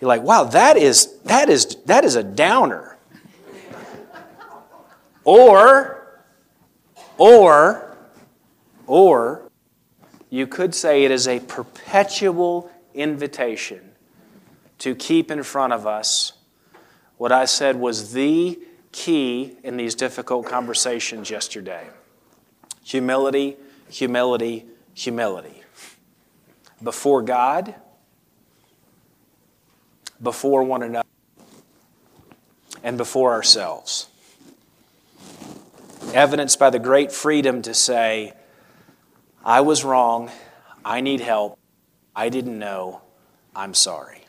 You're 0.00 0.08
like, 0.08 0.22
wow, 0.22 0.44
that 0.44 0.76
is, 0.76 1.18
that 1.24 1.48
is, 1.48 1.76
that 1.86 2.04
is 2.04 2.16
a 2.16 2.22
downer. 2.22 2.96
Or, 5.24 6.22
or, 7.18 7.96
or, 8.86 9.50
you 10.30 10.46
could 10.46 10.74
say 10.74 11.04
it 11.04 11.10
is 11.10 11.28
a 11.28 11.40
perpetual 11.40 12.70
invitation 12.94 13.90
to 14.78 14.94
keep 14.94 15.30
in 15.30 15.42
front 15.42 15.72
of 15.72 15.86
us 15.86 16.32
what 17.18 17.32
I 17.32 17.44
said 17.44 17.76
was 17.76 18.14
the 18.14 18.58
key 18.92 19.58
in 19.62 19.76
these 19.76 19.94
difficult 19.94 20.46
conversations 20.46 21.28
yesterday 21.28 21.86
humility, 22.82 23.58
humility, 23.90 24.64
humility. 24.94 25.62
Before 26.82 27.20
God, 27.20 27.74
before 30.22 30.62
one 30.62 30.82
another, 30.82 31.08
and 32.82 32.96
before 32.96 33.32
ourselves. 33.32 34.08
Evidenced 36.12 36.58
by 36.58 36.70
the 36.70 36.78
great 36.78 37.12
freedom 37.12 37.62
to 37.62 37.74
say, 37.74 38.32
I 39.44 39.60
was 39.60 39.84
wrong, 39.84 40.30
I 40.84 41.00
need 41.00 41.20
help, 41.20 41.58
I 42.14 42.28
didn't 42.28 42.58
know, 42.58 43.02
I'm 43.54 43.74
sorry. 43.74 44.20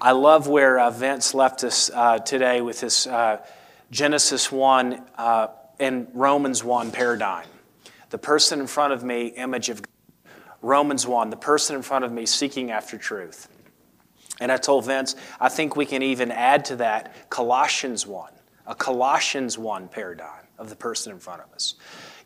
I 0.00 0.12
love 0.12 0.48
where 0.48 0.78
uh, 0.78 0.90
Vince 0.90 1.34
left 1.34 1.62
us 1.62 1.90
uh, 1.92 2.18
today 2.18 2.62
with 2.62 2.80
this 2.80 3.06
uh, 3.06 3.44
Genesis 3.90 4.50
1 4.50 5.04
uh, 5.18 5.48
and 5.78 6.08
Romans 6.14 6.64
1 6.64 6.90
paradigm. 6.90 7.46
The 8.08 8.16
person 8.16 8.60
in 8.60 8.66
front 8.66 8.94
of 8.94 9.04
me, 9.04 9.26
image 9.26 9.68
of 9.68 9.82
God. 9.82 9.89
Romans 10.62 11.06
1, 11.06 11.30
the 11.30 11.36
person 11.36 11.76
in 11.76 11.82
front 11.82 12.04
of 12.04 12.12
me 12.12 12.26
seeking 12.26 12.70
after 12.70 12.98
truth. 12.98 13.48
And 14.40 14.50
I 14.50 14.56
told 14.56 14.86
Vince, 14.86 15.16
I 15.38 15.48
think 15.48 15.76
we 15.76 15.86
can 15.86 16.02
even 16.02 16.30
add 16.30 16.64
to 16.66 16.76
that 16.76 17.30
Colossians 17.30 18.06
1, 18.06 18.32
a 18.66 18.74
Colossians 18.74 19.58
1 19.58 19.88
paradigm 19.88 20.44
of 20.58 20.70
the 20.70 20.76
person 20.76 21.12
in 21.12 21.18
front 21.18 21.42
of 21.42 21.52
us. 21.52 21.74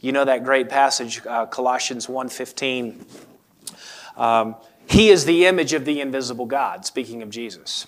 You 0.01 0.13
know 0.13 0.25
that 0.25 0.45
great 0.45 0.69
passage, 0.69 1.23
uh, 1.27 1.47
Colossians 1.47 2.07
1.15. 2.07 3.05
Um, 4.17 4.57
he 4.87 5.09
is 5.09 5.25
the 5.25 5.47
image 5.47 5.73
of 5.73 5.85
the 5.85 6.01
invisible 6.01 6.47
God, 6.47 6.85
speaking 6.85 7.23
of 7.23 7.31
Jesus. 7.31 7.87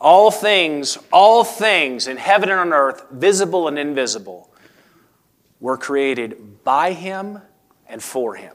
All 0.00 0.30
things, 0.30 0.98
all 1.12 1.44
things 1.44 2.06
in 2.06 2.16
heaven 2.16 2.50
and 2.50 2.60
on 2.60 2.72
earth, 2.72 3.06
visible 3.10 3.68
and 3.68 3.78
invisible, 3.78 4.50
were 5.60 5.78
created 5.78 6.62
by 6.64 6.92
him 6.92 7.38
and 7.86 8.02
for 8.02 8.34
him. 8.34 8.54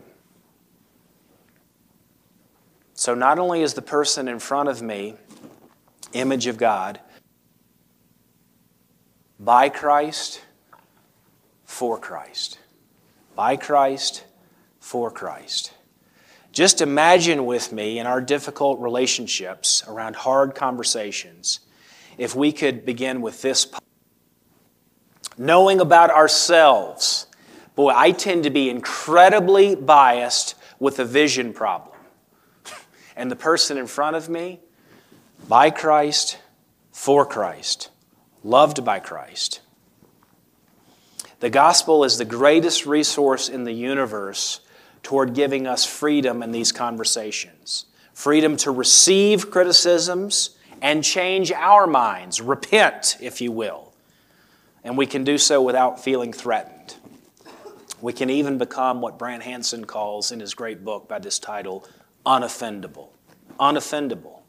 So 2.99 3.15
not 3.15 3.39
only 3.39 3.61
is 3.61 3.75
the 3.75 3.81
person 3.81 4.27
in 4.27 4.39
front 4.39 4.67
of 4.67 4.81
me 4.81 5.15
image 6.11 6.47
of 6.47 6.57
God, 6.57 6.99
by 9.39 9.69
Christ, 9.69 10.41
for 11.63 11.97
Christ. 11.97 12.59
By 13.37 13.55
Christ, 13.55 14.25
for 14.81 15.09
Christ. 15.11 15.71
Just 16.51 16.81
imagine 16.81 17.45
with 17.45 17.71
me 17.71 17.99
in 17.99 18.05
our 18.05 18.19
difficult 18.19 18.81
relationships 18.81 19.81
around 19.87 20.17
hard 20.17 20.53
conversations 20.53 21.61
if 22.17 22.35
we 22.35 22.51
could 22.51 22.85
begin 22.85 23.21
with 23.21 23.41
this. 23.41 23.71
Knowing 25.37 25.79
about 25.79 26.09
ourselves. 26.09 27.27
Boy, 27.77 27.93
I 27.95 28.11
tend 28.11 28.43
to 28.43 28.49
be 28.49 28.69
incredibly 28.69 29.73
biased 29.73 30.55
with 30.79 30.99
a 30.99 31.05
vision 31.05 31.53
problem 31.53 31.95
and 33.19 33.29
the 33.29 33.35
person 33.35 33.77
in 33.77 33.85
front 33.85 34.15
of 34.15 34.29
me 34.29 34.61
by 35.49 35.69
Christ, 35.69 36.39
for 36.93 37.25
Christ, 37.25 37.89
loved 38.45 38.85
by 38.85 38.99
Christ. 38.99 39.59
The 41.41 41.49
gospel 41.49 42.05
is 42.05 42.17
the 42.17 42.23
greatest 42.23 42.85
resource 42.85 43.49
in 43.49 43.65
the 43.65 43.73
universe 43.73 44.61
toward 45.03 45.33
giving 45.33 45.67
us 45.67 45.85
freedom 45.85 46.41
in 46.41 46.51
these 46.51 46.71
conversations 46.71 47.85
freedom 48.13 48.57
to 48.57 48.69
receive 48.69 49.49
criticisms 49.49 50.57
and 50.81 51.01
change 51.05 51.53
our 51.53 51.87
minds, 51.87 52.41
repent, 52.41 53.15
if 53.21 53.39
you 53.39 53.49
will. 53.49 53.93
And 54.83 54.97
we 54.97 55.05
can 55.05 55.23
do 55.23 55.37
so 55.37 55.61
without 55.61 56.03
feeling 56.03 56.33
threatened. 56.33 56.95
We 58.01 58.11
can 58.11 58.29
even 58.29 58.57
become 58.57 58.99
what 58.99 59.17
Brant 59.17 59.43
Hansen 59.43 59.85
calls 59.85 60.33
in 60.33 60.41
his 60.41 60.53
great 60.53 60.83
book 60.83 61.07
by 61.07 61.19
this 61.19 61.39
title, 61.39 61.85
unoffendable. 62.25 63.09
Unoffendable. 63.59 64.41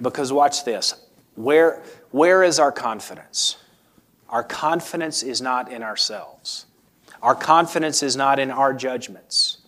Because 0.00 0.32
watch 0.32 0.64
this. 0.64 0.94
Where, 1.34 1.82
where 2.10 2.42
is 2.42 2.58
our 2.58 2.72
confidence? 2.72 3.56
Our 4.28 4.44
confidence 4.44 5.22
is 5.22 5.40
not 5.40 5.70
in 5.70 5.82
ourselves. 5.82 6.66
Our 7.22 7.34
confidence 7.34 8.02
is 8.02 8.16
not 8.16 8.38
in 8.38 8.50
our 8.50 8.74
judgments. 8.74 9.58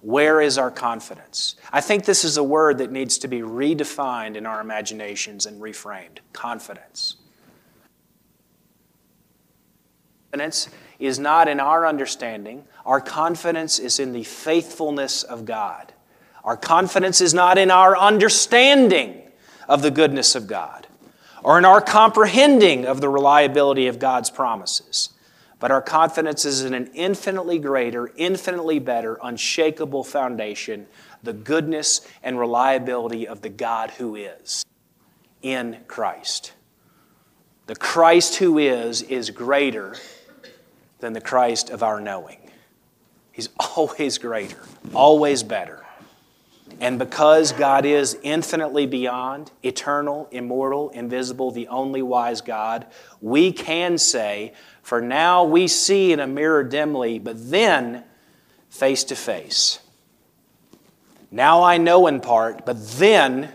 Where 0.00 0.40
is 0.40 0.58
our 0.58 0.70
confidence? 0.70 1.56
I 1.72 1.80
think 1.80 2.04
this 2.04 2.24
is 2.24 2.36
a 2.36 2.42
word 2.42 2.78
that 2.78 2.92
needs 2.92 3.18
to 3.18 3.28
be 3.28 3.40
redefined 3.40 4.36
in 4.36 4.46
our 4.46 4.60
imaginations 4.60 5.44
and 5.46 5.60
reframed 5.60 6.18
confidence. 6.32 7.16
Confidence 10.30 10.68
is 10.98 11.18
not 11.18 11.48
in 11.48 11.60
our 11.60 11.86
understanding, 11.86 12.64
our 12.84 13.00
confidence 13.00 13.78
is 13.78 13.98
in 13.98 14.12
the 14.12 14.24
faithfulness 14.24 15.22
of 15.22 15.44
God. 15.44 15.92
Our 16.44 16.56
confidence 16.56 17.20
is 17.20 17.34
not 17.34 17.58
in 17.58 17.70
our 17.70 17.96
understanding 17.96 19.22
of 19.68 19.82
the 19.82 19.90
goodness 19.90 20.34
of 20.34 20.46
God 20.46 20.86
or 21.42 21.58
in 21.58 21.64
our 21.64 21.80
comprehending 21.80 22.86
of 22.86 23.00
the 23.00 23.08
reliability 23.08 23.86
of 23.86 23.98
God's 23.98 24.30
promises, 24.30 25.10
but 25.60 25.70
our 25.70 25.82
confidence 25.82 26.44
is 26.44 26.64
in 26.64 26.74
an 26.74 26.90
infinitely 26.94 27.58
greater, 27.58 28.10
infinitely 28.16 28.78
better, 28.78 29.18
unshakable 29.22 30.04
foundation 30.04 30.86
the 31.22 31.32
goodness 31.32 32.00
and 32.22 32.38
reliability 32.38 33.26
of 33.26 33.42
the 33.42 33.48
God 33.48 33.90
who 33.90 34.14
is 34.14 34.64
in 35.42 35.78
Christ. 35.86 36.52
The 37.66 37.76
Christ 37.76 38.36
who 38.36 38.58
is 38.58 39.02
is 39.02 39.30
greater 39.30 39.96
than 41.00 41.12
the 41.12 41.20
Christ 41.20 41.70
of 41.70 41.82
our 41.82 42.00
knowing. 42.00 42.38
He's 43.32 43.48
always 43.76 44.18
greater, 44.18 44.62
always 44.94 45.42
better. 45.42 45.84
And 46.80 46.98
because 46.98 47.52
God 47.52 47.84
is 47.84 48.16
infinitely 48.22 48.86
beyond, 48.86 49.50
eternal, 49.62 50.28
immortal, 50.30 50.90
invisible, 50.90 51.50
the 51.50 51.68
only 51.68 52.02
wise 52.02 52.40
God, 52.40 52.86
we 53.20 53.52
can 53.52 53.98
say, 53.98 54.52
For 54.82 55.00
now 55.00 55.44
we 55.44 55.66
see 55.66 56.12
in 56.12 56.20
a 56.20 56.26
mirror 56.26 56.62
dimly, 56.62 57.18
but 57.18 57.50
then 57.50 58.04
face 58.70 59.02
to 59.04 59.16
face. 59.16 59.80
Now 61.30 61.62
I 61.62 61.78
know 61.78 62.06
in 62.06 62.20
part, 62.20 62.64
but 62.64 62.76
then 62.92 63.52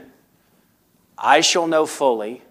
I 1.18 1.42
shall 1.42 1.68
know 1.68 1.86
fully, 1.86 2.43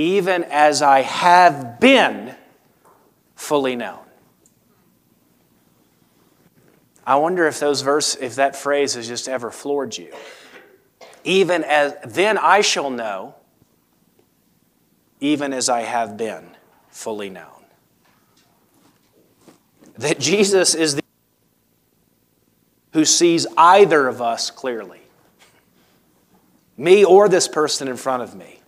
even 0.00 0.44
as 0.44 0.80
I 0.80 1.02
have 1.02 1.78
been 1.78 2.34
fully 3.36 3.76
known. 3.76 3.98
I 7.06 7.16
wonder 7.16 7.46
if 7.46 7.60
those 7.60 7.82
verse, 7.82 8.16
if 8.16 8.36
that 8.36 8.56
phrase 8.56 8.94
has 8.94 9.06
just 9.06 9.28
ever 9.28 9.50
floored 9.50 9.98
you. 9.98 10.10
Even 11.22 11.64
as 11.64 11.94
then 12.02 12.38
I 12.38 12.62
shall 12.62 12.88
know, 12.88 13.34
even 15.20 15.52
as 15.52 15.68
I 15.68 15.82
have 15.82 16.16
been 16.16 16.56
fully 16.88 17.28
known. 17.28 17.64
That 19.98 20.18
Jesus 20.18 20.74
is 20.74 20.94
the 20.94 21.02
who 22.94 23.04
sees 23.04 23.46
either 23.54 24.08
of 24.08 24.22
us 24.22 24.50
clearly. 24.50 25.02
Me 26.78 27.04
or 27.04 27.28
this 27.28 27.46
person 27.48 27.86
in 27.86 27.98
front 27.98 28.22
of 28.22 28.34
me. 28.34 28.59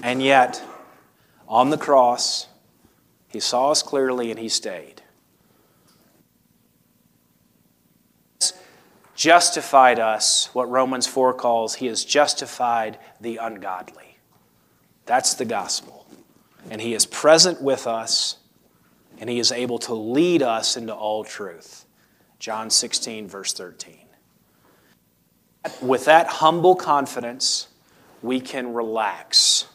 And 0.00 0.22
yet, 0.22 0.62
on 1.48 1.70
the 1.70 1.76
cross, 1.76 2.46
he 3.28 3.40
saw 3.40 3.70
us 3.70 3.82
clearly 3.82 4.30
and 4.30 4.38
he 4.38 4.48
stayed. 4.48 5.02
Justified 9.14 9.98
us, 9.98 10.48
what 10.52 10.68
Romans 10.70 11.06
4 11.06 11.34
calls, 11.34 11.76
he 11.76 11.86
has 11.86 12.04
justified 12.04 12.98
the 13.20 13.36
ungodly. 13.36 14.16
That's 15.06 15.34
the 15.34 15.44
gospel. 15.44 16.06
And 16.70 16.80
he 16.80 16.94
is 16.94 17.06
present 17.06 17.60
with 17.60 17.86
us, 17.86 18.38
and 19.18 19.28
he 19.28 19.38
is 19.38 19.52
able 19.52 19.78
to 19.80 19.94
lead 19.94 20.42
us 20.42 20.76
into 20.76 20.94
all 20.94 21.24
truth. 21.24 21.84
John 22.38 22.70
16, 22.70 23.28
verse 23.28 23.52
13. 23.52 23.98
With 25.80 26.06
that 26.06 26.26
humble 26.26 26.74
confidence, 26.74 27.68
we 28.22 28.40
can 28.40 28.72
relax 28.74 29.66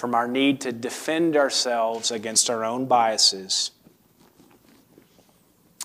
from 0.00 0.14
our 0.14 0.26
need 0.26 0.62
to 0.62 0.72
defend 0.72 1.36
ourselves 1.36 2.10
against 2.10 2.48
our 2.48 2.64
own 2.64 2.86
biases, 2.86 3.70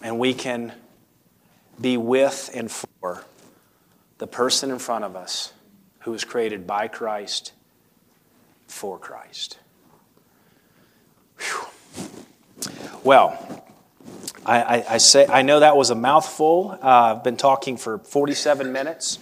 and 0.01 0.17
we 0.17 0.33
can 0.33 0.71
be 1.81 1.97
with 1.97 2.49
and 2.53 2.71
for 2.71 3.25
the 4.17 4.25
person 4.25 4.71
in 4.71 4.79
front 4.79 5.03
of 5.03 5.17
us 5.17 5.51
who 5.99 6.11
was 6.11 6.23
created 6.23 6.65
by 6.65 6.87
Christ 6.87 7.51
for 8.67 8.97
Christ. 8.97 9.59
Whew. 11.37 11.67
Well, 13.03 13.65
I, 14.45 14.61
I, 14.61 14.85
I, 14.91 14.97
say 14.97 15.27
I 15.27 15.41
know 15.41 15.59
that 15.59 15.75
was 15.75 15.89
a 15.89 15.95
mouthful. 15.95 16.79
Uh, 16.81 17.15
I've 17.17 17.23
been 17.25 17.35
talking 17.35 17.75
for 17.75 17.97
47 17.97 18.71
minutes. 18.71 19.19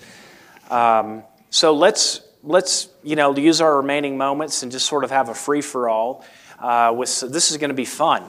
Um, 0.69 1.23
so 1.49 1.73
let's 1.73 2.21
let's 2.43 2.89
you 3.03 3.15
know 3.15 3.35
use 3.35 3.61
our 3.61 3.77
remaining 3.77 4.17
moments 4.17 4.63
and 4.63 4.71
just 4.71 4.85
sort 4.85 5.03
of 5.03 5.11
have 5.11 5.29
a 5.29 5.33
free 5.33 5.61
for 5.61 5.89
all. 5.89 6.23
Uh, 6.59 6.93
with 6.95 7.19
this 7.31 7.51
is 7.51 7.57
going 7.57 7.69
to 7.69 7.75
be 7.75 7.85
fun. 7.85 8.23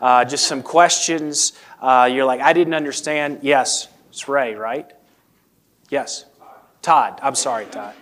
Uh, 0.00 0.24
just 0.24 0.46
some 0.46 0.62
questions. 0.62 1.54
Uh, 1.80 2.08
you're 2.12 2.24
like 2.24 2.40
I 2.40 2.52
didn't 2.52 2.74
understand. 2.74 3.40
Yes, 3.42 3.88
it's 4.10 4.28
Ray, 4.28 4.54
right? 4.54 4.90
Yes, 5.88 6.24
Todd. 6.82 7.18
I'm 7.22 7.34
sorry, 7.34 7.66
Todd. 7.66 7.94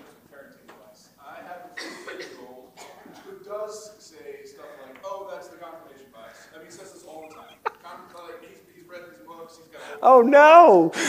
Oh 10.00 10.22
no! 10.22 10.92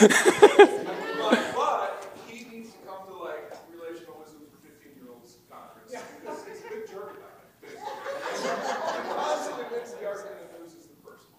but 1.54 2.10
he 2.26 2.42
needs 2.50 2.72
to 2.74 2.78
come 2.82 3.06
to 3.06 3.14
like 3.22 3.54
relational 3.70 4.18
wisdom 4.18 4.42
for 4.50 4.58
15 4.66 4.98
year 4.98 5.14
olds 5.14 5.38
conference 5.46 5.94
because 5.94 6.42
he's 6.42 6.58
a 6.66 6.68
big 6.74 6.90
jerk 6.90 7.14
about 7.14 7.38
it. 7.62 7.78
Constantly 9.14 9.64
wins 9.70 9.94
the 9.94 10.02
argument 10.10 10.42
and 10.42 10.58
loses 10.58 10.90
the 10.90 10.98
person. 11.06 11.30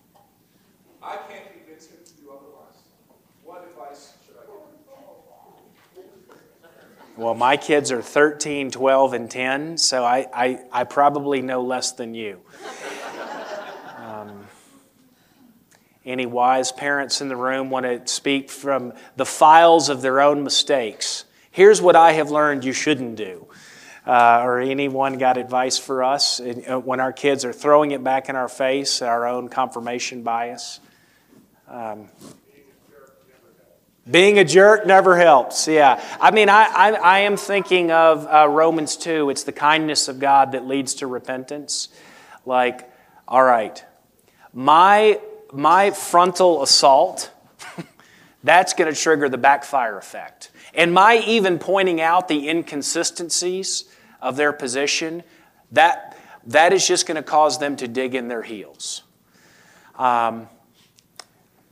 I 1.03 1.19
can't 1.27 1.51
convince 1.51 1.91
him 1.91 1.99
to 2.05 2.13
do 2.23 2.31
otherwise. 2.31 2.87
What 3.43 3.67
advice 3.67 4.15
should 4.23 4.39
I 4.39 4.47
give? 4.47 4.71
Well, 7.21 7.35
my 7.35 7.55
kids 7.55 7.91
are 7.91 8.01
13, 8.01 8.71
12, 8.71 9.13
and 9.13 9.29
10, 9.29 9.77
so 9.77 10.03
I, 10.03 10.27
I, 10.33 10.59
I 10.71 10.83
probably 10.85 11.43
know 11.43 11.61
less 11.61 11.91
than 11.91 12.15
you. 12.15 12.41
Any 16.03 16.25
wise 16.25 16.71
parents 16.71 17.21
in 17.21 17.29
the 17.29 17.35
room 17.35 17.69
want 17.69 17.85
to 17.85 18.11
speak 18.11 18.49
from 18.49 18.93
the 19.17 19.25
files 19.25 19.87
of 19.87 20.01
their 20.01 20.19
own 20.19 20.43
mistakes? 20.43 21.25
Here's 21.51 21.79
what 21.79 21.95
I 21.95 22.13
have 22.13 22.31
learned 22.31 22.65
you 22.65 22.73
shouldn't 22.73 23.17
do. 23.17 23.45
Uh, 24.07 24.41
or 24.43 24.59
anyone 24.59 25.19
got 25.19 25.37
advice 25.37 25.77
for 25.77 26.03
us 26.03 26.39
uh, 26.39 26.79
when 26.79 26.99
our 26.99 27.13
kids 27.13 27.45
are 27.45 27.53
throwing 27.53 27.91
it 27.91 28.03
back 28.03 28.29
in 28.29 28.35
our 28.35 28.49
face, 28.49 29.03
our 29.03 29.27
own 29.27 29.47
confirmation 29.47 30.23
bias? 30.23 30.79
Um, 31.67 32.09
being 34.11 34.37
a 34.39 34.43
jerk 34.45 34.85
never 34.85 35.17
helps. 35.17 35.67
Yeah. 35.67 36.03
I 36.19 36.31
mean, 36.31 36.49
I, 36.49 36.65
I, 36.65 36.91
I 36.91 37.19
am 37.19 37.37
thinking 37.37 37.91
of 37.91 38.27
uh, 38.27 38.47
Romans 38.49 38.97
2. 38.97 39.29
It's 39.29 39.43
the 39.43 39.51
kindness 39.51 40.07
of 40.07 40.19
God 40.19 40.51
that 40.51 40.67
leads 40.67 40.95
to 40.95 41.07
repentance. 41.07 41.89
Like, 42.45 42.91
all 43.27 43.43
right, 43.43 43.83
my 44.53 45.19
my 45.51 45.91
frontal 45.91 46.63
assault, 46.63 47.31
that's 48.43 48.73
going 48.73 48.93
to 48.93 48.99
trigger 48.99 49.29
the 49.29 49.37
backfire 49.37 49.97
effect. 49.97 50.51
And 50.73 50.93
my 50.93 51.17
even 51.27 51.59
pointing 51.59 51.99
out 51.99 52.27
the 52.27 52.49
inconsistencies 52.49 53.85
of 54.21 54.37
their 54.37 54.53
position, 54.53 55.23
that, 55.71 56.17
that 56.47 56.73
is 56.73 56.87
just 56.87 57.07
going 57.07 57.17
to 57.17 57.23
cause 57.23 57.59
them 57.59 57.75
to 57.77 57.87
dig 57.87 58.15
in 58.15 58.27
their 58.27 58.43
heels. 58.43 59.03
Um, 59.95 60.47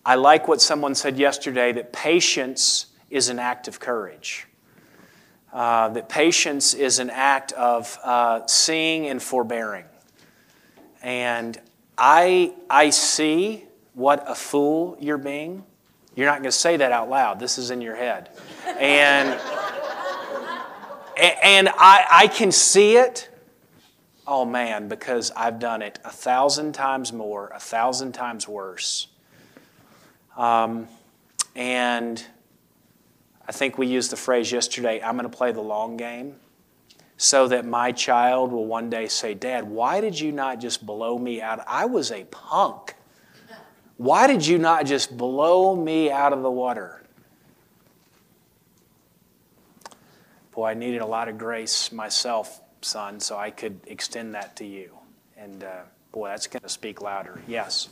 I 0.10 0.16
like 0.16 0.48
what 0.48 0.60
someone 0.60 0.96
said 0.96 1.20
yesterday 1.20 1.72
that 1.74 1.94
patience 1.94 2.88
is 3.12 3.30
an 3.30 3.38
act 3.38 3.68
of 3.68 3.80
courage. 3.80 4.48
Uh, 5.54 5.90
that 5.90 6.10
patience 6.10 6.74
is 6.74 6.98
an 6.98 7.12
act 7.12 7.52
of 7.52 7.96
uh, 8.04 8.48
seeing 8.48 9.06
and 9.06 9.22
forbearing. 9.22 9.86
And 11.04 11.62
I, 11.96 12.56
I 12.72 12.90
see 12.90 13.66
what 13.94 14.24
a 14.28 14.34
fool 14.34 14.98
you're 15.00 15.20
being, 15.20 15.64
you're 16.16 16.26
not 16.26 16.40
going 16.40 16.46
to 16.46 16.52
say 16.52 16.76
that 16.78 16.92
out 16.92 17.08
loud. 17.08 17.40
This 17.40 17.60
is 17.60 17.70
in 17.70 17.80
your 17.80 17.96
head. 17.96 18.32
And, 18.66 19.40
and 21.44 21.70
I, 21.70 22.08
I 22.12 22.28
can 22.34 22.52
see 22.52 22.96
it. 22.96 23.30
Oh 24.26 24.44
man, 24.44 24.88
because 24.88 25.32
I've 25.38 25.60
done 25.60 25.84
it 25.84 26.00
a 26.04 26.12
thousand 26.12 26.74
times 26.74 27.14
more, 27.14 27.52
a 27.54 27.60
thousand 27.60 28.14
times 28.14 28.48
worse. 28.48 29.09
Um, 30.40 30.88
and 31.54 32.26
I 33.46 33.52
think 33.52 33.78
we 33.78 33.88
used 33.88 34.10
the 34.10 34.16
phrase 34.16 34.52
yesterday 34.54 35.02
I'm 35.04 35.18
going 35.18 35.30
to 35.30 35.38
play 35.38 35.52
the 35.52 35.62
long 35.62 35.98
game 35.98 36.38
so 37.18 37.50
that 37.50 37.66
my 37.66 37.92
child 37.92 38.54
will 38.54 38.66
one 38.66 38.90
day 38.90 39.10
say, 39.10 39.34
Dad, 39.34 39.66
why 39.66 40.00
did 40.00 40.18
you 40.18 40.32
not 40.32 40.62
just 40.62 40.86
blow 40.86 41.20
me 41.20 41.42
out? 41.42 41.60
I 41.68 41.86
was 41.86 42.10
a 42.10 42.24
punk. 42.24 42.96
Why 43.98 44.28
did 44.28 44.48
you 44.48 44.58
not 44.58 44.86
just 44.86 45.18
blow 45.18 45.76
me 45.76 46.10
out 46.10 46.32
of 46.32 46.42
the 46.42 46.50
water? 46.50 47.04
Boy, 50.52 50.68
I 50.68 50.74
needed 50.74 51.02
a 51.02 51.06
lot 51.06 51.28
of 51.28 51.38
grace 51.38 51.92
myself, 51.92 52.62
son, 52.82 53.20
so 53.20 53.38
I 53.38 53.52
could 53.52 53.82
extend 53.88 54.36
that 54.36 54.56
to 54.56 54.66
you. 54.66 54.98
And 55.36 55.66
uh, 55.66 55.82
boy, 56.14 56.30
that's 56.30 56.48
going 56.48 56.62
to 56.62 56.70
speak 56.70 57.02
louder. 57.02 57.42
Yes. 57.46 57.90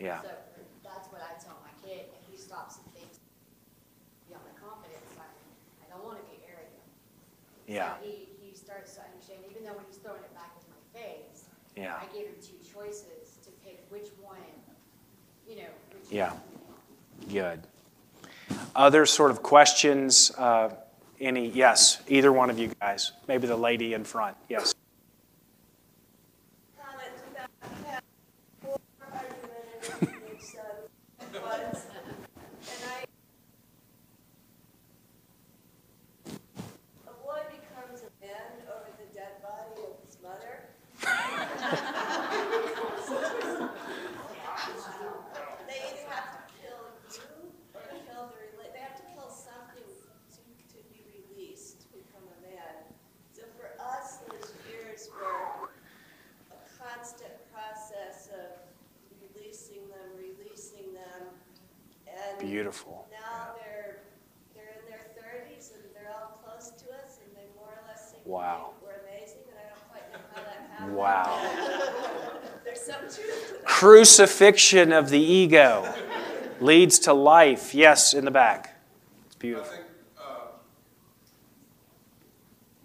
Yeah. 0.00 0.22
So 0.22 0.28
that's 0.84 1.08
what 1.08 1.22
I 1.22 1.34
tell 1.42 1.56
my 1.62 1.74
kid. 1.86 2.06
If 2.14 2.30
he 2.30 2.36
stops 2.38 2.78
and 2.78 2.86
thinks, 2.94 3.18
know, 4.30 4.38
the 4.46 4.60
confidence 4.60 5.08
side, 5.16 5.34
I 5.82 5.90
don't 5.90 6.04
want 6.04 6.18
to 6.18 6.26
be 6.30 6.38
arrogant. 6.46 6.86
Yeah. 7.66 7.96
So 7.98 8.04
he, 8.06 8.28
he 8.40 8.54
starts 8.54 8.94
to 8.96 9.02
understand, 9.02 9.40
even 9.50 9.64
though 9.64 9.74
when 9.74 9.84
he's 9.86 9.98
throwing 9.98 10.22
it 10.22 10.34
back 10.34 10.52
in 10.60 10.66
my 10.70 10.82
face, 11.02 11.44
Yeah. 11.76 11.96
I 12.00 12.06
gave 12.14 12.26
him 12.26 12.34
two 12.42 12.58
choices 12.62 13.38
to 13.44 13.50
pick 13.64 13.84
which 13.90 14.08
one, 14.22 14.36
you 15.48 15.56
know, 15.56 15.70
which 15.92 16.10
Yeah. 16.10 16.32
Good. 17.32 17.66
Other 18.74 19.04
sort 19.06 19.30
of 19.30 19.42
questions? 19.42 20.30
Uh, 20.38 20.70
any? 21.20 21.48
Yes, 21.48 22.00
either 22.06 22.32
one 22.32 22.48
of 22.50 22.58
you 22.58 22.70
guys. 22.80 23.12
Maybe 23.26 23.46
the 23.48 23.56
lady 23.56 23.92
in 23.94 24.04
front. 24.04 24.36
Yes. 24.48 24.74
comment 26.80 27.12
about 27.32 27.50
how 27.86 28.00
more 28.64 28.78
argumentative 29.02 30.22
your 30.30 30.40
son 30.40 31.42
was. 31.42 31.86
And 32.70 32.80
I, 32.86 33.04
a 37.06 37.12
boy 37.24 37.40
becomes 37.50 38.02
a 38.02 38.10
man 38.24 38.62
over 38.70 38.88
the 38.96 39.12
dead 39.14 39.42
body 39.42 39.82
of 39.82 40.06
his 40.06 40.16
mother. 40.22 40.68
They 45.68 45.78
either 45.84 46.06
have 46.08 46.30
to 46.32 46.40
kill 46.56 46.82
you 47.12 47.52
or 47.74 47.82
kill 48.08 48.24
the, 48.32 48.36
rela- 48.40 48.72
they 48.72 48.80
have 48.80 48.96
to 48.96 49.02
kill 49.14 49.28
something 49.28 49.84
to, 49.84 50.40
to 50.72 50.78
be 50.88 51.00
released, 51.12 51.80
to 51.82 51.86
become 51.92 52.24
a 52.24 52.38
man. 52.48 52.88
So 53.32 53.42
for 53.58 53.68
us, 53.82 54.18
those 54.28 54.52
years 54.68 55.10
were 55.12 55.68
a 56.52 56.58
constant 56.80 57.34
process 57.52 58.28
of 58.32 58.56
releasing 59.20 59.84
them, 59.88 60.08
releasing 60.16 60.92
them. 60.94 61.28
And 62.08 62.37
Beautiful. 62.50 63.06
now 63.12 63.52
they're, 63.60 63.98
they're 64.54 64.72
in 64.80 64.90
their 64.90 65.04
thirties 65.20 65.72
and 65.74 65.82
they're 65.94 66.10
all 66.14 66.40
close 66.42 66.70
to 66.70 66.84
us 66.94 67.18
and 67.24 67.36
they 67.36 67.44
more 67.56 67.68
or 67.68 67.82
less 67.86 68.10
seem 68.12 68.20
Wow. 68.24 68.72
think 68.80 68.88
we're 68.90 69.00
amazing 69.06 69.40
and 69.50 69.58
I 69.58 69.68
don't 69.68 69.88
quite 69.90 70.12
know 70.12 70.18
how 70.34 70.42
that 70.42 70.70
happened. 70.70 70.96
Wow. 70.96 72.40
There's 72.64 72.80
some 72.80 73.00
truth 73.02 73.48
to 73.48 73.52
that. 73.54 73.64
Crucifixion 73.66 74.92
of 74.92 75.10
the 75.10 75.20
ego 75.20 75.92
leads 76.60 76.98
to 77.00 77.12
life. 77.12 77.74
Yes, 77.74 78.14
in 78.14 78.24
the 78.24 78.30
back. 78.30 78.76
It's 79.26 79.36
I 79.36 79.38
beautiful. 79.38 79.70
think, 79.70 79.84
uh, 80.18 80.22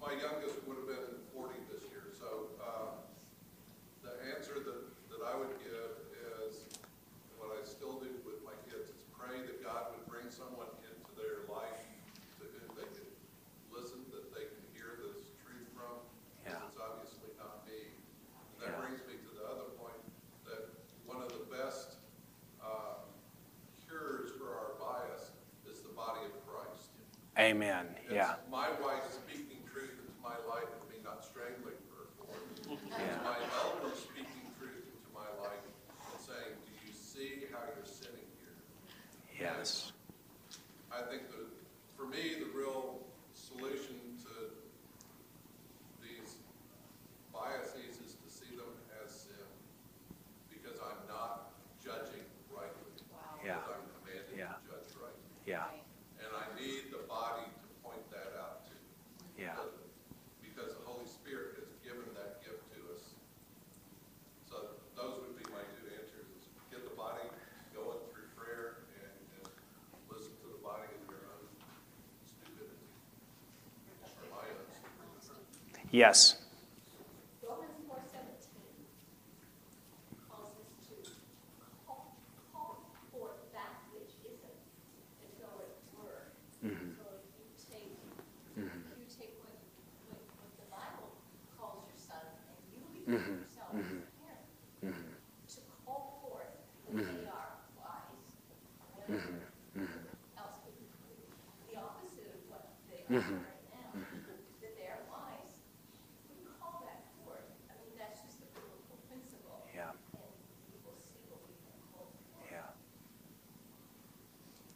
my 0.01 0.11
youngest 0.11 0.59
would 0.67 0.77
have 0.77 0.87
been 0.87 1.07
forty 1.33 1.57
this 1.71 1.83
year, 1.89 2.11
so, 2.19 2.47
uh, 2.61 2.99
the 4.03 4.11
answer 4.35 4.59
that, 4.59 4.79
that 5.09 5.21
I 5.25 5.35
would 5.39 5.55
give 5.63 5.89
is, 6.45 6.67
what 7.39 7.49
I 7.57 7.65
still 7.65 7.99
do 7.99 8.11
with 8.27 8.43
my 8.45 8.53
kids, 8.69 8.89
is 8.93 9.01
pray 9.17 9.41
that 9.43 9.63
God 9.63 9.95
would 9.97 10.05
bring 10.07 10.29
someone 10.29 10.69
into 10.85 11.09
their 11.17 11.43
life 11.49 11.81
that 12.39 12.49
whom 12.53 12.69
they 12.77 12.87
can 12.93 13.09
listen, 13.73 14.05
that 14.13 14.29
they 14.35 14.45
can 14.45 14.61
hear 14.77 15.01
this 15.01 15.25
truth 15.41 15.67
from. 15.73 15.97
Yeah. 16.45 16.61
It's 16.69 16.77
obviously 16.77 17.33
not 17.41 17.65
me. 17.65 17.89
And 17.89 18.59
that 18.61 18.69
Yeah. 18.77 18.79
brings 18.85 19.01
me 19.09 19.17
to 19.17 19.29
the 19.33 19.45
other 19.49 19.73
point, 19.81 19.97
that 20.45 20.69
one 21.09 21.23
of 21.25 21.31
the 21.33 21.47
best, 21.49 21.97
uh, 22.61 23.01
cures 23.87 24.31
for 24.37 24.49
our 24.53 24.73
bias 24.79 25.31
is 25.69 25.81
the 25.81 25.93
body 25.95 26.25
of 26.25 26.33
Christ. 26.47 26.91
Amen. 27.39 27.87
Yeah. 28.11 28.35
It's 28.35 28.49
my 28.51 28.69
wife 28.81 29.03
speaking 29.11 29.63
truth 29.71 29.93
into 29.99 30.13
my 30.21 30.35
life 30.49 30.67
and 30.69 30.83
me 30.91 30.97
not 31.03 31.23
strangling 31.23 31.77
her 31.93 32.03
for 32.17 32.27
it. 32.35 32.79
Yeah. 32.89 33.15
It's 33.15 33.23
my 33.23 33.37
elder 33.63 33.95
speaking 33.95 34.49
truth 34.59 34.85
into 34.89 35.09
my 35.13 35.27
life 35.41 35.61
and 35.63 36.19
saying, 36.21 36.53
do 36.65 36.71
you 36.87 36.93
see 36.93 37.45
how 37.51 37.59
you're 37.75 37.85
sinning 37.85 38.27
here? 38.41 38.55
Yes. 39.39 39.91
I 40.91 41.01
think 41.09 41.29
that, 41.29 41.47
for 41.97 42.05
me, 42.05 42.37
the 42.39 42.49
real 42.57 43.01
solution 43.33 43.97
to 44.25 44.33
these 46.01 46.37
biases 47.33 47.97
is 48.01 48.13
to 48.21 48.29
see 48.29 48.55
them 48.55 48.69
as 49.03 49.09
sin. 49.11 49.47
Because 50.49 50.77
I'm 50.81 51.01
not 51.09 51.53
judging 51.83 52.23
rightly. 52.53 52.93
Wow. 53.11 53.41
Yeah. 53.43 53.57
Because 53.57 53.73
I'm 53.73 53.85
commanded 53.99 54.37
Yeah. 54.37 54.53
to 54.53 54.69
judge 54.69 54.89
rightly. 55.01 55.25
Yeah. 55.45 55.65
And 56.23 56.31
I 56.31 56.45
need 56.55 56.93
the 56.93 57.03
body 57.09 57.43
to 57.49 57.67
point 57.83 58.05
that 58.13 58.37
out 58.39 58.63
to. 58.69 58.75
Yeah. 59.35 59.57
Because 60.39 60.71
the 60.77 60.85
Holy 60.85 61.05
Spirit 61.09 61.57
has 61.59 61.67
given 61.83 62.05
that 62.15 62.39
gift 62.45 62.63
to 62.77 62.79
us. 62.95 63.17
So 64.47 64.77
those 64.95 65.19
would 65.25 65.35
be 65.35 65.43
my 65.51 65.65
two 65.75 65.89
answers, 65.99 66.29
is 66.37 66.47
get 66.71 66.85
the 66.87 66.95
body 66.95 67.27
going 67.75 67.99
through 68.13 68.29
prayer 68.39 68.87
and, 69.03 69.11
and 69.35 69.43
listen 70.07 70.31
to 70.45 70.47
the 70.55 70.61
body 70.63 70.87
in 70.95 71.01
your 71.11 71.27
own 71.27 71.43
stupidity. 72.23 72.87
Or 73.99 74.25
my 74.31 74.47
own 74.47 74.63
stupidity. 74.71 74.71
Yes. 74.71 74.71
Romans 74.71 75.01
four 75.03 75.19
seventeen 75.19 75.51
calls 75.51 75.67
us 75.67 75.81
to 75.81 75.81
call, 75.81 75.81
call 75.81 75.81
forth 75.81 75.81
that 75.81 75.81
which 75.81 75.81
isn't 75.81 75.81
as 75.81 75.81
though 75.81 75.81
it 75.81 75.82
were. 85.93 86.33
Mm-hmm. 86.65 86.97
So 86.97 87.03
if 87.21 87.29
you 87.37 87.45
take, 87.69 87.93
if 88.57 88.97
you 88.97 89.05
take 89.05 89.37
what, 89.43 89.53
what, 90.09 90.21
what 90.41 90.51
the 90.57 90.67
Bible 90.73 91.13
calls 91.59 91.85
your 91.85 91.99
son, 91.99 92.25
and 92.25 92.57
you 92.73 92.81
Mm-hmm. 93.03 93.13
become 93.13 93.43
yourself 93.43 93.69
as 93.75 93.85
a 93.85 94.07
parent, 94.17 94.95
to 95.51 95.59
call 95.85 96.23
forth 96.23 96.55
that 96.87 96.95
they 96.95 97.27
are 97.27 97.51
wise, 97.77 98.31
whatever 98.95 99.43
else 100.39 100.57
would 100.63 100.79
be 100.79 100.87
the 101.69 101.75
opposite 101.77 102.31
of 102.31 102.41
what 102.49 102.65
they 102.89 103.03
are 103.05 103.19
Mm-hmm. 103.19 103.43
right 103.43 103.65
now, 103.75 103.91
that 104.63 104.73
they 104.79 104.87
are 104.87 105.03
wise, 105.11 105.59
we 106.31 106.47
call 106.57 106.87
that 106.87 107.03
forth. 107.21 107.43
I 107.67 107.75
mean, 107.83 107.93
that's 107.99 108.23
just 108.23 108.39
a 108.39 108.47
biblical 108.55 108.97
principle. 109.11 109.67
Yeah. 109.75 109.91
And 110.15 110.31
we 110.71 110.79
will 110.87 110.95
see 111.03 111.27
what 111.27 111.43
we 111.43 111.53
can 111.59 111.75
call 111.91 112.07
forth. 112.07 112.47
Yeah. 112.47 112.71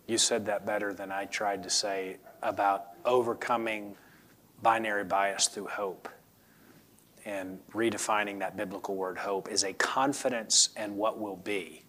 You 0.08 0.18
said 0.18 0.46
that 0.46 0.66
better 0.66 0.94
than 0.94 1.12
I 1.12 1.26
tried 1.26 1.64
to 1.64 1.70
say 1.70 2.18
about 2.42 2.88
overcoming 3.06 3.96
binary 4.64 5.04
bias 5.04 5.48
through 5.48 5.68
hope. 5.68 6.08
And 7.26 7.60
redefining 7.74 8.40
that 8.40 8.56
biblical 8.56 8.96
word 8.96 9.18
hope 9.18 9.52
is 9.52 9.64
a 9.64 9.74
confidence 9.74 10.70
in 10.78 10.96
what 10.96 11.20
will 11.20 11.36
be 11.36 11.84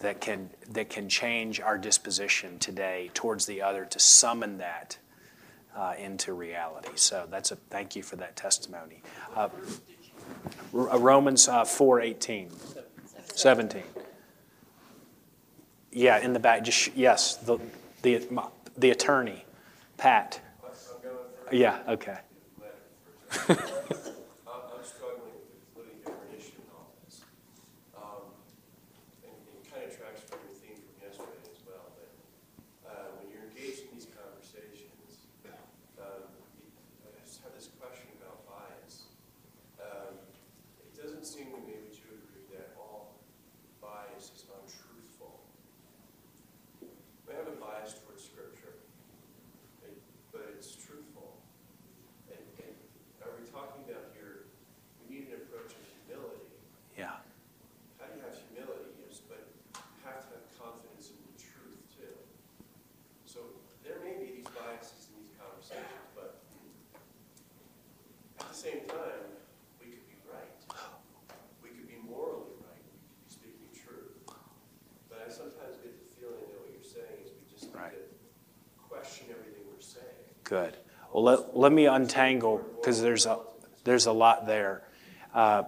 that 0.00 0.20
can, 0.20 0.50
that 0.70 0.90
can 0.90 1.08
change 1.08 1.60
our 1.60 1.78
disposition 1.78 2.58
today 2.58 3.10
towards 3.14 3.46
the 3.46 3.62
other 3.62 3.86
to 3.86 3.98
summon 3.98 4.58
that 4.58 4.98
uh, 5.74 5.94
into 5.98 6.34
reality. 6.34 6.90
So 6.94 7.26
that's 7.30 7.52
a 7.52 7.56
thank 7.56 7.96
you 7.96 8.02
for 8.02 8.16
that 8.16 8.36
testimony. 8.36 9.02
Uh, 9.34 9.48
Romans 10.72 11.48
uh, 11.48 11.64
4 11.64 12.02
18, 12.02 12.50
17. 13.34 13.82
Yeah, 15.94 16.18
in 16.18 16.32
the 16.32 16.40
back, 16.40 16.64
just, 16.64 16.76
sh- 16.76 16.90
yes, 16.96 17.36
the, 17.36 17.56
the, 18.02 18.26
the 18.76 18.90
attorney, 18.90 19.44
Pat. 19.96 20.40
Yeah, 21.52 21.78
okay. 21.86 22.18
I'm, 23.46 23.54
I'm 23.54 24.82
struggling 24.82 25.30
with 25.38 25.46
a 25.46 25.58
completely 25.70 26.02
different 26.02 26.34
issue 26.34 26.58
in 26.58 26.66
all 26.74 26.90
this. 27.06 27.22
Um, 27.94 28.26
and 29.22 29.30
it 29.38 29.62
kind 29.70 29.86
of 29.86 29.94
tracks 29.94 30.26
from 30.26 30.42
your 30.42 30.56
theme 30.58 30.82
from 30.82 30.98
yesterday 30.98 31.46
as 31.46 31.62
well, 31.62 31.86
but, 31.94 32.10
uh, 32.90 33.14
when 33.22 33.30
you're 33.30 33.46
engaged 33.54 33.86
in 33.86 33.94
these 33.94 34.10
conversations, 34.10 35.30
um, 36.02 36.26
you- 36.58 36.74
I 37.06 37.14
just 37.22 37.38
have 37.46 37.54
this 37.54 37.70
question 37.78 38.10
about 38.18 38.42
bias. 38.50 39.14
Um, 39.78 40.18
it 40.82 40.90
doesn't 40.98 41.22
seem 41.22 41.54
to 41.54 41.60
me, 41.62 41.86
would 41.86 41.94
you 41.94 42.18
agree, 42.18 42.50
that 42.58 42.74
all 42.74 43.14
bias 43.78 44.34
is 44.34 44.42
untruthful? 44.50 45.38
We 47.28 47.32
have 47.38 47.46
a 47.46 47.56
bias 47.62 47.94
towards 48.02 48.22
scripture, 48.26 48.74
it- 49.86 50.02
but 50.32 50.46
it's 50.54 50.74
truthful. 50.76 51.36
And, 52.30 52.38
and 52.62 52.74
are 53.24 53.32
we 53.34 53.42
talking 53.48 53.82
about 53.90 54.12
here, 54.14 54.46
we 55.02 55.04
need 55.16 55.28
an 55.32 55.40
approach 55.42 55.72
of 55.74 55.82
humility? 56.06 56.46
Yeah, 56.96 57.18
How 57.98 58.06
do 58.06 58.20
you 58.20 58.22
have 58.22 58.36
humility, 58.52 58.92
yes, 59.02 59.18
but 59.26 59.40
you 59.74 59.82
have 60.06 60.20
to 60.30 60.36
have 60.38 60.46
confidence 60.60 61.10
in 61.10 61.18
the 61.26 61.34
truth 61.40 61.80
too. 61.96 62.14
So 63.26 63.40
there 63.82 63.98
may 64.04 64.14
be 64.20 64.38
these 64.38 64.50
biases 64.54 65.10
in 65.10 65.24
these 65.24 65.32
conversations, 65.34 66.06
but 66.14 66.38
at 68.38 68.46
the 68.46 68.54
same 68.54 68.86
time, 68.86 69.26
we 69.82 69.90
could 69.96 70.06
be 70.06 70.18
right. 70.30 70.54
We 71.64 71.70
could 71.74 71.88
be 71.90 71.98
morally 72.06 72.54
right, 72.62 72.78
we 72.84 72.94
could 72.94 73.10
be 73.26 73.32
speaking 73.32 73.70
truth. 73.74 74.22
But 75.10 75.24
I 75.26 75.30
sometimes 75.32 75.82
get 75.82 75.94
the 75.98 76.06
feeling 76.20 76.46
that 76.52 76.58
what 76.62 76.70
you're 76.70 76.84
saying 76.86 77.18
is 77.26 77.32
we 77.34 77.42
just 77.50 77.74
Right. 77.74 77.90
need 77.90 78.06
to 78.06 78.82
question 78.88 79.26
everything 79.34 79.66
we're 79.70 79.80
saying. 79.82 80.06
Good. 80.54 80.76
Well, 81.12 81.24
let, 81.24 81.56
let 81.56 81.72
me 81.72 81.86
untangle, 81.86 82.64
because 82.76 83.02
there's 83.02 83.26
a, 83.26 83.40
there's 83.82 84.06
a 84.06 84.12
lot 84.12 84.46
there. 84.46 84.84
Uh, 85.34 85.64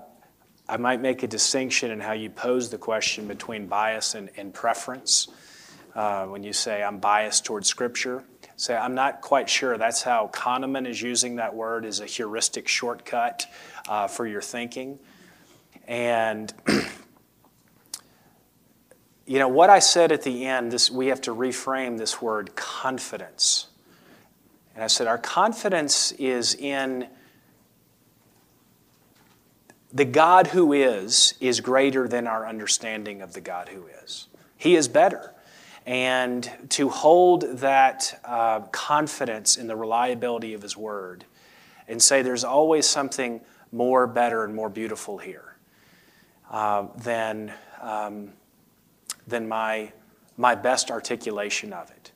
I 0.68 0.76
might 0.76 1.00
make 1.00 1.24
a 1.24 1.26
distinction 1.26 1.90
in 1.90 1.98
how 1.98 2.12
you 2.12 2.30
pose 2.30 2.70
the 2.70 2.78
question 2.78 3.26
between 3.26 3.66
bias 3.66 4.14
and, 4.14 4.30
and 4.36 4.54
preference. 4.54 5.26
Uh, 5.92 6.26
when 6.26 6.44
you 6.44 6.52
say, 6.52 6.84
I'm 6.84 6.98
biased 6.98 7.44
towards 7.44 7.66
Scripture, 7.66 8.22
say, 8.54 8.76
I'm 8.76 8.94
not 8.94 9.22
quite 9.22 9.50
sure. 9.50 9.76
That's 9.76 10.02
how 10.02 10.30
Kahneman 10.32 10.86
is 10.86 11.02
using 11.02 11.34
that 11.36 11.52
word 11.52 11.84
as 11.84 11.98
a 11.98 12.06
heuristic 12.06 12.68
shortcut 12.68 13.44
uh, 13.88 14.06
for 14.06 14.24
your 14.24 14.40
thinking. 14.40 15.00
And, 15.88 16.54
you 19.26 19.40
know, 19.40 19.48
what 19.48 19.68
I 19.68 19.80
said 19.80 20.12
at 20.12 20.22
the 20.22 20.46
end, 20.46 20.70
this, 20.70 20.92
we 20.92 21.08
have 21.08 21.22
to 21.22 21.34
reframe 21.34 21.98
this 21.98 22.22
word 22.22 22.54
confidence. 22.54 23.66
And 24.76 24.84
I 24.84 24.88
said, 24.88 25.06
our 25.06 25.16
confidence 25.16 26.12
is 26.12 26.54
in 26.54 27.08
the 29.90 30.04
God 30.04 30.48
who 30.48 30.74
is, 30.74 31.32
is 31.40 31.60
greater 31.60 32.06
than 32.06 32.26
our 32.26 32.46
understanding 32.46 33.22
of 33.22 33.32
the 33.32 33.40
God 33.40 33.70
who 33.70 33.86
is. 34.04 34.28
He 34.58 34.76
is 34.76 34.86
better. 34.86 35.32
And 35.86 36.50
to 36.70 36.90
hold 36.90 37.58
that 37.60 38.20
uh, 38.22 38.60
confidence 38.70 39.56
in 39.56 39.66
the 39.66 39.76
reliability 39.76 40.52
of 40.52 40.60
His 40.60 40.76
Word 40.76 41.24
and 41.88 42.02
say 42.02 42.20
there's 42.20 42.44
always 42.44 42.86
something 42.86 43.40
more, 43.72 44.06
better, 44.06 44.44
and 44.44 44.54
more 44.54 44.68
beautiful 44.68 45.16
here 45.16 45.56
uh, 46.50 46.88
than, 46.98 47.50
um, 47.80 48.34
than 49.26 49.48
my, 49.48 49.90
my 50.36 50.54
best 50.54 50.90
articulation 50.90 51.72
of 51.72 51.90
it. 51.90 52.12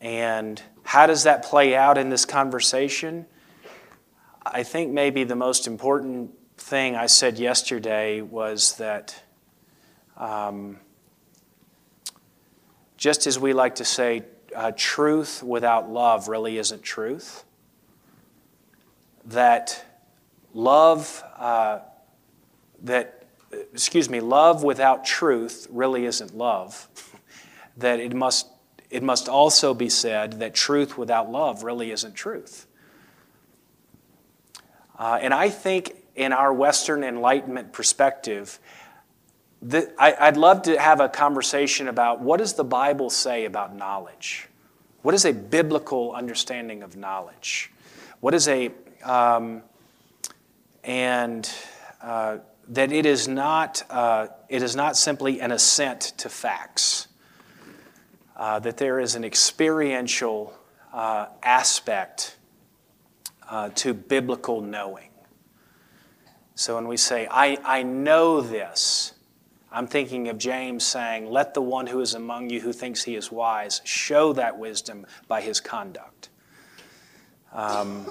And 0.00 0.60
how 0.82 1.06
does 1.06 1.24
that 1.24 1.44
play 1.44 1.74
out 1.74 1.98
in 1.98 2.10
this 2.10 2.24
conversation? 2.24 3.26
I 4.44 4.62
think 4.62 4.92
maybe 4.92 5.24
the 5.24 5.36
most 5.36 5.66
important 5.66 6.30
thing 6.56 6.96
I 6.96 7.06
said 7.06 7.38
yesterday 7.38 8.20
was 8.20 8.76
that. 8.76 9.22
Um, 10.16 10.78
just 13.00 13.26
as 13.26 13.38
we 13.38 13.54
like 13.54 13.76
to 13.76 13.84
say, 13.84 14.24
uh, 14.54 14.72
truth 14.76 15.42
without 15.42 15.88
love 15.88 16.28
really 16.28 16.58
isn't 16.58 16.82
truth. 16.82 17.44
That 19.24 19.82
love, 20.52 21.24
uh, 21.38 21.78
that, 22.82 23.24
excuse 23.72 24.10
me, 24.10 24.20
love 24.20 24.62
without 24.62 25.06
truth 25.06 25.66
really 25.70 26.04
isn't 26.04 26.36
love. 26.36 26.88
that 27.78 28.00
it 28.00 28.12
must, 28.14 28.48
it 28.90 29.02
must 29.02 29.28
also 29.28 29.72
be 29.72 29.88
said 29.88 30.40
that 30.40 30.54
truth 30.54 30.98
without 30.98 31.30
love 31.30 31.62
really 31.62 31.90
isn't 31.92 32.14
truth. 32.14 32.66
Uh, 34.98 35.18
and 35.22 35.32
I 35.32 35.48
think 35.48 35.94
in 36.14 36.32
our 36.32 36.52
Western 36.52 37.04
Enlightenment 37.04 37.72
perspective, 37.72 38.58
I, 39.98 40.30
would 40.30 40.36
love 40.36 40.62
to 40.62 40.78
have 40.78 41.00
a 41.00 41.08
conversation 41.08 41.88
about 41.88 42.20
what 42.20 42.38
does 42.38 42.54
the 42.54 42.64
Bible 42.64 43.10
say 43.10 43.44
about 43.44 43.74
knowledge? 43.74 44.48
What 45.02 45.14
is 45.14 45.24
a 45.24 45.32
biblical 45.32 46.12
understanding 46.12 46.82
of 46.82 46.96
knowledge? 46.96 47.70
What 48.20 48.34
is 48.34 48.48
a, 48.48 48.70
um, 49.02 49.62
and 50.84 51.50
uh, 52.02 52.38
that 52.68 52.92
it 52.92 53.06
is 53.06 53.28
not, 53.28 53.82
uh, 53.88 54.28
it 54.48 54.62
is 54.62 54.76
not 54.76 54.96
simply 54.96 55.40
an 55.40 55.52
assent 55.52 56.00
to 56.18 56.28
facts. 56.28 57.08
Uh, 58.40 58.58
that 58.58 58.78
there 58.78 58.98
is 58.98 59.16
an 59.16 59.22
experiential 59.22 60.50
uh, 60.94 61.26
aspect 61.42 62.38
uh, 63.50 63.68
to 63.74 63.92
biblical 63.92 64.62
knowing. 64.62 65.10
So 66.54 66.76
when 66.76 66.88
we 66.88 66.96
say, 66.96 67.28
I, 67.30 67.58
I 67.62 67.82
know 67.82 68.40
this, 68.40 69.12
I'm 69.70 69.86
thinking 69.86 70.30
of 70.30 70.38
James 70.38 70.86
saying, 70.86 71.28
Let 71.30 71.52
the 71.52 71.60
one 71.60 71.86
who 71.86 72.00
is 72.00 72.14
among 72.14 72.48
you 72.48 72.62
who 72.62 72.72
thinks 72.72 73.04
he 73.04 73.14
is 73.14 73.30
wise 73.30 73.82
show 73.84 74.32
that 74.32 74.58
wisdom 74.58 75.04
by 75.28 75.42
his 75.42 75.60
conduct. 75.60 76.30
Um, 77.52 78.06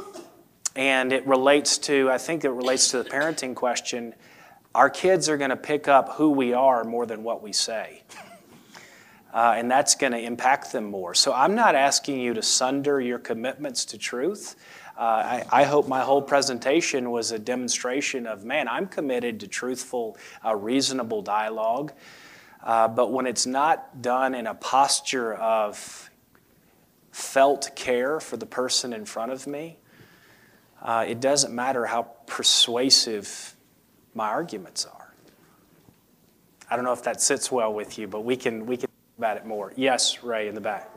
and 0.75 1.11
it 1.11 1.25
relates 1.25 1.80
to, 1.80 2.11
I 2.11 2.19
think 2.19 2.45
it 2.45 2.51
relates 2.51 2.89
to 2.89 3.01
the 3.01 3.09
parenting 3.09 3.55
question. 3.55 4.13
Our 4.75 4.91
kids 4.91 5.27
are 5.27 5.38
going 5.38 5.49
to 5.49 5.57
pick 5.57 5.88
up 5.88 6.13
who 6.13 6.30
we 6.30 6.53
are 6.53 6.84
more 6.84 7.07
than 7.07 7.23
what 7.23 7.41
we 7.41 7.51
say. 7.51 8.03
Uh, 9.34 9.53
and 9.57 9.69
that's 9.69 9.95
going 9.95 10.11
to 10.11 10.19
impact 10.19 10.71
them 10.71 10.86
more. 10.86 11.13
So 11.13 11.34
I'm 11.34 11.53
not 11.53 11.75
asking 11.75 12.19
you 12.19 12.34
to 12.34 12.41
sunder 12.41 12.99
your 12.99 13.19
commitments 13.19 13.86
to 13.86 13.97
truth. 13.97 14.55
Uh, 14.97 15.01
I, 15.01 15.61
I, 15.61 15.63
hope 15.63 15.88
my 15.88 16.01
whole 16.01 16.21
presentation 16.21 17.11
was 17.11 17.32
a 17.32 17.39
demonstration 17.39 18.27
of, 18.27 18.43
man, 18.43 18.67
I'm 18.67 18.88
committed 18.88 19.39
to 19.41 19.47
truthful, 19.47 20.17
uh, 20.43 20.55
reasonable 20.55 21.21
dialogue. 21.21 21.93
Uh, 22.61 22.88
but 22.89 23.11
when 23.11 23.25
it's 23.25 23.45
not 23.45 24.01
done 24.01 24.36
in 24.36 24.45
a 24.45 24.53
posture 24.55 25.36
of 25.36 26.09
felt 27.11 27.71
care 27.75 28.19
for 28.19 28.36
the 28.36 28.45
person 28.45 28.91
in 28.91 29.05
front 29.05 29.32
of 29.32 29.47
me, 29.47 29.77
uh, 30.82 31.05
it 31.07 31.21
doesn't 31.21 31.53
matter 31.53 31.86
how 31.86 32.03
persuasive 32.25 33.55
my 34.13 34.27
arguments 34.27 34.86
are. 34.86 35.13
I 36.69 36.75
don't 36.75 36.84
know 36.84 36.93
if 36.93 37.03
that 37.03 37.21
sits 37.21 37.51
well 37.51 37.73
with 37.73 37.97
you, 37.97 38.07
but 38.07 38.25
we 38.25 38.36
can, 38.36 38.65
we 38.65 38.75
can 38.75 38.89
about 39.20 39.36
it 39.36 39.45
more. 39.45 39.74
Yes, 39.76 40.24
Ray, 40.24 40.47
in 40.47 40.55
the 40.55 40.61
back. 40.61 40.89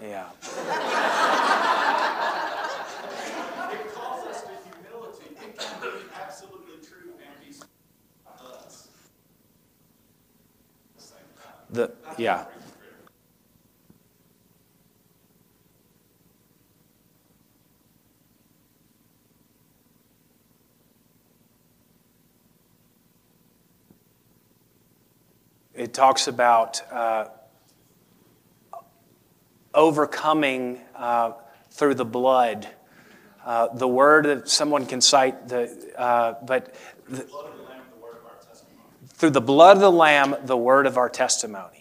Yeah. 0.00 0.28
it 3.72 3.94
calls 3.94 4.26
us 4.28 4.42
to 4.42 4.50
humility. 4.64 5.24
It 5.26 5.58
can 5.58 5.80
be 5.80 5.88
absolutely 6.14 6.76
true 6.86 7.14
and 7.18 7.34
be 7.40 7.52
us. 8.40 8.88
The, 11.70 11.92
yeah. 12.18 12.46
It 25.74 25.94
talks 25.94 26.26
about 26.26 26.82
uh, 26.92 27.28
overcoming 29.72 30.80
uh, 30.96 31.34
through 31.70 31.94
the 31.94 32.04
blood. 32.04 32.66
Uh, 33.44 33.68
the 33.74 33.86
word 33.86 34.24
that 34.26 34.48
someone 34.48 34.86
can 34.86 35.00
cite, 35.00 35.48
the, 35.48 35.94
uh, 35.96 36.34
but 36.44 36.74
the, 37.08 37.28
through 39.14 39.30
the 39.30 39.40
blood 39.40 39.76
of 39.76 39.80
the 39.80 39.92
Lamb, 39.92 40.34
the 40.44 40.56
word 40.56 40.86
of 40.86 40.96
our 40.96 41.08
testimony, 41.08 41.77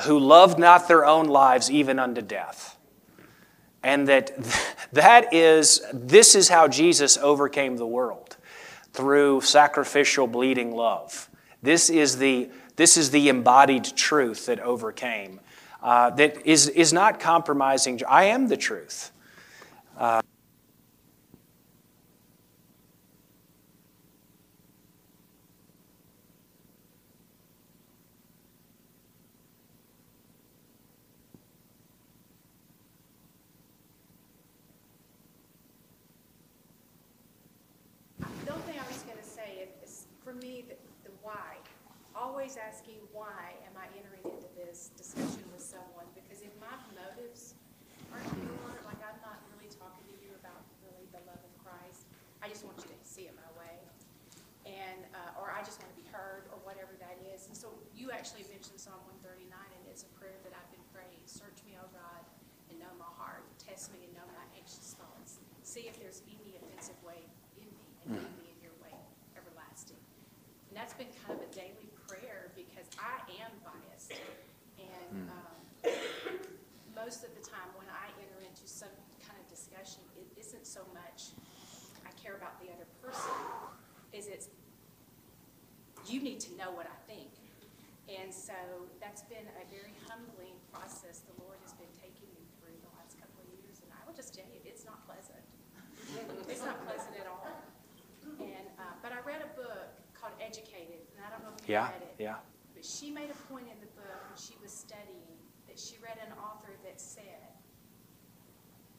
who 0.00 0.18
loved 0.18 0.58
not 0.58 0.88
their 0.88 1.04
own 1.04 1.26
lives 1.26 1.70
even 1.70 1.98
unto 1.98 2.22
death. 2.22 2.76
And 3.82 4.08
that 4.08 4.32
that 4.92 5.32
is, 5.32 5.82
this 5.92 6.34
is 6.34 6.48
how 6.48 6.68
Jesus 6.68 7.16
overcame 7.18 7.76
the 7.76 7.86
world 7.86 8.36
through 8.92 9.40
sacrificial 9.42 10.26
bleeding 10.26 10.74
love. 10.74 11.28
This 11.62 11.90
is 11.90 12.18
the, 12.18 12.50
this 12.76 12.96
is 12.96 13.10
the 13.10 13.28
embodied 13.28 13.84
truth 13.96 14.46
that 14.46 14.60
overcame 14.60 15.40
uh, 15.82 16.10
that 16.10 16.46
is, 16.46 16.68
is 16.68 16.92
not 16.92 17.20
compromising. 17.20 18.00
I 18.08 18.24
am 18.24 18.48
the 18.48 18.56
truth. 18.56 19.12
Uh, 19.96 20.22
The 38.44 38.52
only 38.52 38.62
thing 38.64 38.80
I 38.80 38.88
was 38.88 39.02
going 39.04 39.18
to 39.18 39.28
say 39.28 39.68
is, 39.84 40.06
for 40.24 40.32
me, 40.34 40.64
the, 40.68 40.74
the 41.04 41.12
why. 41.22 41.60
Always 42.16 42.56
asking 42.56 42.96
why 43.12 43.54
am 43.68 43.76
I 43.76 43.86
entering 43.94 44.24
into 44.24 44.48
this 44.56 44.90
discussion 44.96 45.44
with 45.52 45.60
someone? 45.62 46.08
Because 46.16 46.42
if 46.42 46.50
my 46.58 46.72
motives 46.96 47.54
aren't 48.10 48.26
pure, 48.40 48.74
like 48.88 48.98
I'm 49.04 49.20
not 49.22 49.38
really 49.54 49.70
talking 49.70 50.02
to 50.08 50.16
you 50.24 50.32
about 50.40 50.64
really 50.82 51.06
the 51.12 51.20
love 51.28 51.38
of 51.38 51.52
Christ, 51.60 52.08
I 52.42 52.48
just 52.48 52.64
want 52.64 52.80
you 52.80 52.90
to 52.90 52.98
see 53.04 53.28
it 53.28 53.34
my 53.36 53.50
way. 53.60 53.76
And, 54.68 55.04
uh, 55.16 55.40
or 55.40 55.48
I 55.52 55.64
just 55.64 55.80
want 55.80 55.92
to 55.92 55.98
be 55.98 56.08
heard, 56.12 56.44
or 56.52 56.60
whatever 56.64 56.92
that 57.00 57.16
is. 57.32 57.48
And 57.48 57.56
so 57.56 57.72
you 57.96 58.12
actually 58.12 58.44
mentioned 58.52 58.76
Psalm 58.76 59.00
139, 59.24 59.48
and 59.48 59.82
it's 59.88 60.04
a 60.04 60.12
prayer 60.20 60.36
that 60.44 60.52
I've 60.52 60.70
been 60.72 60.84
praying. 60.92 61.20
Search 61.24 61.60
me, 61.64 61.76
O 61.80 61.86
God, 61.92 62.22
and 62.68 62.76
know 62.76 62.92
my 63.00 63.08
heart. 63.16 63.44
Test 63.56 63.90
me 63.96 64.04
and 64.04 64.12
know 64.12 64.28
my 64.36 64.44
anxious 64.56 64.94
thoughts. 64.98 65.40
See 65.64 65.88
if 65.88 65.96
there's 65.96 66.20
any 66.28 66.56
offensive 66.60 66.98
way 67.00 67.24
in 67.56 67.68
me, 67.72 67.80
and 68.04 68.20
lead 68.20 68.34
me 68.36 68.48
in 68.52 68.58
your 68.60 68.76
way 68.84 68.92
everlasting. 69.36 70.00
been 71.00 71.12
kind 71.24 71.38
of 71.38 71.40
a 71.40 71.50
daily 71.54 71.88
prayer 72.04 72.52
because 72.52 72.88
I 73.00 73.24
am 73.40 73.52
biased. 73.64 74.12
And, 74.76 75.32
um, 75.32 75.58
most 76.94 77.22
of 77.22 77.30
the 77.38 77.44
time 77.46 77.70
when 77.78 77.86
I 77.88 78.10
enter 78.18 78.42
into 78.42 78.66
some 78.66 78.92
kind 79.22 79.38
of 79.38 79.46
discussion, 79.48 80.02
it 80.18 80.26
isn't 80.40 80.66
so 80.66 80.80
much 80.92 81.30
I 82.04 82.10
care 82.20 82.34
about 82.34 82.58
the 82.60 82.66
other 82.74 82.86
person, 83.00 83.30
is 84.12 84.26
it's, 84.26 84.48
you 86.06 86.20
need 86.20 86.40
to 86.40 86.56
know 86.56 86.72
what 86.72 86.86
I 86.86 86.98
think. 87.06 87.30
And 88.08 88.32
so 88.34 88.52
that's 89.18 89.34
been 89.34 89.50
a 89.58 89.66
very 89.66 89.90
humbling 90.06 90.54
process 90.70 91.26
the 91.26 91.34
Lord 91.42 91.58
has 91.66 91.74
been 91.74 91.90
taking 91.98 92.30
me 92.38 92.46
through 92.54 92.78
the 92.86 92.92
last 93.02 93.18
couple 93.18 93.42
of 93.42 93.50
years. 93.50 93.82
And 93.82 93.90
I 93.90 93.98
will 94.06 94.14
just 94.14 94.30
tell 94.30 94.46
you, 94.46 94.62
it's 94.62 94.86
not 94.86 95.02
pleasant. 95.10 95.42
It's 96.46 96.62
not 96.62 96.78
pleasant 96.86 97.18
at 97.18 97.26
all. 97.26 97.50
And, 98.38 98.66
uh, 98.78 98.94
but 99.02 99.10
I 99.10 99.18
read 99.26 99.42
a 99.42 99.50
book 99.58 99.90
called 100.14 100.38
Educated, 100.38 101.02
and 101.18 101.26
I 101.26 101.34
don't 101.34 101.42
know 101.42 101.50
if 101.58 101.66
you 101.66 101.74
Yeah, 101.74 101.90
read 101.90 102.06
it. 102.06 102.14
yeah. 102.22 102.38
But 102.78 102.86
she 102.86 103.10
made 103.10 103.34
a 103.34 103.38
point 103.50 103.66
in 103.66 103.74
the 103.82 103.90
book 103.98 104.06
when 104.30 104.38
she 104.38 104.54
was 104.62 104.70
studying 104.70 105.34
that 105.66 105.74
she 105.82 105.98
read 105.98 106.22
an 106.22 106.30
author 106.38 106.70
that 106.86 107.02
said, 107.02 107.50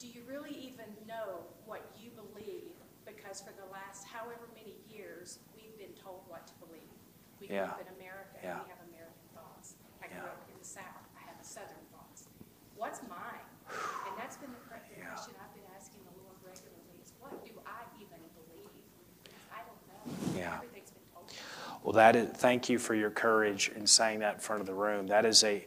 do 0.04 0.08
you 0.12 0.28
really 0.28 0.52
even 0.52 0.92
know 1.08 1.48
what 1.64 1.88
you 1.96 2.12
believe? 2.12 2.76
Because 3.08 3.40
for 3.40 3.56
the 3.56 3.72
last 3.72 4.04
however 4.04 4.52
many 4.52 4.76
years, 4.92 5.40
we've 5.56 5.80
been 5.80 5.96
told 5.96 6.28
what 6.28 6.44
to 6.52 6.54
believe. 6.60 6.92
We 7.40 7.48
grew 7.48 7.56
Yeah. 7.64 7.72
up 7.72 7.80
in 7.80 7.88
America, 7.96 8.36
Yeah. 8.44 8.60
we 8.64 8.68
have 8.68 8.84
American 8.92 9.24
thoughts. 9.34 9.80
I 10.04 10.08
grew 10.08 10.22
Yeah. 10.24 10.32
up 10.32 10.44
in 10.48 10.56
the 10.60 10.64
South, 10.66 11.04
I 11.18 11.22
have 11.28 11.40
Southern 11.44 11.84
thoughts. 11.92 12.28
What's 12.76 13.02
mine? 13.10 13.44
And 14.08 14.14
that's 14.18 14.38
been 14.38 14.52
the 14.52 14.60
que- 14.70 14.80
the 14.96 15.00
Yeah. 15.02 15.12
question 15.14 15.36
I've 15.44 15.54
been 15.54 15.68
asking 15.76 16.02
the 16.08 16.16
Lord 16.24 16.38
regularly 16.44 16.96
is, 17.04 17.12
what 17.20 17.44
do 17.44 17.52
I 17.68 17.84
even 18.00 18.20
believe? 18.34 18.72
Because 19.24 19.44
I 19.52 19.62
don't 19.68 19.84
know. 19.92 20.04
Yeah. 20.40 20.56
Everything's 20.56 20.90
been 20.92 21.06
told. 21.14 21.28
Well, 21.90 21.96
that 21.96 22.16
is, 22.16 22.30
thank 22.30 22.70
you 22.70 22.78
for 22.78 22.94
your 22.94 23.10
courage 23.10 23.72
in 23.76 23.88
saying 23.88 24.20
that 24.20 24.36
in 24.36 24.40
front 24.42 24.62
of 24.62 24.68
the 24.68 24.76
room. 24.76 25.08
That 25.08 25.26
is 25.26 25.44
a, 25.44 25.66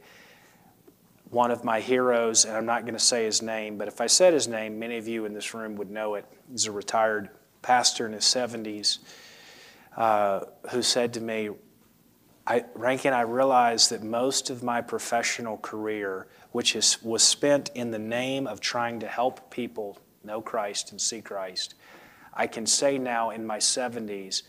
one 1.31 1.51
of 1.51 1.65
my 1.65 1.81
heroes, 1.81 2.45
and 2.45 2.57
I'm 2.57 2.65
not 2.65 2.83
going 2.83 2.95
to 2.95 3.01
say 3.01 3.25
his 3.25 3.43
name, 3.43 3.77
but 3.77 3.89
if 3.89 4.01
I 4.01 4.07
said 4.07 4.33
his 4.33 4.47
name, 4.47 4.79
many 4.79 4.99
of 4.99 5.09
you 5.09 5.25
in 5.25 5.35
this 5.35 5.53
room 5.53 5.75
would 5.75 5.91
know 5.91 6.15
it. 6.15 6.25
He's 6.49 6.67
a 6.67 6.71
retired 6.71 7.31
pastor 7.61 8.07
in 8.07 8.13
his 8.13 8.23
70s 8.23 8.99
uh, 9.97 10.43
who 10.71 10.81
said 10.81 11.13
to 11.15 11.21
me, 11.21 11.51
I, 12.47 12.67
Rankin, 12.75 13.13
I 13.13 13.23
realize 13.23 13.89
that 13.89 14.05
most 14.05 14.49
of 14.49 14.63
my 14.63 14.81
professional 14.81 15.57
career, 15.57 16.29
which 16.53 16.77
is, 16.77 17.03
was 17.03 17.25
spent 17.25 17.73
in 17.75 17.91
the 17.91 17.99
name 17.99 18.47
of 18.47 18.61
trying 18.61 19.01
to 19.01 19.09
help 19.09 19.51
people 19.51 19.99
know 20.23 20.41
Christ 20.41 20.93
and 20.93 21.01
see 21.01 21.21
Christ, 21.21 21.75
I 22.33 22.47
can 22.47 22.65
say 22.65 22.97
now 22.97 23.31
in 23.31 23.45
my 23.45 23.59
70s 23.59 24.43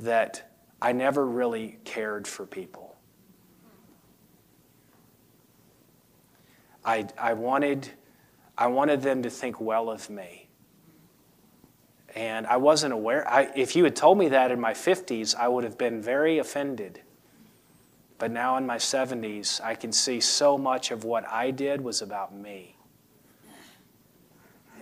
that 0.00 0.47
I 0.80 0.92
never 0.92 1.26
really 1.26 1.78
cared 1.84 2.26
for 2.26 2.46
people. 2.46 2.96
I, 6.84 7.06
I, 7.18 7.32
wanted, 7.34 7.90
I 8.56 8.68
wanted 8.68 9.02
them 9.02 9.22
to 9.24 9.30
think 9.30 9.60
well 9.60 9.90
of 9.90 10.08
me. 10.08 10.48
And 12.14 12.46
I 12.46 12.56
wasn't 12.56 12.94
aware. 12.94 13.28
I, 13.28 13.50
if 13.54 13.76
you 13.76 13.84
had 13.84 13.94
told 13.94 14.18
me 14.18 14.28
that 14.28 14.50
in 14.50 14.60
my 14.60 14.72
50s, 14.72 15.34
I 15.34 15.48
would 15.48 15.64
have 15.64 15.76
been 15.76 16.00
very 16.00 16.38
offended. 16.38 17.02
But 18.18 18.30
now 18.30 18.56
in 18.56 18.66
my 18.66 18.78
70s, 18.78 19.60
I 19.60 19.74
can 19.74 19.92
see 19.92 20.20
so 20.20 20.56
much 20.56 20.90
of 20.90 21.04
what 21.04 21.28
I 21.28 21.50
did 21.50 21.80
was 21.80 22.02
about 22.02 22.34
me. 22.34 22.76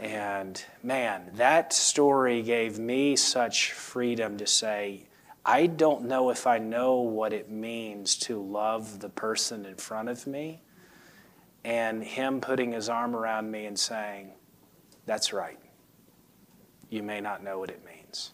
And 0.01 0.63
man, 0.83 1.31
that 1.35 1.73
story 1.73 2.43
gave 2.43 2.79
me 2.79 3.17
such 3.17 3.73
freedom 3.73 4.39
to 4.39 4.47
say, 4.47 5.09
I 5.49 5.67
don't 5.69 6.07
know 6.07 6.31
if 6.31 6.45
I 6.49 6.59
know 6.59 6.97
what 6.97 7.33
it 7.33 7.49
means 7.49 8.17
to 8.17 8.43
love 8.43 8.99
the 8.99 9.09
person 9.09 9.65
in 9.65 9.77
front 9.77 10.09
of 10.09 10.27
me. 10.27 10.61
And 11.65 12.03
him 12.03 12.41
putting 12.41 12.73
his 12.73 12.89
arm 12.89 13.15
around 13.15 13.51
me 13.51 13.67
and 13.67 13.79
saying, 13.79 14.33
That's 15.07 15.33
right. 15.33 15.59
You 16.91 17.03
may 17.05 17.21
not 17.21 17.45
know 17.45 17.61
what 17.61 17.71
it 17.71 17.85
means. 17.85 18.33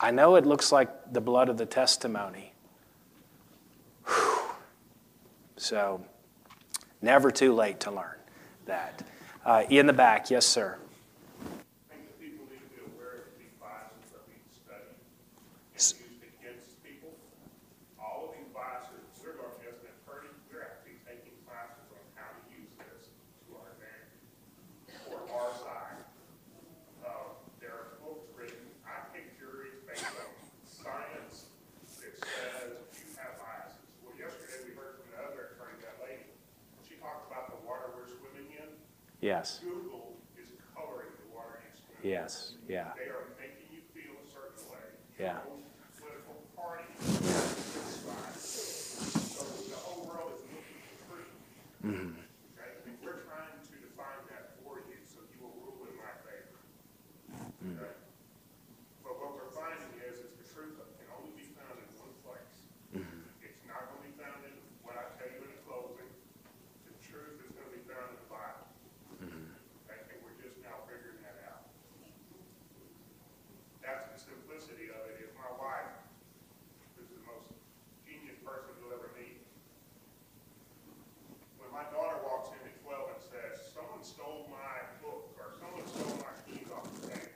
I 0.00 0.10
know 0.10 0.36
it 0.36 0.46
looks 0.46 0.72
like 0.72 1.12
the 1.12 1.20
blood 1.20 1.48
of 1.50 1.58
the 1.58 1.66
testimony. 1.66 2.54
Whew. 4.06 4.40
So, 5.56 6.04
never 7.02 7.30
too 7.30 7.52
late 7.54 7.80
to 7.80 7.90
learn 7.90 8.16
that. 8.66 9.02
Uh, 9.44 9.64
in 9.68 9.86
the 9.86 9.92
back, 9.92 10.30
yes, 10.30 10.46
sir. 10.46 10.76
I 11.40 11.94
think 11.94 12.06
that 12.06 12.20
people 12.20 12.46
need 12.52 12.60
to 12.60 12.70
be 12.76 12.80
aware 12.94 13.24
that 13.24 13.38
these 13.40 13.56
biases 13.58 14.12
are 14.12 14.24
being 14.28 14.44
studied 14.52 14.92
and 14.92 15.80
used 15.80 16.20
against 16.20 16.76
people. 16.84 17.10
All 17.96 18.28
of 18.28 18.36
these 18.36 18.50
biases, 18.52 19.02
we're 19.24 19.34
going 19.40 19.50
to, 19.50 19.72
as 19.72 19.80
an 19.82 19.88
attorney, 20.04 20.28
we're 20.52 20.62
actually 20.68 21.00
taking 21.08 21.32
classes 21.48 21.88
on 21.96 22.04
how 22.14 22.28
to 22.28 22.42
use 22.52 22.70
this 22.76 23.08
to 23.48 23.56
our 23.56 23.72
advantage 23.72 24.20
for 25.08 25.18
our 25.32 25.50
side. 25.64 26.04
Uh, 27.00 27.34
there 27.58 27.72
are 27.72 27.96
books 28.04 28.28
written, 28.36 28.68
I 28.84 29.00
pick 29.16 29.38
juries 29.40 29.80
based 29.88 30.04
on 30.12 30.28
science 30.66 31.48
that 32.04 32.14
says 32.20 32.84
you 33.00 33.06
have 33.16 33.38
biases. 33.40 33.96
Well, 34.04 34.12
yesterday 34.18 34.68
we 34.68 34.76
heard 34.76 35.00
from 35.00 35.08
the 35.14 35.18
other 35.24 35.56
attorney, 35.56 35.80
that 35.86 35.96
lady, 36.04 36.28
she 36.84 37.00
talked 37.00 37.30
about 37.30 37.48
the 37.48 37.58
water 37.64 37.96
we're 37.96 38.10
swimming 38.10 38.52
in. 38.52 38.68
Yes, 39.20 39.58
Google 39.62 40.14
is 40.38 40.54
coloring 40.74 41.10
the 41.18 41.34
water 41.34 41.58
in. 41.58 41.74
yes, 42.08 42.54
yeah, 42.70 42.94
They 42.94 43.10
are 43.10 43.34
making 43.34 43.66
you 43.74 43.82
feel 43.90 44.14
a 44.14 44.26
certain 44.30 44.62
way. 44.70 44.94
Yeah. 45.18 45.42
Your 45.42 45.58
Political 45.98 46.38
party. 46.54 46.86
So 48.38 49.42
the 49.42 49.74
whole 49.82 50.06
world 50.06 50.38
is 50.38 50.42
looking 50.46 50.78
for 50.86 51.18
truth. 51.18 51.34
Mm-hmm. 51.82 52.14
Okay, 52.54 52.70
and 52.86 52.94
we're 53.02 53.18
trying 53.26 53.58
to 53.58 53.74
define 53.82 54.22
that 54.30 54.54
for 54.62 54.78
you, 54.86 55.02
so 55.02 55.18
you 55.34 55.42
will 55.42 55.58
rule 55.66 55.82
in 55.90 55.98
my 55.98 56.14
favor. 56.22 56.62
Mm-hmm. 57.34 57.74
Okay? 57.74 57.98
But 59.02 59.18
what 59.18 59.34
we're 59.34 59.50
finding 59.50 59.98
is, 60.06 60.22
is 60.22 60.30
the 60.38 60.46
truth 60.46 60.78
can 60.78 61.10
only 61.18 61.34
be 61.34 61.50
found 61.58 61.74
in 61.74 61.90
one 61.98 62.14
place. 62.22 62.54
Mm-hmm. 62.94 63.26
It's 63.42 63.58
not 63.66 63.90
gonna 63.90 64.06
be 64.06 64.14
found 64.14 64.46
in 64.46 64.54
what 64.86 64.94
I 64.94 65.10
tell 65.18 65.26
you 65.26 65.42
in 65.42 65.50
the 65.58 65.62
closing. 65.66 66.06
The 66.86 66.94
truth 67.02 67.42
is 67.42 67.50
gonna 67.58 67.74
be 67.74 67.82
found 67.82 68.14
in 68.14 68.22
the 68.22 68.30
Bible. 68.30 68.70
I 69.90 69.98
think 70.06 70.22
we're 70.22 70.38
just 70.38 70.60
now 70.62 70.78
figuring 70.86 71.18
that 71.26 71.42
out. 71.50 71.66
That's 73.82 74.04
the 74.14 74.18
simplicity 74.30 74.92
of 74.94 75.00
it, 75.10 75.18
is 75.26 75.32
my 75.34 75.48
wife, 75.58 75.90
who's 76.94 77.10
the 77.10 77.18
most 77.26 77.50
genius 78.06 78.38
person 78.46 78.70
you'll 78.78 78.94
ever 78.94 79.10
meet. 79.18 79.42
When 81.58 81.72
my 81.74 81.88
daughter 81.90 82.20
walks 82.22 82.52
in 82.54 82.60
at 82.62 82.76
twelve 82.84 83.10
and 83.16 83.20
says, 83.26 83.58
someone 83.74 84.04
stole 84.06 84.46
my 84.52 84.86
book, 85.02 85.34
or 85.40 85.56
someone 85.58 85.82
stole 85.88 86.14
my 86.22 86.32
keys 86.46 86.68
off 86.70 86.86
the 87.02 87.10
table, 87.10 87.34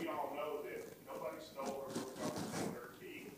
we 0.00 0.06
all 0.08 0.32
know 0.38 0.64
that 0.64 0.80
nobody 1.04 1.38
stole 1.44 1.86
her 1.86 1.90
book 1.92 2.14
off 2.24 2.34
the 2.38 2.46
table 2.56 2.72
or 2.78 2.88
her 2.88 2.92
key. 3.02 3.28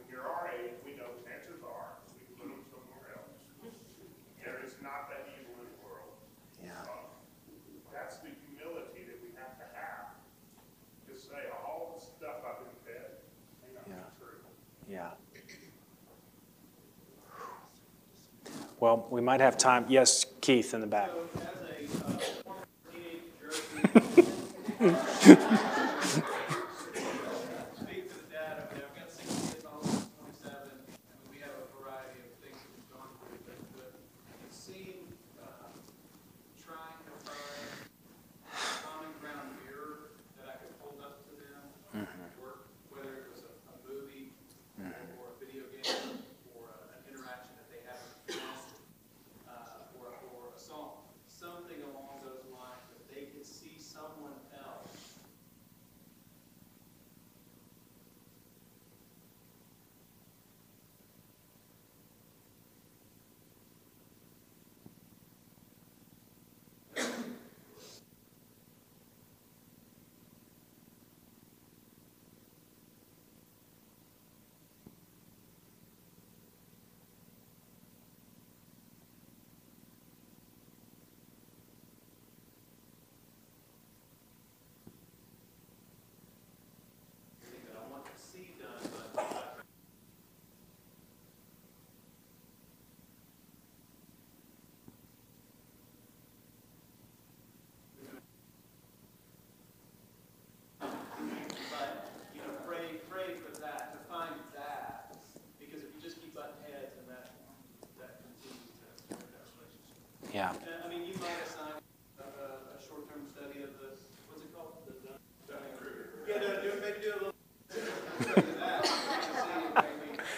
When 0.00 0.06
you're 0.08 0.24
our 0.24 0.48
age, 0.54 0.78
we 0.86 0.94
know 0.96 1.12
chances 1.26 1.60
are 1.66 1.98
we 2.14 2.24
put 2.40 2.46
them 2.48 2.62
somewhere 2.72 3.20
else. 3.20 3.36
There 4.38 4.62
is 4.64 4.78
not 4.80 5.10
that 5.12 5.28
evil 5.34 5.60
in 5.60 5.68
the 5.68 5.78
world. 5.84 6.14
yeah, 6.62 6.78
Uh, 6.86 7.10
That's 7.92 8.22
the 8.22 8.30
humility 8.46 9.02
that 9.10 9.18
we 9.20 9.34
have 9.36 9.58
to 9.58 9.66
have, 9.76 10.14
to 11.10 11.12
say 11.18 11.50
all 11.52 11.92
the 11.96 12.00
stuff 12.00 12.40
I've 12.46 12.62
been 12.64 12.78
fed 12.86 13.10
may 13.64 13.74
not 13.74 13.84
be 13.84 13.92
Yeah. 13.92 14.08
true. 14.16 14.38
yeah. 14.88 15.10
Well, 18.80 19.06
we 19.10 19.20
might 19.20 19.40
have 19.40 19.56
time. 19.58 19.86
Yes, 19.88 20.24
Keith 20.40 20.74
in 20.74 20.80
the 20.80 20.86
back. 20.86 21.10
So 21.34 21.40
as 21.40 22.04
a 22.04 22.06
uh, 22.06 22.18
former 22.44 22.66
teenage 22.92 23.22
Jersey, 23.42 23.72
speak 27.76 28.08
to 28.10 28.14
the 28.14 28.26
dad, 28.30 28.54
I 28.62 28.74
mean, 28.74 28.82
I've 28.86 28.94
got 28.94 29.10
six 29.10 29.26
kids, 29.28 29.64
almost 29.66 30.06
twenty-seven, 30.14 30.70
I 30.70 31.14
mean, 31.18 31.26
we 31.32 31.38
have 31.42 31.54
a 31.58 31.66
variety 31.80 32.22
of 32.22 32.32
things 32.38 32.58
that 32.62 32.70
we've 32.76 32.90
gone 32.94 33.10
through, 33.18 33.42
but, 33.48 33.58
but 33.74 33.90
it 34.46 34.52
seemed, 34.54 35.10
uh, 35.42 35.74
trying 36.62 36.98
to 37.08 37.12
find 37.26 37.66
common 38.86 39.10
ground 39.18 39.50
mirror 39.66 40.14
that 40.38 40.46
I 40.46 40.54
could 40.62 40.74
hold 40.78 41.00
up 41.02 41.26
to 41.26 41.32
them, 41.34 42.06
work, 42.38 42.70
whether 42.94 43.26
it 43.26 43.34
was 43.34 43.42
a, 43.42 43.52
a 43.72 43.76
movie, 43.88 44.30
or 44.78 45.34
a 45.34 45.36
video 45.42 45.66
game, 45.74 46.22
or 46.54 46.70
a- 46.70 46.94
an 46.94 47.02
interaction 47.10 47.52
that 47.58 47.66
they 47.72 47.82
had 47.82 47.98
with 47.98 48.38
friends, 48.38 48.62
uh, 49.50 49.98
or, 49.98 50.14
or 50.38 50.54
a 50.54 50.58
song, 50.58 51.02
something 51.26 51.80
along 51.90 52.22
those 52.22 52.46
lines, 52.54 52.84
that 52.94 53.02
they 53.10 53.26
could 53.32 53.46
see 53.46 53.74
someone 53.78 54.36
else 54.54 55.16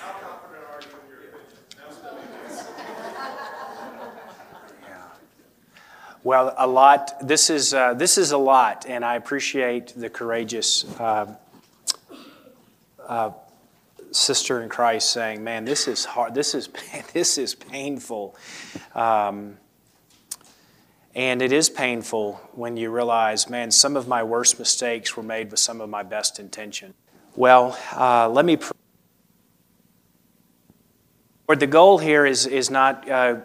How 0.00 0.12
confident 0.20 0.64
are 0.70 0.80
you 0.80 0.96
in 1.02 1.08
your 1.10 1.30
opinion? 1.30 1.46
That's 1.76 1.96
the 1.98 2.10
big 2.16 2.30
Yeah. 4.82 5.04
Well, 6.30 6.54
a 6.56 6.66
lot. 6.68 7.26
This 7.26 7.50
is 7.50 7.74
uh, 7.74 7.94
this 7.94 8.16
is 8.16 8.30
a 8.30 8.38
lot, 8.38 8.86
and 8.86 9.04
I 9.04 9.16
appreciate 9.16 9.94
the 9.96 10.08
courageous 10.08 10.84
uh, 11.00 11.34
uh, 13.04 13.32
sister 14.12 14.62
in 14.62 14.68
Christ 14.68 15.10
saying, 15.10 15.42
"Man, 15.42 15.64
this 15.64 15.88
is 15.88 16.04
hard. 16.04 16.36
This 16.36 16.54
is 16.54 16.68
this 17.12 17.36
is 17.36 17.56
painful." 17.56 18.36
Um, 18.94 19.56
and 21.16 21.42
it 21.42 21.50
is 21.50 21.68
painful 21.68 22.40
when 22.52 22.76
you 22.76 22.92
realize, 22.92 23.50
man, 23.50 23.72
some 23.72 23.96
of 23.96 24.06
my 24.06 24.22
worst 24.22 24.60
mistakes 24.60 25.16
were 25.16 25.24
made 25.24 25.50
with 25.50 25.58
some 25.58 25.80
of 25.80 25.90
my 25.90 26.04
best 26.04 26.38
intention. 26.38 26.94
Well, 27.34 27.76
uh, 27.92 28.28
let 28.28 28.44
me. 28.44 28.56
Pr- 28.56 28.72
Lord, 31.48 31.58
the 31.58 31.66
goal 31.66 31.98
here 31.98 32.24
is 32.24 32.46
is 32.46 32.70
not 32.70 33.10
uh, 33.10 33.38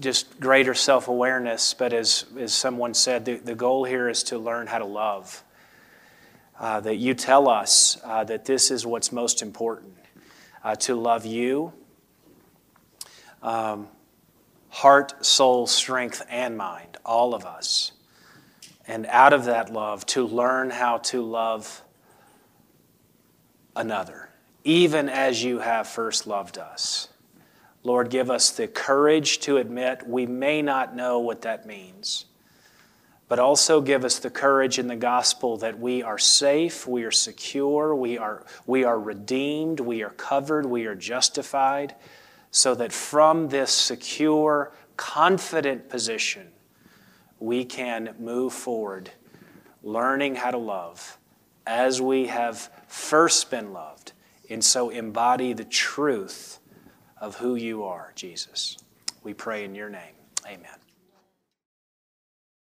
just 0.00 0.40
greater 0.40 0.74
self 0.74 1.08
awareness, 1.08 1.74
but 1.74 1.92
as 1.92 2.24
as 2.38 2.54
someone 2.54 2.94
said, 2.94 3.24
the, 3.24 3.36
the 3.36 3.54
goal 3.54 3.84
here 3.84 4.08
is 4.08 4.22
to 4.24 4.38
learn 4.38 4.66
how 4.66 4.78
to 4.78 4.84
love. 4.84 5.44
Uh, 6.58 6.78
that 6.80 6.96
you 6.96 7.12
tell 7.12 7.48
us 7.48 7.98
uh, 8.04 8.22
that 8.22 8.44
this 8.44 8.70
is 8.70 8.86
what's 8.86 9.10
most 9.10 9.42
important 9.42 9.96
uh, 10.62 10.76
to 10.76 10.94
love 10.94 11.26
you, 11.26 11.72
um, 13.42 13.88
heart, 14.68 15.24
soul, 15.24 15.66
strength, 15.66 16.22
and 16.28 16.56
mind, 16.56 16.96
all 17.04 17.34
of 17.34 17.44
us. 17.44 17.92
And 18.86 19.06
out 19.06 19.32
of 19.32 19.46
that 19.46 19.72
love, 19.72 20.06
to 20.06 20.24
learn 20.26 20.70
how 20.70 20.98
to 20.98 21.22
love 21.22 21.82
another, 23.74 24.28
even 24.64 25.08
as 25.08 25.42
you 25.42 25.58
have 25.58 25.88
first 25.88 26.26
loved 26.26 26.58
us. 26.58 27.08
Lord, 27.84 28.10
give 28.10 28.30
us 28.30 28.50
the 28.50 28.68
courage 28.68 29.40
to 29.40 29.56
admit 29.56 30.06
we 30.06 30.26
may 30.26 30.62
not 30.62 30.94
know 30.94 31.18
what 31.18 31.42
that 31.42 31.66
means, 31.66 32.26
but 33.28 33.38
also 33.38 33.80
give 33.80 34.04
us 34.04 34.18
the 34.18 34.30
courage 34.30 34.78
in 34.78 34.86
the 34.86 34.96
gospel 34.96 35.56
that 35.56 35.78
we 35.78 36.02
are 36.02 36.18
safe, 36.18 36.86
we 36.86 37.02
are 37.02 37.10
secure, 37.10 37.94
we 37.94 38.18
are, 38.18 38.44
we 38.66 38.84
are 38.84 39.00
redeemed, 39.00 39.80
we 39.80 40.02
are 40.02 40.10
covered, 40.10 40.64
we 40.66 40.86
are 40.86 40.94
justified, 40.94 41.94
so 42.52 42.74
that 42.74 42.92
from 42.92 43.48
this 43.48 43.72
secure, 43.72 44.72
confident 44.96 45.88
position, 45.88 46.48
we 47.40 47.64
can 47.64 48.14
move 48.20 48.52
forward 48.52 49.10
learning 49.82 50.36
how 50.36 50.50
to 50.52 50.58
love 50.58 51.18
as 51.66 52.00
we 52.00 52.26
have 52.26 52.70
first 52.86 53.50
been 53.50 53.72
loved, 53.72 54.12
and 54.48 54.64
so 54.64 54.90
embody 54.90 55.52
the 55.52 55.64
truth 55.64 56.60
of 57.22 57.36
who 57.36 57.54
you 57.54 57.84
are, 57.84 58.12
Jesus. 58.16 58.76
We 59.22 59.32
pray 59.32 59.64
in 59.64 59.74
your 59.76 59.88
name. 59.88 60.14
Amen. 60.44 60.81